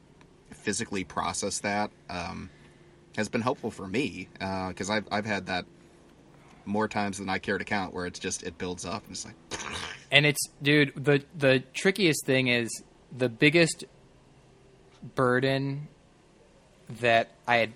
physically 0.50 1.04
process 1.04 1.60
that 1.60 1.90
um, 2.10 2.50
has 3.16 3.28
been 3.28 3.40
helpful 3.40 3.70
for 3.70 3.86
me 3.86 4.28
because 4.68 4.90
I've 4.90 5.06
I've 5.12 5.24
had 5.26 5.46
that 5.46 5.64
more 6.66 6.88
times 6.88 7.18
than 7.18 7.28
I 7.28 7.38
care 7.38 7.56
to 7.56 7.64
count, 7.64 7.94
where 7.94 8.06
it's 8.06 8.18
just 8.18 8.42
it 8.42 8.58
builds 8.58 8.84
up 8.84 9.02
and 9.04 9.12
it's 9.12 9.24
like, 9.24 9.34
And 10.12 10.26
it's 10.26 10.48
dude, 10.60 10.92
the 10.96 11.22
the 11.38 11.62
trickiest 11.72 12.26
thing 12.26 12.48
is 12.48 12.82
the 13.16 13.28
biggest 13.28 13.84
burden 15.14 15.88
that 17.00 17.30
I 17.46 17.56
had 17.56 17.72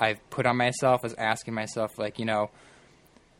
I've 0.00 0.18
put 0.30 0.46
on 0.46 0.56
myself 0.56 1.02
was 1.02 1.14
asking 1.14 1.54
myself 1.54 1.98
like, 1.98 2.18
you 2.18 2.24
know, 2.24 2.50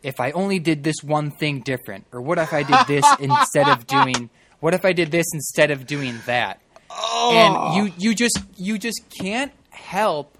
if 0.03 0.21
I 0.21 0.33
only 0.33 0.59
did 0.59 0.85
this 0.85 0.97
one 1.03 1.31
thing 1.31 1.61
different, 1.61 2.07
or 2.13 2.21
what 2.21 2.39
if 2.39 2.53
I 2.53 2.63
did 2.63 2.87
this 2.87 3.05
instead 3.21 3.69
of 3.69 3.87
doing 3.87 4.31
what 4.61 4.73
if 4.73 4.85
I 4.85 4.93
did 4.93 5.11
this 5.11 5.27
instead 5.35 5.71
of 5.71 5.87
doing 5.87 6.19
that? 6.27 6.61
And 6.91 7.57
oh. 7.57 7.77
you 7.77 7.93
you 7.99 8.15
just 8.15 8.41
you 8.57 8.79
just 8.79 9.03
can't 9.21 9.53
help 9.71 10.39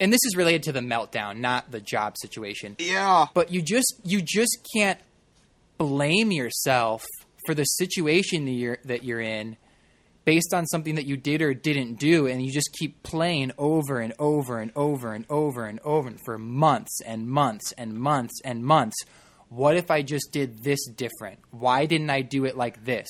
and 0.00 0.12
this 0.12 0.20
is 0.24 0.36
related 0.36 0.62
to 0.64 0.72
the 0.72 0.80
meltdown, 0.80 1.38
not 1.38 1.70
the 1.70 1.80
job 1.80 2.16
situation. 2.18 2.76
Yeah, 2.78 3.26
but 3.34 3.50
you 3.50 3.62
just 3.62 3.94
you 4.04 4.20
just 4.22 4.66
can't 4.74 4.98
blame 5.78 6.32
yourself 6.32 7.04
for 7.46 7.54
the 7.54 7.64
situation 7.64 8.44
that 8.44 8.52
you're 8.52 8.78
that 8.84 9.04
you're 9.04 9.20
in 9.20 9.56
based 10.26 10.52
on 10.52 10.66
something 10.66 10.96
that 10.96 11.06
you 11.06 11.16
did 11.16 11.40
or 11.40 11.54
didn't 11.54 11.94
do 11.94 12.26
and 12.26 12.44
you 12.44 12.52
just 12.52 12.68
keep 12.78 13.02
playing 13.02 13.50
over 13.56 14.00
and 14.00 14.12
over 14.18 14.58
and 14.60 14.70
over 14.76 15.14
and 15.14 15.24
over 15.30 15.64
and 15.64 15.80
over 15.84 16.08
and 16.08 16.20
for 16.22 16.36
months 16.36 17.00
and 17.06 17.26
months 17.26 17.72
and 17.78 17.94
months 17.94 18.34
and 18.44 18.62
months 18.62 18.96
what 19.48 19.74
if 19.74 19.90
i 19.90 20.02
just 20.02 20.30
did 20.32 20.62
this 20.62 20.84
different 20.90 21.38
why 21.50 21.86
didn't 21.86 22.10
i 22.10 22.20
do 22.20 22.44
it 22.44 22.54
like 22.58 22.84
this 22.84 23.08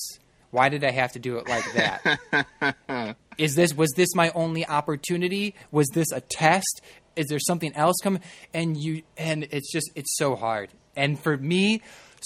Why 0.50 0.68
did 0.70 0.84
I 0.84 0.92
have 0.92 1.12
to 1.12 1.18
do 1.18 1.36
it 1.38 1.48
like 1.48 1.64
that? 1.74 3.16
Is 3.38 3.54
this 3.56 3.74
was 3.74 3.92
this 3.96 4.14
my 4.14 4.30
only 4.30 4.66
opportunity? 4.66 5.54
Was 5.70 5.88
this 5.92 6.10
a 6.12 6.20
test? 6.20 6.80
Is 7.14 7.26
there 7.28 7.38
something 7.38 7.74
else 7.74 7.96
coming? 8.02 8.22
And 8.54 8.76
you 8.76 9.02
and 9.18 9.48
it's 9.50 9.70
just 9.70 9.90
it's 9.94 10.16
so 10.16 10.34
hard. 10.36 10.70
And 10.94 11.18
for 11.20 11.36
me, 11.36 11.82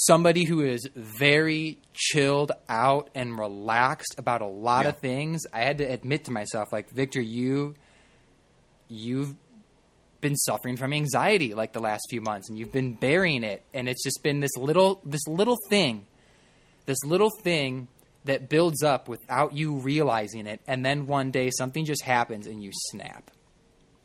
somebody 0.07 0.45
who 0.45 0.61
is 0.63 0.89
very 0.95 1.79
chilled 1.93 2.53
out 2.69 3.11
and 3.15 3.39
relaxed 3.39 4.15
about 4.19 4.41
a 4.41 4.47
lot 4.47 4.85
Yeah. 4.85 4.91
of 4.91 4.99
things, 4.99 5.47
I 5.53 5.61
had 5.61 5.79
to 5.79 5.85
admit 5.85 6.25
to 6.25 6.31
myself, 6.31 6.73
like 6.73 6.91
Victor, 6.91 7.21
you 7.21 7.75
you've 8.89 9.35
been 10.21 10.37
suffering 10.37 10.77
from 10.77 10.93
anxiety 10.93 11.55
like 11.55 11.73
the 11.73 11.81
last 11.81 12.03
few 12.11 12.21
months 12.21 12.49
and 12.51 12.59
you've 12.59 12.73
been 12.73 12.93
burying 12.95 13.43
it 13.45 13.63
and 13.73 13.89
it's 13.89 14.03
just 14.03 14.23
been 14.23 14.41
this 14.41 14.55
little 14.57 15.01
this 15.05 15.27
little 15.27 15.57
thing 15.71 16.07
this 16.87 16.99
little 17.05 17.31
thing 17.43 17.89
that 18.27 18.49
builds 18.51 18.83
up 18.83 19.09
without 19.09 19.57
you 19.57 19.77
realizing 19.77 20.47
it 20.47 20.61
and 20.67 20.85
then 20.85 21.07
one 21.07 21.31
day 21.31 21.51
something 21.57 21.85
just 21.87 22.03
happens 22.03 22.47
and 22.47 22.63
you 22.63 22.71
snap 22.91 23.31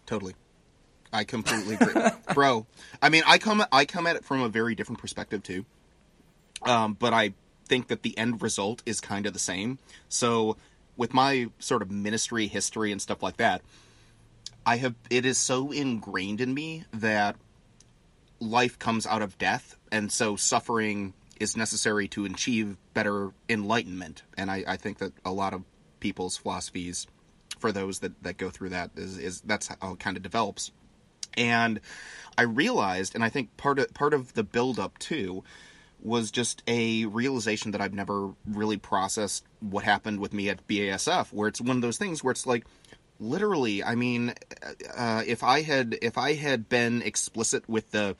Totally. 0.05 0.35
I 1.11 1.23
completely 1.23 1.75
agree. 1.75 2.01
Bro, 2.35 2.67
I 3.01 3.09
mean, 3.09 3.23
I 3.25 3.39
come 3.39 3.65
I 3.71 3.85
come 3.85 4.05
at 4.05 4.15
it 4.17 4.23
from 4.23 4.41
a 4.41 4.49
very 4.49 4.75
different 4.75 4.99
perspective 5.01 5.41
too. 5.41 5.65
Um, 6.63 6.93
but 6.93 7.13
I 7.13 7.33
think 7.67 7.87
that 7.87 8.03
the 8.03 8.17
end 8.17 8.41
result 8.41 8.81
is 8.85 9.01
kind 9.01 9.25
of 9.25 9.33
the 9.33 9.39
same. 9.39 9.79
So, 10.09 10.57
with 10.97 11.13
my 11.13 11.47
sort 11.59 11.81
of 11.81 11.91
ministry 11.91 12.47
history 12.47 12.91
and 12.91 13.01
stuff 13.01 13.21
like 13.21 13.37
that, 13.37 13.61
I 14.65 14.77
have 14.77 14.95
it 15.09 15.25
is 15.25 15.37
so 15.37 15.71
ingrained 15.71 16.41
in 16.41 16.53
me 16.53 16.85
that 16.93 17.35
life 18.39 18.79
comes 18.79 19.05
out 19.05 19.21
of 19.21 19.37
death, 19.37 19.77
and 19.91 20.11
so 20.11 20.35
suffering 20.35 21.13
is 21.39 21.57
necessary 21.57 22.07
to 22.07 22.25
achieve 22.25 22.77
better 22.93 23.31
enlightenment. 23.49 24.23
And 24.37 24.49
I, 24.49 24.63
I 24.67 24.77
think 24.77 24.99
that 24.99 25.13
a 25.25 25.31
lot 25.31 25.53
of 25.53 25.63
people's 25.99 26.37
philosophies, 26.37 27.07
for 27.59 27.71
those 27.71 27.99
that, 27.99 28.23
that 28.23 28.37
go 28.37 28.49
through 28.49 28.69
that, 28.69 28.91
is, 28.95 29.17
is 29.17 29.41
that's 29.41 29.67
how 29.67 29.93
it 29.93 29.99
kind 29.99 30.17
of 30.17 30.23
develops. 30.23 30.71
And 31.37 31.81
I 32.37 32.43
realized, 32.43 33.15
and 33.15 33.23
I 33.23 33.29
think 33.29 33.57
part 33.57 33.79
of 33.79 33.93
part 33.93 34.13
of 34.13 34.33
the 34.33 34.43
build 34.43 34.79
up 34.79 34.97
too, 34.97 35.43
was 36.01 36.31
just 36.31 36.61
a 36.67 37.05
realization 37.05 37.71
that 37.71 37.81
I've 37.81 37.93
never 37.93 38.31
really 38.45 38.77
processed 38.77 39.43
what 39.59 39.83
happened 39.83 40.19
with 40.19 40.33
me 40.33 40.49
at 40.49 40.67
BASF, 40.67 41.33
where 41.33 41.47
it's 41.47 41.61
one 41.61 41.77
of 41.77 41.81
those 41.81 41.97
things 41.97 42.23
where 42.23 42.31
it's 42.31 42.45
like, 42.45 42.65
literally, 43.19 43.83
I 43.83 43.95
mean, 43.95 44.33
uh, 44.95 45.23
if 45.25 45.43
I 45.43 45.61
had 45.61 45.97
if 46.01 46.17
I 46.17 46.33
had 46.33 46.69
been 46.69 47.01
explicit 47.01 47.67
with 47.67 47.91
the 47.91 48.15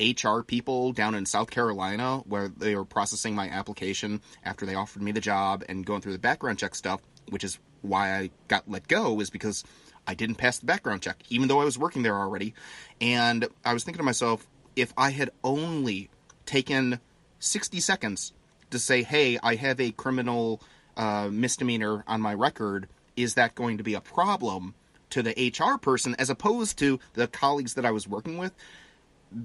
HR 0.00 0.42
people 0.42 0.92
down 0.92 1.14
in 1.14 1.26
South 1.26 1.50
Carolina, 1.50 2.18
where 2.26 2.48
they 2.48 2.74
were 2.74 2.84
processing 2.84 3.34
my 3.34 3.48
application 3.48 4.20
after 4.44 4.66
they 4.66 4.74
offered 4.74 5.02
me 5.02 5.12
the 5.12 5.20
job 5.20 5.64
and 5.68 5.86
going 5.86 6.00
through 6.00 6.12
the 6.12 6.18
background 6.18 6.58
check 6.58 6.74
stuff, 6.74 7.00
which 7.30 7.44
is 7.44 7.58
why 7.82 8.16
I 8.16 8.30
got 8.48 8.68
let 8.68 8.88
go, 8.88 9.20
is 9.20 9.30
because 9.30 9.64
I 10.06 10.14
didn't 10.14 10.36
pass 10.36 10.58
the 10.58 10.66
background 10.66 11.02
check, 11.02 11.22
even 11.30 11.48
though 11.48 11.60
I 11.60 11.64
was 11.64 11.78
working 11.78 12.02
there 12.02 12.16
already. 12.16 12.54
And 13.00 13.46
I 13.64 13.72
was 13.72 13.84
thinking 13.84 13.98
to 13.98 14.04
myself, 14.04 14.46
if 14.76 14.92
I 14.96 15.10
had 15.10 15.30
only 15.42 16.10
taken 16.46 17.00
60 17.44 17.80
seconds 17.80 18.32
to 18.70 18.78
say, 18.78 19.02
hey, 19.02 19.38
I 19.42 19.54
have 19.56 19.80
a 19.80 19.92
criminal 19.92 20.60
uh, 20.96 21.28
misdemeanor 21.30 22.04
on 22.06 22.20
my 22.20 22.34
record, 22.34 22.88
is 23.16 23.34
that 23.34 23.54
going 23.54 23.78
to 23.78 23.84
be 23.84 23.94
a 23.94 24.00
problem 24.00 24.74
to 25.10 25.22
the 25.22 25.52
HR 25.56 25.78
person 25.78 26.16
as 26.18 26.30
opposed 26.30 26.78
to 26.78 26.98
the 27.12 27.28
colleagues 27.28 27.74
that 27.74 27.84
I 27.84 27.90
was 27.90 28.08
working 28.08 28.38
with? 28.38 28.52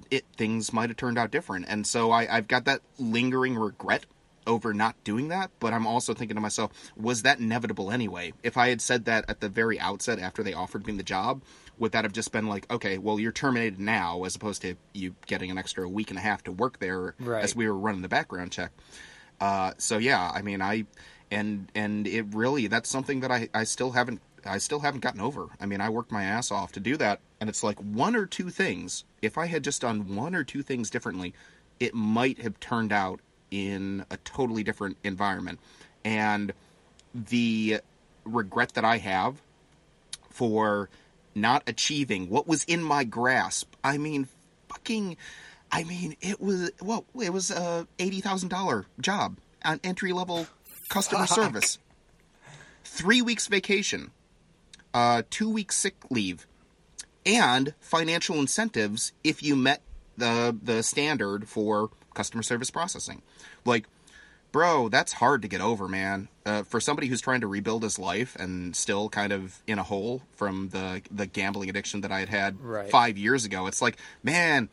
It 0.10 0.26
things 0.38 0.72
might 0.72 0.90
have 0.90 0.98
turned 0.98 1.18
out 1.18 1.32
different, 1.32 1.66
and 1.68 1.86
so 1.86 2.12
I, 2.12 2.38
I've 2.38 2.48
got 2.48 2.66
that 2.66 2.82
lingering 3.00 3.56
regret 3.56 4.06
over 4.48 4.74
not 4.74 4.96
doing 5.04 5.28
that. 5.30 5.52
But 5.60 5.74
I'm 5.74 5.88
also 5.88 6.14
thinking 6.14 6.36
to 6.36 6.42
myself, 6.42 6.72
was 6.96 7.24
that 7.24 7.40
inevitable 7.40 7.92
anyway? 7.92 8.34
If 8.44 8.58
I 8.58 8.70
had 8.70 8.82
said 8.82 9.06
that 9.06 9.26
at 9.30 9.40
the 9.42 9.50
very 9.50 9.80
outset 9.80 10.20
after 10.20 10.44
they 10.44 10.54
offered 10.54 10.86
me 10.88 10.94
the 10.98 11.04
job, 11.04 11.42
would 11.78 11.92
that 11.94 12.04
have 12.04 12.14
just 12.14 12.32
been 12.32 12.48
like, 12.48 12.70
okay, 12.72 12.98
well, 12.98 13.20
you're 13.20 13.32
terminated 13.32 13.80
now, 13.80 14.24
as 14.24 14.36
opposed 14.36 14.62
to 14.64 14.76
you 14.94 15.16
getting 15.28 15.50
an 15.52 15.58
extra 15.58 15.88
week 15.88 16.10
and 16.10 16.18
a 16.20 16.22
half 16.22 16.44
to 16.44 16.52
work 16.52 16.80
there 16.80 17.16
Right. 17.20 17.44
as 17.44 17.56
we 17.56 17.68
were 17.68 17.78
running 17.78 18.02
the 18.02 18.10
background 18.10 18.52
check? 18.52 18.72
Uh, 19.40 19.72
so 19.78 19.98
yeah, 19.98 20.30
I 20.34 20.42
mean, 20.42 20.62
I 20.62 20.86
and 21.32 21.72
and 21.76 22.06
it 22.08 22.26
really 22.34 22.68
that's 22.68 22.90
something 22.90 23.22
that 23.22 23.32
I 23.32 23.48
I 23.54 23.64
still 23.64 23.92
haven't 23.92 24.22
I 24.46 24.58
still 24.58 24.80
haven't 24.80 25.02
gotten 25.02 25.22
over. 25.22 25.48
I 25.60 25.66
mean, 25.66 25.80
I 25.80 25.90
worked 25.90 26.12
my 26.12 26.24
ass 26.24 26.52
off 26.52 26.74
to 26.74 26.80
do 26.82 26.98
that, 26.98 27.20
and 27.40 27.50
it's 27.50 27.64
like 27.64 27.80
one 27.80 28.16
or 28.16 28.26
two 28.26 28.50
things. 28.50 29.04
If 29.22 29.38
I 29.38 29.46
had 29.48 29.64
just 29.64 29.82
done 29.82 30.16
one 30.16 30.36
or 30.36 30.44
two 30.44 30.62
things 30.62 30.90
differently, 30.90 31.34
it 31.80 31.94
might 31.94 32.40
have 32.42 32.60
turned 32.60 32.92
out 32.92 33.22
in 33.52 34.06
a 34.10 34.18
totally 34.18 34.64
different 34.64 34.98
environment. 35.04 35.60
And 36.04 36.54
the 37.14 37.82
regret 38.24 38.74
that 38.74 38.86
I 38.86 38.98
have 38.98 39.42
for 40.30 40.90
not 41.36 41.64
achieving 41.68 42.30
what 42.30 42.48
was 42.48 42.64
in 42.66 42.84
my 42.84 43.04
grasp. 43.04 43.74
I 43.84 43.98
mean, 43.98 44.28
fucking. 44.70 45.18
I 45.72 45.84
mean, 45.84 46.16
it 46.22 46.42
was 46.42 46.72
well, 46.82 47.06
it 47.22 47.32
was 47.32 47.52
a 47.52 47.88
eighty 48.00 48.22
thousand 48.22 48.50
dollar 48.50 48.86
job 49.00 49.38
on 49.64 49.80
entry 49.84 50.14
level 50.14 50.48
customer 50.90 51.28
Fuck. 51.28 51.36
service. 51.36 51.78
Three 52.84 53.22
weeks 53.22 53.48
vacation, 53.48 54.12
uh, 54.94 55.24
two 55.30 55.50
weeks 55.50 55.76
sick 55.76 55.96
leave, 56.10 56.48
and 57.26 57.74
financial 57.80 58.38
incentives 58.38 59.14
if 59.24 59.44
you 59.44 59.56
met 59.56 59.82
the 60.18 60.58
the 60.62 60.82
standard 60.82 61.48
for 61.48 61.92
customer 62.14 62.44
service 62.44 62.70
processing. 62.72 63.22
Like, 63.66 63.86
bro, 64.52 64.90
that's 64.90 65.14
hard 65.14 65.42
to 65.44 65.48
get 65.48 65.62
over, 65.62 65.88
man. 65.88 66.28
Uh, 66.46 66.64
for 66.64 66.80
somebody 66.80 67.08
who's 67.08 67.22
trying 67.22 67.42
to 67.42 67.48
rebuild 67.48 67.84
his 67.84 68.00
life 68.00 68.36
and 68.36 68.76
still 68.76 69.10
kind 69.10 69.32
of 69.32 69.62
in 69.68 69.78
a 69.80 69.84
hole 69.84 70.24
from 70.32 70.70
the 70.70 71.02
the 71.12 71.26
gambling 71.28 71.70
addiction 71.70 72.02
that 72.02 72.12
I 72.12 72.20
had 72.20 72.30
had 72.30 72.60
Right. 72.62 72.90
five 72.90 73.18
years 73.18 73.46
ago, 73.46 73.68
it's 73.68 73.82
like, 73.82 73.98
man. 74.24 74.70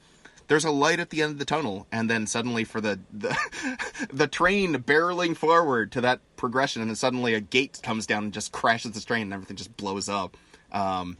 There's 0.48 0.64
a 0.64 0.70
light 0.70 1.00
at 1.00 1.10
the 1.10 1.22
end 1.22 1.32
of 1.32 1.38
the 1.40 1.44
tunnel, 1.44 1.88
and 1.90 2.08
then 2.08 2.28
suddenly, 2.28 2.62
for 2.62 2.80
the 2.80 3.00
the, 3.12 3.36
the 4.12 4.28
train 4.28 4.76
barreling 4.76 5.36
forward 5.36 5.90
to 5.90 6.00
that 6.02 6.20
progression, 6.36 6.80
and 6.82 6.88
then 6.88 6.94
suddenly 6.94 7.34
a 7.34 7.40
gate 7.40 7.80
comes 7.82 8.06
down 8.06 8.22
and 8.22 8.32
just 8.32 8.52
crashes 8.52 8.92
the 8.92 9.00
train, 9.00 9.22
and 9.22 9.32
everything 9.32 9.56
just 9.56 9.76
blows 9.76 10.08
up. 10.08 10.36
Um, 10.70 11.16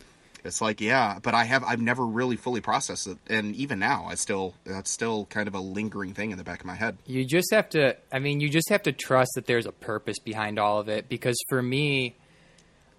it's 0.47 0.61
like, 0.61 0.80
yeah, 0.80 1.18
but 1.22 1.34
I 1.34 1.44
have 1.44 1.62
I've 1.64 1.80
never 1.80 2.07
really 2.07 2.36
fully 2.36 2.61
processed 2.61 3.07
it, 3.07 3.18
and 3.28 3.55
even 3.57 3.78
now, 3.78 4.07
I 4.09 4.14
still 4.14 4.55
that's 4.64 4.90
still 4.90 5.26
kind 5.26 5.49
of 5.49 5.55
a 5.55 5.61
lingering 5.61 6.14
thing 6.14 6.30
in 6.30 6.38
the 6.38 6.44
back 6.44 6.61
of 6.61 6.66
my 6.66 6.74
head. 6.74 6.97
you 7.07 7.24
just 7.24 7.49
have 7.53 7.68
to 7.70 7.97
i 8.12 8.18
mean 8.18 8.40
you 8.40 8.49
just 8.49 8.68
have 8.68 8.82
to 8.82 8.92
trust 8.92 9.30
that 9.34 9.47
there's 9.47 9.66
a 9.66 9.72
purpose 9.72 10.18
behind 10.18 10.59
all 10.59 10.78
of 10.78 10.88
it 10.88 11.09
because 11.09 11.36
for 11.49 11.62
me 11.62 12.14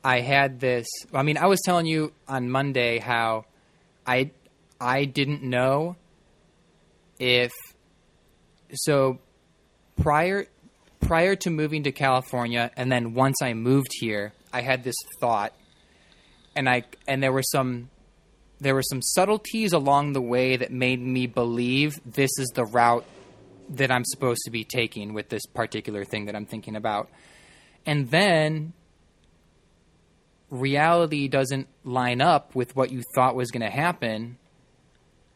i 0.03 0.19
had 0.21 0.59
this 0.59 0.87
i 1.13 1.23
mean 1.23 1.37
i 1.37 1.45
was 1.45 1.59
telling 1.65 1.85
you 1.85 2.11
on 2.27 2.49
monday 2.49 2.99
how 2.99 3.45
i 4.05 4.29
i 4.79 5.05
didn't 5.05 5.43
know 5.43 5.95
if 7.19 7.51
so 8.73 9.19
prior 10.01 10.45
prior 10.99 11.35
to 11.35 11.49
moving 11.49 11.83
to 11.83 11.91
california 11.91 12.71
and 12.75 12.91
then 12.91 13.13
once 13.13 13.41
i 13.41 13.53
moved 13.53 13.89
here 13.99 14.33
i 14.53 14.61
had 14.61 14.83
this 14.83 14.95
thought 15.19 15.53
and 16.57 16.67
i 16.67 16.83
and 17.07 17.23
there 17.23 17.31
were 17.31 17.43
some 17.43 17.89
there 18.59 18.73
were 18.73 18.83
some 18.83 19.01
subtleties 19.01 19.73
along 19.73 20.13
the 20.13 20.21
way 20.21 20.57
that 20.57 20.71
made 20.71 20.99
me 20.99 21.27
believe 21.27 21.99
this 22.05 22.31
is 22.37 22.47
the 22.55 22.65
route 22.65 23.05
that 23.69 23.91
I'm 23.91 24.05
supposed 24.05 24.41
to 24.45 24.51
be 24.51 24.63
taking 24.63 25.13
with 25.13 25.29
this 25.29 25.45
particular 25.45 26.05
thing 26.05 26.25
that 26.25 26.35
I'm 26.35 26.45
thinking 26.45 26.75
about. 26.75 27.09
And 27.85 28.09
then 28.09 28.73
reality 30.49 31.27
doesn't 31.27 31.67
line 31.83 32.21
up 32.21 32.55
with 32.55 32.75
what 32.75 32.91
you 32.91 33.03
thought 33.13 33.35
was 33.35 33.51
going 33.51 33.61
to 33.61 33.69
happen. 33.69 34.37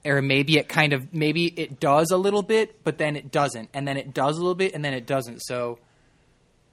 Or 0.04 0.22
maybe 0.22 0.58
it 0.58 0.68
kind 0.68 0.94
of, 0.94 1.14
maybe 1.14 1.46
it 1.46 1.80
does 1.80 2.10
a 2.12 2.18
little 2.18 2.42
bit, 2.42 2.84
but 2.84 2.98
then 2.98 3.16
it 3.16 3.32
doesn't. 3.32 3.70
And 3.74 3.88
then 3.88 3.98
it 3.98 4.14
does 4.14 4.38
a 4.38 4.42
little 4.42 4.56
bit, 4.56 4.74
and 4.74 4.84
then 4.84 4.94
it 4.94 5.06
doesn't. 5.06 5.42
So 5.44 5.78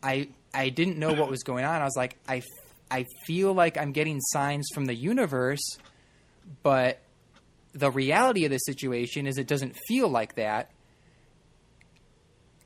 I, 0.03 0.29
I 0.55 0.71
didn't 0.71 0.99
know 0.99 1.13
what 1.13 1.29
was 1.29 1.43
going 1.43 1.65
on. 1.65 1.83
I 1.83 1.85
was 1.85 1.97
like, 1.97 2.17
I, 2.27 2.43
I 2.91 3.05
feel 3.27 3.53
like 3.53 3.77
I'm 3.77 3.93
getting 3.93 4.21
signs 4.21 4.69
from 4.73 4.87
the 4.87 4.95
universe, 4.95 5.77
but 6.63 7.01
the 7.73 7.91
reality 7.91 8.45
of 8.45 8.51
the 8.51 8.59
situation 8.59 9.27
is 9.27 9.39
it 9.39 9.47
doesn't 9.47 9.77
feel 9.87 10.09
like 10.09 10.35
that. 10.37 10.71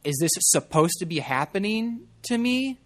Is 0.05 0.17
this 0.21 0.31
supposed 0.41 0.99
to 1.01 1.07
be 1.07 1.19
happening 1.19 2.07
to 2.25 2.39
me? 2.39 2.79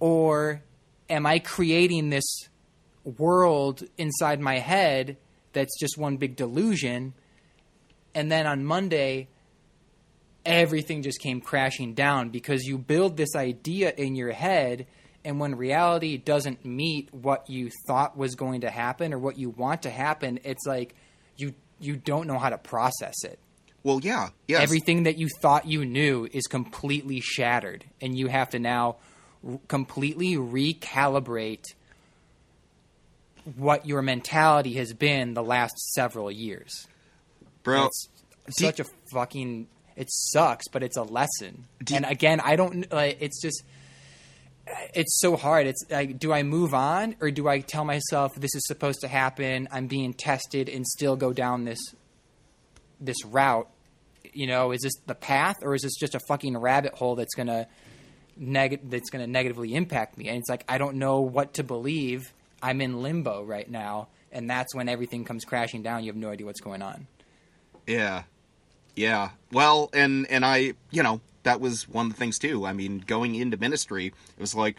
Or 0.00 0.62
am 1.08 1.26
i 1.26 1.38
creating 1.38 2.10
this 2.10 2.48
world 3.04 3.82
inside 3.98 4.40
my 4.40 4.58
head 4.58 5.16
that's 5.52 5.78
just 5.78 5.98
one 5.98 6.16
big 6.16 6.36
delusion? 6.36 7.14
And 8.14 8.30
then 8.30 8.46
on 8.46 8.64
monday 8.64 9.28
everything 10.44 11.02
just 11.02 11.20
came 11.20 11.40
crashing 11.40 11.94
down 11.94 12.30
because 12.30 12.64
you 12.64 12.78
build 12.78 13.16
this 13.16 13.36
idea 13.36 13.92
in 13.96 14.16
your 14.16 14.32
head 14.32 14.86
and 15.24 15.38
when 15.38 15.54
reality 15.56 16.16
doesn't 16.16 16.64
meet 16.64 17.08
what 17.12 17.48
you 17.48 17.70
thought 17.86 18.16
was 18.16 18.34
going 18.34 18.62
to 18.62 18.70
happen 18.70 19.12
or 19.12 19.18
what 19.18 19.38
you 19.38 19.50
want 19.50 19.82
to 19.82 19.90
happen 19.90 20.38
it's 20.44 20.66
like 20.66 20.94
you 21.36 21.54
you 21.80 21.96
don't 21.96 22.26
know 22.26 22.38
how 22.38 22.50
to 22.50 22.58
process 22.58 23.14
it 23.24 23.38
Well, 23.84 24.00
yeah, 24.02 24.28
yes. 24.46 24.62
Everything 24.62 25.02
that 25.04 25.18
you 25.18 25.28
thought 25.40 25.66
you 25.66 25.84
knew 25.84 26.28
is 26.32 26.46
completely 26.46 27.20
shattered, 27.20 27.84
and 28.00 28.16
you 28.16 28.28
have 28.28 28.50
to 28.50 28.60
now 28.60 28.96
r- 29.44 29.58
completely 29.66 30.36
recalibrate 30.36 31.64
what 33.56 33.86
your 33.86 34.02
mentality 34.02 34.74
has 34.74 34.92
been 34.92 35.34
the 35.34 35.42
last 35.42 35.76
several 35.94 36.30
years. 36.30 36.86
bro. 37.64 37.88
It's 38.46 38.60
such 38.60 38.78
a 38.80 38.84
fucking. 39.12 39.66
It 39.96 40.08
sucks, 40.10 40.68
but 40.68 40.82
it's 40.82 40.96
a 40.96 41.02
lesson. 41.02 41.64
and 41.92 42.04
again, 42.04 42.40
I 42.40 42.56
don't 42.56 42.90
like. 42.92 43.18
It's 43.20 43.40
just. 43.42 43.62
It's 44.94 45.20
so 45.20 45.36
hard. 45.36 45.66
It's 45.66 45.84
like, 45.90 46.18
do 46.18 46.32
I 46.32 46.42
move 46.42 46.72
on 46.72 47.16
or 47.20 47.30
do 47.30 47.48
I 47.48 47.60
tell 47.60 47.84
myself 47.84 48.34
this 48.34 48.54
is 48.54 48.66
supposed 48.66 49.00
to 49.00 49.08
happen? 49.08 49.68
I'm 49.72 49.86
being 49.86 50.14
tested 50.14 50.68
and 50.68 50.86
still 50.86 51.16
go 51.16 51.32
down 51.32 51.64
this 51.64 51.80
this 53.00 53.24
route. 53.24 53.68
You 54.32 54.46
know, 54.46 54.72
is 54.72 54.80
this 54.82 54.92
the 55.06 55.14
path 55.14 55.56
or 55.62 55.74
is 55.74 55.82
this 55.82 55.96
just 55.98 56.14
a 56.14 56.20
fucking 56.28 56.56
rabbit 56.56 56.94
hole 56.94 57.16
that's 57.16 57.34
gonna 57.34 57.66
neg- 58.36 58.88
that's 58.88 59.10
gonna 59.10 59.26
negatively 59.26 59.74
impact 59.74 60.16
me? 60.16 60.28
And 60.28 60.38
it's 60.38 60.48
like 60.48 60.64
I 60.68 60.78
don't 60.78 60.96
know 60.96 61.20
what 61.20 61.54
to 61.54 61.64
believe. 61.64 62.32
I'm 62.62 62.80
in 62.80 63.02
limbo 63.02 63.42
right 63.42 63.68
now, 63.68 64.08
and 64.30 64.48
that's 64.48 64.74
when 64.74 64.88
everything 64.88 65.24
comes 65.24 65.44
crashing 65.44 65.82
down. 65.82 66.04
You 66.04 66.10
have 66.10 66.16
no 66.16 66.30
idea 66.30 66.46
what's 66.46 66.60
going 66.60 66.82
on. 66.82 67.08
Yeah. 67.86 68.22
Yeah. 68.94 69.30
Well, 69.50 69.90
and 69.92 70.26
and 70.30 70.44
I, 70.44 70.74
you 70.90 71.02
know, 71.02 71.20
that 71.42 71.60
was 71.60 71.88
one 71.88 72.06
of 72.06 72.12
the 72.12 72.18
things 72.18 72.38
too. 72.38 72.66
I 72.66 72.72
mean, 72.72 73.02
going 73.06 73.34
into 73.34 73.56
ministry, 73.56 74.06
it 74.06 74.40
was 74.40 74.54
like 74.54 74.76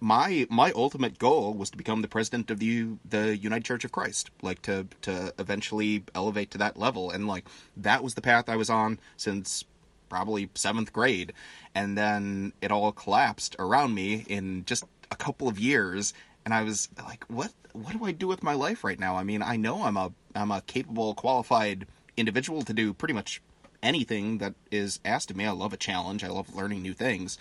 my 0.00 0.46
my 0.50 0.72
ultimate 0.72 1.18
goal 1.18 1.54
was 1.54 1.70
to 1.70 1.76
become 1.76 2.02
the 2.02 2.08
president 2.08 2.50
of 2.50 2.58
the 2.58 2.88
the 3.08 3.36
United 3.36 3.64
Church 3.64 3.84
of 3.84 3.92
Christ, 3.92 4.30
like 4.42 4.62
to 4.62 4.86
to 5.02 5.32
eventually 5.38 6.04
elevate 6.14 6.50
to 6.52 6.58
that 6.58 6.76
level, 6.76 7.10
and 7.10 7.26
like 7.26 7.46
that 7.76 8.02
was 8.02 8.14
the 8.14 8.20
path 8.20 8.48
I 8.48 8.56
was 8.56 8.70
on 8.70 8.98
since 9.16 9.64
probably 10.08 10.50
seventh 10.54 10.92
grade, 10.92 11.32
and 11.74 11.96
then 11.96 12.52
it 12.60 12.70
all 12.70 12.92
collapsed 12.92 13.56
around 13.58 13.94
me 13.94 14.24
in 14.28 14.64
just 14.64 14.84
a 15.10 15.16
couple 15.16 15.48
of 15.48 15.58
years, 15.58 16.14
and 16.44 16.52
I 16.52 16.62
was 16.62 16.88
like, 17.04 17.24
what 17.28 17.52
what 17.72 17.92
do 17.92 18.04
I 18.04 18.12
do 18.12 18.26
with 18.26 18.42
my 18.42 18.54
life 18.54 18.84
right 18.84 18.98
now? 18.98 19.16
I 19.16 19.24
mean, 19.24 19.42
I 19.42 19.56
know 19.56 19.82
I'm 19.82 19.96
a 19.96 20.12
I'm 20.34 20.50
a 20.50 20.62
capable, 20.62 21.14
qualified 21.14 21.86
individual 22.16 22.62
to 22.62 22.72
do 22.72 22.92
pretty 22.92 23.14
much 23.14 23.40
anything 23.86 24.38
that 24.38 24.54
is 24.70 24.98
asked 25.04 25.30
of 25.30 25.36
me. 25.36 25.46
I 25.46 25.52
love 25.52 25.72
a 25.72 25.76
challenge. 25.76 26.24
I 26.24 26.28
love 26.28 26.54
learning 26.54 26.82
new 26.82 26.92
things. 26.92 27.38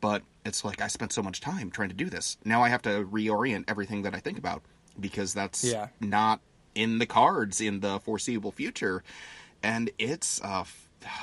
But 0.00 0.22
it's 0.44 0.64
like 0.64 0.80
I 0.80 0.88
spent 0.88 1.12
so 1.12 1.22
much 1.22 1.40
time 1.40 1.70
trying 1.70 1.88
to 1.88 1.94
do 1.94 2.10
this. 2.10 2.36
Now 2.44 2.62
I 2.62 2.68
have 2.68 2.82
to 2.82 3.04
reorient 3.04 3.64
everything 3.68 4.02
that 4.02 4.14
I 4.14 4.20
think 4.20 4.38
about 4.38 4.62
because 4.98 5.34
that's 5.34 5.64
Yeah. 5.64 5.88
not 6.00 6.40
in 6.74 6.98
the 6.98 7.06
cards 7.06 7.60
in 7.60 7.80
the 7.80 7.98
foreseeable 8.00 8.52
future. 8.52 9.02
And 9.62 9.90
it's 9.98 10.40
uh 10.42 10.64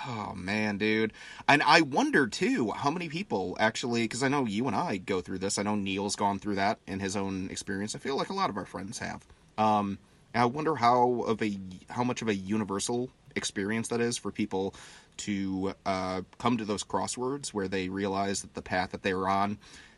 oh 0.07 0.33
man, 0.35 0.77
dude. 0.77 1.13
And 1.47 1.61
I 1.63 1.81
wonder 1.81 2.27
too 2.27 2.71
how 2.71 2.91
many 2.91 3.07
people 3.09 3.55
actually 3.59 4.03
because 4.03 4.23
I 4.23 4.27
know 4.27 4.45
you 4.45 4.67
and 4.67 4.75
I 4.75 4.97
go 4.97 5.21
through 5.21 5.39
this. 5.39 5.57
I 5.57 5.63
know 5.63 5.75
Neil's 5.75 6.15
gone 6.15 6.39
through 6.39 6.55
that 6.55 6.79
in 6.87 6.99
his 6.99 7.15
own 7.15 7.49
experience. 7.49 7.95
I 7.95 7.99
feel 7.99 8.17
like 8.17 8.29
a 8.29 8.33
lot 8.33 8.49
of 8.49 8.57
our 8.57 8.65
friends 8.65 8.99
have. 8.99 9.25
Um 9.57 9.99
I 10.33 10.43
wonder 10.45 10.75
how 10.75 11.23
of 11.27 11.41
a 11.41 11.57
how 11.89 12.03
much 12.03 12.21
of 12.21 12.27
a 12.27 12.35
universal 12.35 13.09
experience 13.35 13.89
that 13.89 14.01
is 14.01 14.17
for 14.17 14.31
people 14.31 14.73
to 15.17 15.73
uh, 15.85 16.21
come 16.37 16.57
to 16.57 16.65
those 16.65 16.83
crosswords 16.83 17.49
where 17.49 17.67
they 17.67 17.89
realize 17.89 18.41
that 18.41 18.53
the 18.53 18.61
path 18.61 18.91
that 18.91 19.03
they 19.03 19.13
were 19.13 19.29
on 19.29 19.57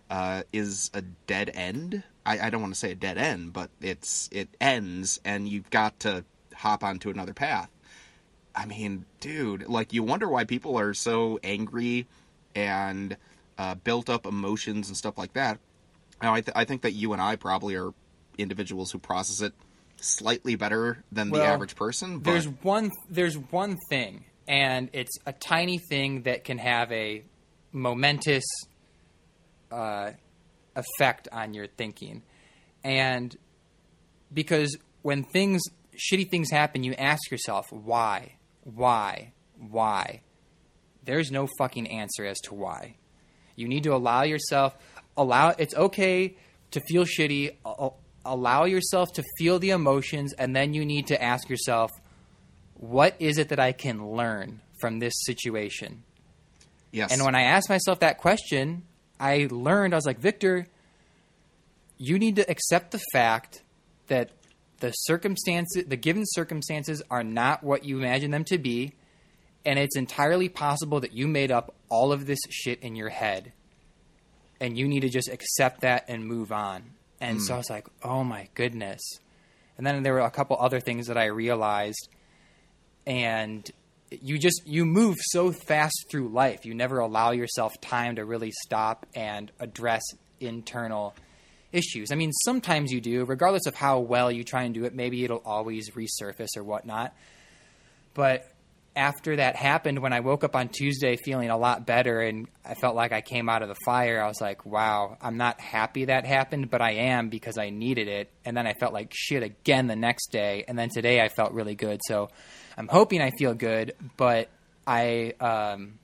uh, 0.09 0.43
is 0.53 0.91
a 0.93 1.01
dead 1.01 1.51
end. 1.53 2.03
I, 2.25 2.39
I 2.39 2.49
don't 2.49 2.61
want 2.61 2.73
to 2.73 2.79
say 2.79 2.91
a 2.91 2.95
dead 2.95 3.17
end, 3.17 3.53
but 3.53 3.69
it's 3.81 4.29
it 4.31 4.49
ends, 4.59 5.19
and 5.25 5.47
you've 5.47 5.69
got 5.69 5.99
to 6.01 6.23
hop 6.53 6.83
onto 6.83 7.09
another 7.09 7.33
path. 7.33 7.69
I 8.55 8.65
mean, 8.65 9.05
dude, 9.19 9.67
like 9.67 9.93
you 9.93 10.03
wonder 10.03 10.27
why 10.27 10.43
people 10.43 10.79
are 10.79 10.93
so 10.93 11.39
angry 11.43 12.07
and 12.55 13.15
uh, 13.57 13.75
built 13.75 14.09
up 14.09 14.25
emotions 14.25 14.87
and 14.87 14.97
stuff 14.97 15.17
like 15.17 15.33
that. 15.33 15.59
Now, 16.21 16.33
I, 16.33 16.41
th- 16.41 16.55
I 16.55 16.65
think 16.65 16.81
that 16.81 16.93
you 16.93 17.13
and 17.13 17.21
I 17.21 17.35
probably 17.35 17.75
are 17.75 17.93
individuals 18.37 18.91
who 18.91 18.97
process 18.97 19.41
it 19.41 19.53
slightly 19.99 20.55
better 20.55 21.03
than 21.11 21.29
the 21.29 21.43
average 21.43 21.75
person. 21.75 22.19
But 22.19 22.31
There's 22.31 22.47
one. 22.47 22.91
There's 23.09 23.37
one 23.37 23.77
thing, 23.89 24.25
and 24.47 24.89
it's 24.93 25.17
a 25.25 25.33
tiny 25.33 25.77
thing 25.77 26.23
that 26.23 26.43
can 26.43 26.57
have 26.57 26.91
a 26.91 27.23
momentous 27.71 28.45
uh, 29.71 30.11
effect 30.75 31.27
on 31.31 31.53
your 31.53 31.67
thinking, 31.67 32.23
and 32.83 33.35
because 34.33 34.77
when 35.01 35.23
things, 35.23 35.61
shitty 35.97 36.29
things 36.29 36.51
happen, 36.51 36.83
you 36.83 36.93
ask 36.93 37.31
yourself 37.31 37.71
why, 37.71 38.35
why, 38.63 39.33
why. 39.57 40.21
There's 41.03 41.31
no 41.31 41.47
fucking 41.57 41.87
answer 41.87 42.25
as 42.25 42.37
to 42.41 42.53
why. 42.53 42.97
You 43.55 43.67
need 43.69 43.83
to 43.83 43.93
allow 43.93 44.23
yourself 44.23 44.75
allow 45.17 45.49
it's 45.57 45.75
okay 45.75 46.37
to 46.71 46.79
feel 46.81 47.03
shitty 47.03 47.55
allow 48.27 48.65
yourself 48.65 49.13
to 49.13 49.23
feel 49.37 49.59
the 49.59 49.71
emotions 49.71 50.33
and 50.33 50.55
then 50.55 50.73
you 50.73 50.85
need 50.85 51.07
to 51.07 51.21
ask 51.21 51.49
yourself 51.49 51.91
what 52.75 53.15
is 53.19 53.37
it 53.37 53.49
that 53.49 53.59
I 53.59 53.71
can 53.71 54.11
learn 54.11 54.61
from 54.79 54.99
this 54.99 55.13
situation? 55.25 56.03
yes, 56.91 57.11
And 57.11 57.23
when 57.23 57.35
I 57.35 57.43
asked 57.43 57.69
myself 57.69 57.99
that 58.01 58.17
question, 58.19 58.83
I 59.19 59.47
learned 59.49 59.93
I 59.93 59.97
was 59.97 60.05
like, 60.05 60.19
Victor, 60.19 60.67
you 61.97 62.19
need 62.19 62.35
to 62.35 62.49
accept 62.49 62.91
the 62.91 63.01
fact 63.11 63.63
that 64.07 64.29
the 64.79 64.91
circumstances, 64.91 65.85
the 65.87 65.95
given 65.95 66.23
circumstances, 66.25 67.01
are 67.09 67.23
not 67.23 67.63
what 67.63 67.83
you 67.83 67.97
imagine 67.97 68.31
them 68.31 68.43
to 68.45 68.57
be, 68.57 68.93
and 69.65 69.79
it's 69.79 69.97
entirely 69.97 70.49
possible 70.49 70.99
that 70.99 71.13
you 71.13 71.27
made 71.27 71.51
up 71.51 71.73
all 71.89 72.11
of 72.11 72.27
this 72.27 72.39
shit 72.49 72.79
in 72.81 72.95
your 72.95 73.09
head, 73.09 73.53
and 74.61 74.77
you 74.77 74.87
need 74.87 74.99
to 74.99 75.09
just 75.09 75.29
accept 75.29 75.81
that 75.81 76.05
and 76.07 76.25
move 76.25 76.51
on. 76.51 76.91
And 77.19 77.41
so 77.41 77.53
hmm. 77.53 77.55
I 77.55 77.57
was 77.57 77.69
like, 77.69 77.87
oh 78.03 78.23
my 78.23 78.47
goodness. 78.53 79.01
And 79.77 79.85
then 79.85 80.03
there 80.03 80.13
were 80.13 80.19
a 80.19 80.31
couple 80.31 80.57
other 80.59 80.79
things 80.79 81.07
that 81.07 81.17
I 81.17 81.25
realized, 81.25 82.09
and 83.05 83.69
you 84.09 84.37
just 84.39 84.61
you 84.65 84.85
move 84.85 85.17
so 85.19 85.51
fast 85.51 86.05
through 86.09 86.29
life. 86.29 86.65
You 86.65 86.73
never 86.73 86.99
allow 86.99 87.31
yourself 87.31 87.79
time 87.81 88.15
to 88.15 88.25
really 88.25 88.51
stop 88.51 89.05
and 89.13 89.51
address 89.59 90.03
internal 90.39 91.13
issues. 91.71 92.11
I 92.11 92.15
mean 92.15 92.31
sometimes 92.31 92.91
you 92.91 93.01
do 93.01 93.25
regardless 93.25 93.65
of 93.65 93.75
how 93.75 93.99
well 93.99 94.31
you 94.31 94.43
try 94.43 94.63
and 94.63 94.73
do 94.73 94.85
it. 94.85 94.95
Maybe 94.95 95.23
it'll 95.23 95.43
always 95.45 95.91
resurface 95.91 96.55
or 96.55 96.63
whatnot. 96.63 97.13
But 98.13 98.49
after 98.97 99.35
that 99.35 99.55
happened 99.55 99.99
when 99.99 100.11
i 100.11 100.19
woke 100.19 100.43
up 100.43 100.55
on 100.55 100.67
tuesday 100.67 101.15
feeling 101.15 101.49
a 101.49 101.57
lot 101.57 101.85
better 101.85 102.19
and 102.19 102.47
i 102.65 102.73
felt 102.73 102.95
like 102.95 103.11
i 103.11 103.21
came 103.21 103.47
out 103.47 103.61
of 103.61 103.69
the 103.69 103.75
fire 103.85 104.21
i 104.21 104.27
was 104.27 104.41
like 104.41 104.65
wow 104.65 105.15
i'm 105.21 105.37
not 105.37 105.61
happy 105.61 106.05
that 106.05 106.25
happened 106.25 106.69
but 106.69 106.81
i 106.81 106.91
am 106.93 107.29
because 107.29 107.57
i 107.57 107.69
needed 107.69 108.07
it. 108.07 108.29
And 108.43 108.57
then 108.57 108.65
i 108.65 108.73
felt 108.73 108.93
like 108.93 109.11
shit 109.13 109.43
again 109.43 109.87
the 109.87 109.95
next 109.95 110.31
day 110.31 110.65
and 110.67 110.77
then 110.77 110.89
today 110.89 111.21
i 111.21 111.29
felt 111.29 111.53
really 111.53 111.75
good. 111.75 112.01
So 112.07 112.29
i'm 112.77 112.87
hoping 112.87 113.21
i 113.21 113.31
feel 113.37 113.53
good 113.53 113.93
but 114.17 114.49
i 114.85 115.33
um 115.39 115.99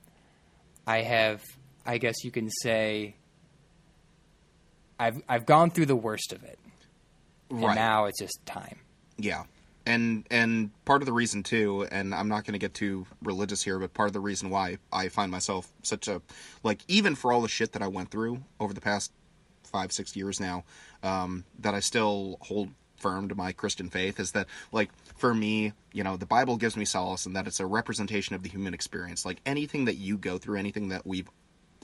i 0.86 1.02
have 1.02 1.42
i 1.84 1.98
guess 1.98 2.24
you 2.24 2.30
can 2.30 2.48
say 2.50 3.16
i've 4.98 5.20
i've 5.28 5.46
gone 5.46 5.70
through 5.70 5.86
the 5.86 5.96
worst 5.96 6.32
of 6.32 6.44
it. 6.44 6.58
And 7.50 7.60
now 7.60 8.06
it's 8.06 8.20
just 8.20 8.44
time. 8.46 8.78
Yeah. 9.16 9.44
And 9.86 10.26
and 10.30 10.70
part 10.84 11.02
of 11.02 11.06
the 11.06 11.12
reason 11.12 11.42
too, 11.42 11.86
and 11.90 12.14
I'm 12.14 12.28
not 12.28 12.44
going 12.44 12.54
to 12.54 12.58
get 12.58 12.72
too 12.72 13.06
religious 13.22 13.62
here, 13.62 13.78
but 13.78 13.92
part 13.92 14.08
of 14.08 14.12
the 14.14 14.20
reason 14.20 14.48
why 14.48 14.78
I 14.92 15.08
find 15.08 15.30
myself 15.30 15.70
such 15.82 16.08
a 16.08 16.22
like 16.62 16.80
even 16.88 17.14
for 17.14 17.32
all 17.32 17.42
the 17.42 17.48
shit 17.48 17.72
that 17.72 17.82
I 17.82 17.88
went 17.88 18.10
through 18.10 18.42
over 18.58 18.72
the 18.72 18.80
past 18.80 19.12
five 19.64 19.92
six 19.92 20.16
years 20.16 20.40
now, 20.40 20.64
um, 21.02 21.44
that 21.58 21.74
I 21.74 21.80
still 21.80 22.38
hold 22.40 22.70
firm 22.96 23.28
to 23.28 23.34
my 23.34 23.52
Christian 23.52 23.90
faith 23.90 24.18
is 24.18 24.32
that 24.32 24.46
like 24.72 24.90
for 25.16 25.34
me, 25.34 25.74
you 25.92 26.02
know, 26.02 26.16
the 26.16 26.24
Bible 26.24 26.56
gives 26.56 26.76
me 26.76 26.86
solace 26.86 27.26
in 27.26 27.34
that 27.34 27.46
it's 27.46 27.60
a 27.60 27.66
representation 27.66 28.34
of 28.34 28.42
the 28.42 28.48
human 28.48 28.72
experience. 28.72 29.26
Like 29.26 29.40
anything 29.44 29.84
that 29.84 29.96
you 29.96 30.16
go 30.16 30.38
through, 30.38 30.58
anything 30.58 30.88
that 30.88 31.06
we've 31.06 31.28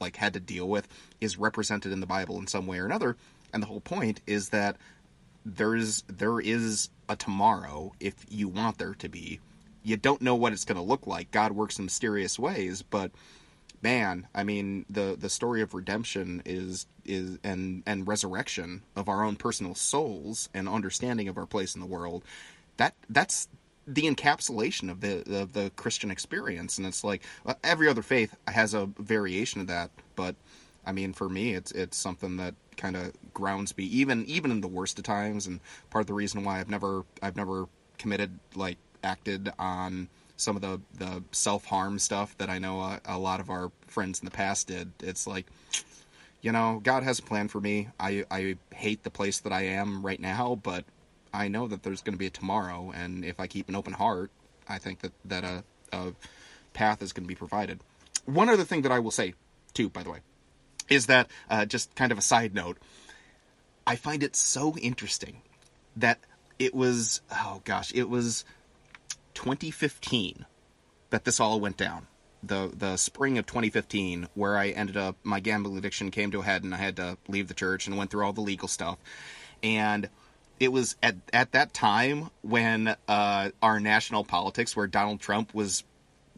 like 0.00 0.16
had 0.16 0.32
to 0.32 0.40
deal 0.40 0.66
with 0.68 0.88
is 1.20 1.36
represented 1.36 1.92
in 1.92 2.00
the 2.00 2.06
Bible 2.06 2.38
in 2.38 2.46
some 2.46 2.66
way 2.66 2.78
or 2.78 2.86
another. 2.86 3.18
And 3.52 3.62
the 3.62 3.66
whole 3.66 3.80
point 3.80 4.20
is 4.26 4.48
that 4.48 4.76
there's 5.44 6.02
there 6.02 6.40
is 6.40 6.90
a 7.08 7.16
tomorrow 7.16 7.92
if 8.00 8.14
you 8.28 8.48
want 8.48 8.78
there 8.78 8.94
to 8.94 9.08
be. 9.08 9.40
You 9.82 9.96
don't 9.96 10.20
know 10.20 10.34
what 10.34 10.52
it's 10.52 10.64
going 10.64 10.76
to 10.76 10.82
look 10.82 11.06
like. 11.06 11.30
God 11.30 11.52
works 11.52 11.78
in 11.78 11.86
mysterious 11.86 12.38
ways, 12.38 12.82
but 12.82 13.10
man, 13.82 14.26
I 14.34 14.44
mean 14.44 14.84
the 14.90 15.16
the 15.18 15.30
story 15.30 15.62
of 15.62 15.74
redemption 15.74 16.42
is 16.44 16.86
is 17.04 17.38
and 17.42 17.82
and 17.86 18.06
resurrection 18.06 18.82
of 18.94 19.08
our 19.08 19.24
own 19.24 19.36
personal 19.36 19.74
souls 19.74 20.48
and 20.54 20.68
understanding 20.68 21.28
of 21.28 21.38
our 21.38 21.46
place 21.46 21.74
in 21.74 21.80
the 21.80 21.86
world. 21.86 22.24
That 22.76 22.94
that's 23.08 23.48
the 23.86 24.02
encapsulation 24.02 24.90
of 24.90 25.00
the 25.00 25.40
of 25.40 25.52
the 25.54 25.70
Christian 25.76 26.10
experience, 26.10 26.78
and 26.78 26.86
it's 26.86 27.02
like 27.02 27.22
uh, 27.46 27.54
every 27.64 27.88
other 27.88 28.02
faith 28.02 28.36
has 28.46 28.74
a 28.74 28.86
variation 28.98 29.60
of 29.60 29.66
that, 29.68 29.90
but 30.16 30.36
I 30.84 30.92
mean, 30.92 31.12
for 31.12 31.28
me, 31.28 31.54
it's 31.54 31.72
it's 31.72 31.96
something 31.96 32.36
that 32.36 32.54
kind 32.80 32.96
of 32.96 33.12
grounds 33.34 33.76
me, 33.76 33.84
even 33.84 34.24
even 34.26 34.50
in 34.50 34.60
the 34.60 34.68
worst 34.68 34.98
of 34.98 35.04
times. 35.04 35.46
And 35.46 35.60
part 35.90 36.02
of 36.02 36.06
the 36.06 36.14
reason 36.14 36.42
why 36.42 36.58
I've 36.58 36.70
never 36.70 37.04
I've 37.22 37.36
never 37.36 37.68
committed 37.98 38.38
like 38.54 38.78
acted 39.04 39.52
on 39.58 40.08
some 40.36 40.56
of 40.56 40.62
the 40.62 40.80
the 40.94 41.22
self 41.30 41.64
harm 41.66 41.98
stuff 41.98 42.36
that 42.38 42.48
I 42.48 42.58
know 42.58 42.80
a, 42.80 43.00
a 43.04 43.18
lot 43.18 43.40
of 43.40 43.50
our 43.50 43.70
friends 43.86 44.20
in 44.20 44.24
the 44.24 44.30
past 44.30 44.66
did. 44.66 44.90
It's 45.00 45.26
like, 45.26 45.46
you 46.40 46.52
know, 46.52 46.80
God 46.82 47.02
has 47.02 47.18
a 47.18 47.22
plan 47.22 47.48
for 47.48 47.60
me. 47.60 47.88
I 48.00 48.24
I 48.30 48.56
hate 48.74 49.04
the 49.04 49.10
place 49.10 49.40
that 49.40 49.52
I 49.52 49.62
am 49.62 50.04
right 50.04 50.20
now, 50.20 50.58
but 50.62 50.84
I 51.32 51.48
know 51.48 51.68
that 51.68 51.82
there's 51.82 52.00
going 52.02 52.14
to 52.14 52.18
be 52.18 52.26
a 52.26 52.30
tomorrow, 52.30 52.92
and 52.94 53.24
if 53.24 53.38
I 53.38 53.46
keep 53.46 53.68
an 53.68 53.76
open 53.76 53.92
heart, 53.92 54.30
I 54.68 54.78
think 54.78 55.00
that 55.00 55.12
that 55.26 55.44
a, 55.44 55.62
a 55.92 56.12
path 56.72 57.02
is 57.02 57.12
going 57.12 57.24
to 57.24 57.28
be 57.28 57.34
provided. 57.34 57.80
One 58.24 58.48
other 58.48 58.64
thing 58.64 58.82
that 58.82 58.92
I 58.92 58.98
will 58.98 59.10
say, 59.10 59.34
too, 59.74 59.88
by 59.88 60.02
the 60.02 60.10
way, 60.10 60.18
is 60.90 61.06
that 61.06 61.30
uh, 61.48 61.64
just 61.64 61.94
kind 61.94 62.12
of 62.12 62.18
a 62.18 62.22
side 62.22 62.54
note. 62.54 62.76
I 63.86 63.96
find 63.96 64.22
it 64.22 64.36
so 64.36 64.76
interesting 64.76 65.40
that 65.96 66.18
it 66.58 66.74
was 66.74 67.22
oh 67.32 67.62
gosh, 67.64 67.92
it 67.94 68.10
was 68.10 68.44
2015 69.34 70.44
that 71.10 71.24
this 71.24 71.40
all 71.40 71.60
went 71.60 71.76
down. 71.76 72.06
The 72.42 72.70
the 72.74 72.96
spring 72.96 73.38
of 73.38 73.46
2015 73.46 74.28
where 74.34 74.58
I 74.58 74.68
ended 74.68 74.96
up 74.96 75.16
my 75.22 75.40
gambling 75.40 75.78
addiction 75.78 76.10
came 76.10 76.30
to 76.32 76.40
a 76.40 76.44
head 76.44 76.64
and 76.64 76.74
I 76.74 76.78
had 76.78 76.96
to 76.96 77.16
leave 77.28 77.48
the 77.48 77.54
church 77.54 77.86
and 77.86 77.96
went 77.96 78.10
through 78.10 78.24
all 78.24 78.32
the 78.32 78.40
legal 78.40 78.68
stuff. 78.68 78.98
And 79.62 80.08
it 80.58 80.72
was 80.72 80.96
at 81.02 81.16
at 81.32 81.52
that 81.52 81.72
time 81.72 82.30
when 82.42 82.94
uh, 83.08 83.50
our 83.62 83.80
national 83.80 84.24
politics 84.24 84.76
where 84.76 84.86
Donald 84.86 85.20
Trump 85.20 85.54
was 85.54 85.84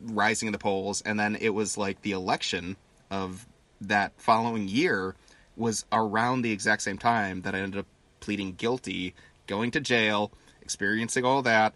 rising 0.00 0.46
in 0.46 0.53
the 0.53 0.59
polls 0.59 1.03
and 1.03 1.18
then 1.18 1.36
it 1.36 1.50
was 1.50 1.76
like 1.78 2.03
the 2.03 2.12
election 2.12 2.76
of 3.11 3.46
that 3.88 4.12
following 4.16 4.68
year 4.68 5.14
was 5.56 5.84
around 5.92 6.42
the 6.42 6.52
exact 6.52 6.82
same 6.82 6.98
time 6.98 7.42
that 7.42 7.54
I 7.54 7.58
ended 7.58 7.80
up 7.80 7.86
pleading 8.20 8.52
guilty, 8.52 9.14
going 9.46 9.70
to 9.72 9.80
jail, 9.80 10.32
experiencing 10.62 11.24
all 11.24 11.42
that, 11.42 11.74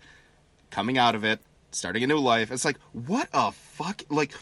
coming 0.71 0.99
out 0.99 1.15
of 1.15 1.25
it, 1.25 1.41
starting 1.73 2.03
a 2.03 2.07
new 2.07 2.19
life. 2.19 2.51
It's 2.51 2.65
like, 2.65 2.79
what 2.93 3.29
a 3.33 3.53
fuck 3.53 4.03
like 4.09 4.33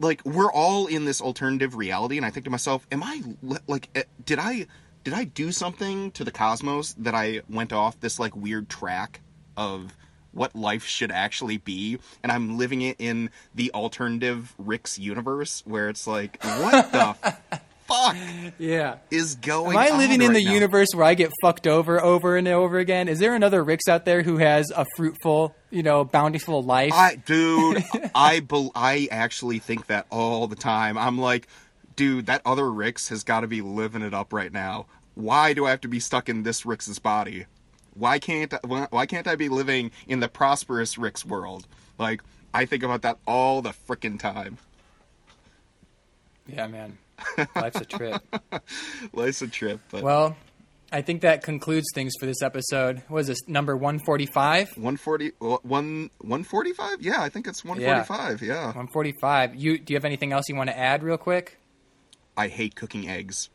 like 0.00 0.24
we're 0.24 0.50
all 0.52 0.86
in 0.86 1.04
this 1.04 1.20
alternative 1.20 1.76
reality 1.76 2.16
and 2.16 2.26
I 2.26 2.30
think 2.30 2.44
to 2.44 2.50
myself, 2.50 2.86
am 2.90 3.02
I 3.02 3.22
like 3.66 3.88
eh, 3.94 4.02
did 4.24 4.38
I 4.38 4.66
did 5.04 5.14
I 5.14 5.24
do 5.24 5.52
something 5.52 6.10
to 6.12 6.24
the 6.24 6.30
cosmos 6.30 6.94
that 6.94 7.14
I 7.14 7.42
went 7.48 7.72
off 7.72 7.98
this 8.00 8.18
like 8.18 8.34
weird 8.34 8.68
track 8.68 9.20
of 9.56 9.94
what 10.32 10.54
life 10.56 10.84
should 10.84 11.10
actually 11.12 11.56
be 11.58 11.98
and 12.22 12.32
I'm 12.32 12.56
living 12.58 12.82
it 12.82 12.96
in 12.98 13.30
the 13.54 13.70
alternative 13.72 14.54
Rick's 14.58 14.98
universe 14.98 15.62
where 15.66 15.88
it's 15.88 16.06
like 16.06 16.42
what 16.42 16.90
the 16.92 17.16
fuck 17.86 18.16
Yeah. 18.58 18.96
is 19.10 19.34
going 19.34 19.72
Am 19.72 19.78
I 19.78 19.96
living 19.96 20.22
in 20.22 20.28
right 20.28 20.34
the 20.38 20.44
now? 20.44 20.52
universe 20.52 20.88
where 20.94 21.04
I 21.04 21.14
get 21.14 21.30
fucked 21.42 21.66
over 21.66 22.02
over 22.02 22.36
and 22.36 22.48
over 22.48 22.78
again? 22.78 23.08
Is 23.08 23.18
there 23.18 23.34
another 23.34 23.62
Ricks 23.62 23.88
out 23.88 24.04
there 24.04 24.22
who 24.22 24.38
has 24.38 24.70
a 24.70 24.86
fruitful, 24.96 25.54
you 25.70 25.82
know, 25.82 26.04
bountiful 26.04 26.62
life? 26.62 26.92
I, 26.94 27.16
dude, 27.16 27.84
I 28.14 28.40
bel 28.40 28.70
I 28.74 29.08
actually 29.10 29.58
think 29.58 29.86
that 29.88 30.06
all 30.10 30.46
the 30.46 30.56
time. 30.56 30.96
I'm 30.96 31.18
like, 31.18 31.48
dude, 31.96 32.26
that 32.26 32.40
other 32.46 32.70
Ricks 32.70 33.08
has 33.10 33.24
got 33.24 33.40
to 33.40 33.46
be 33.48 33.60
living 33.60 34.02
it 34.02 34.14
up 34.14 34.32
right 34.32 34.52
now. 34.52 34.86
Why 35.14 35.52
do 35.52 35.66
I 35.66 35.70
have 35.70 35.82
to 35.82 35.88
be 35.88 36.00
stuck 36.00 36.28
in 36.30 36.42
this 36.44 36.64
Rick's 36.64 36.98
body? 36.98 37.44
Why 37.94 38.18
can't 38.18 38.52
why, 38.64 39.06
can't 39.06 39.26
I 39.26 39.36
be 39.36 39.48
living 39.48 39.90
in 40.06 40.20
the 40.20 40.28
prosperous 40.28 40.96
Rick's 40.98 41.24
world? 41.24 41.66
Like, 41.98 42.22
I 42.54 42.64
think 42.64 42.82
about 42.82 43.02
that 43.02 43.18
all 43.26 43.62
the 43.62 43.74
frickin' 43.88 44.18
time. 44.18 44.58
yeah, 46.46 46.66
man. 46.66 46.98
Life's 47.54 47.80
a 47.80 47.84
trip. 47.84 48.22
Life's 49.12 49.42
a 49.42 49.48
trip, 49.48 49.80
but 49.90 50.02
Well, 50.02 50.36
I 50.90 51.02
think 51.02 51.22
that 51.22 51.42
concludes 51.42 51.86
things 51.94 52.12
for 52.18 52.26
this 52.26 52.42
episode. 52.42 53.02
What 53.08 53.20
is 53.20 53.26
this, 53.28 53.48
number 53.48 53.76
145? 53.76 54.68
140 54.76 55.30
one 55.38 56.10
145? 56.18 57.00
Yeah, 57.00 57.22
I 57.22 57.28
think 57.28 57.46
it's 57.46 57.64
145. 57.64 58.42
Yeah. 58.42 58.66
145. 58.66 59.54
You 59.54 59.78
do 59.78 59.92
you 59.92 59.96
have 59.96 60.04
anything 60.04 60.32
else 60.32 60.48
you 60.48 60.56
want 60.56 60.70
to 60.70 60.78
add 60.78 61.02
real 61.02 61.16
quick? 61.18 61.58
I 62.36 62.48
hate 62.48 62.74
cooking 62.74 63.08
eggs. 63.08 63.50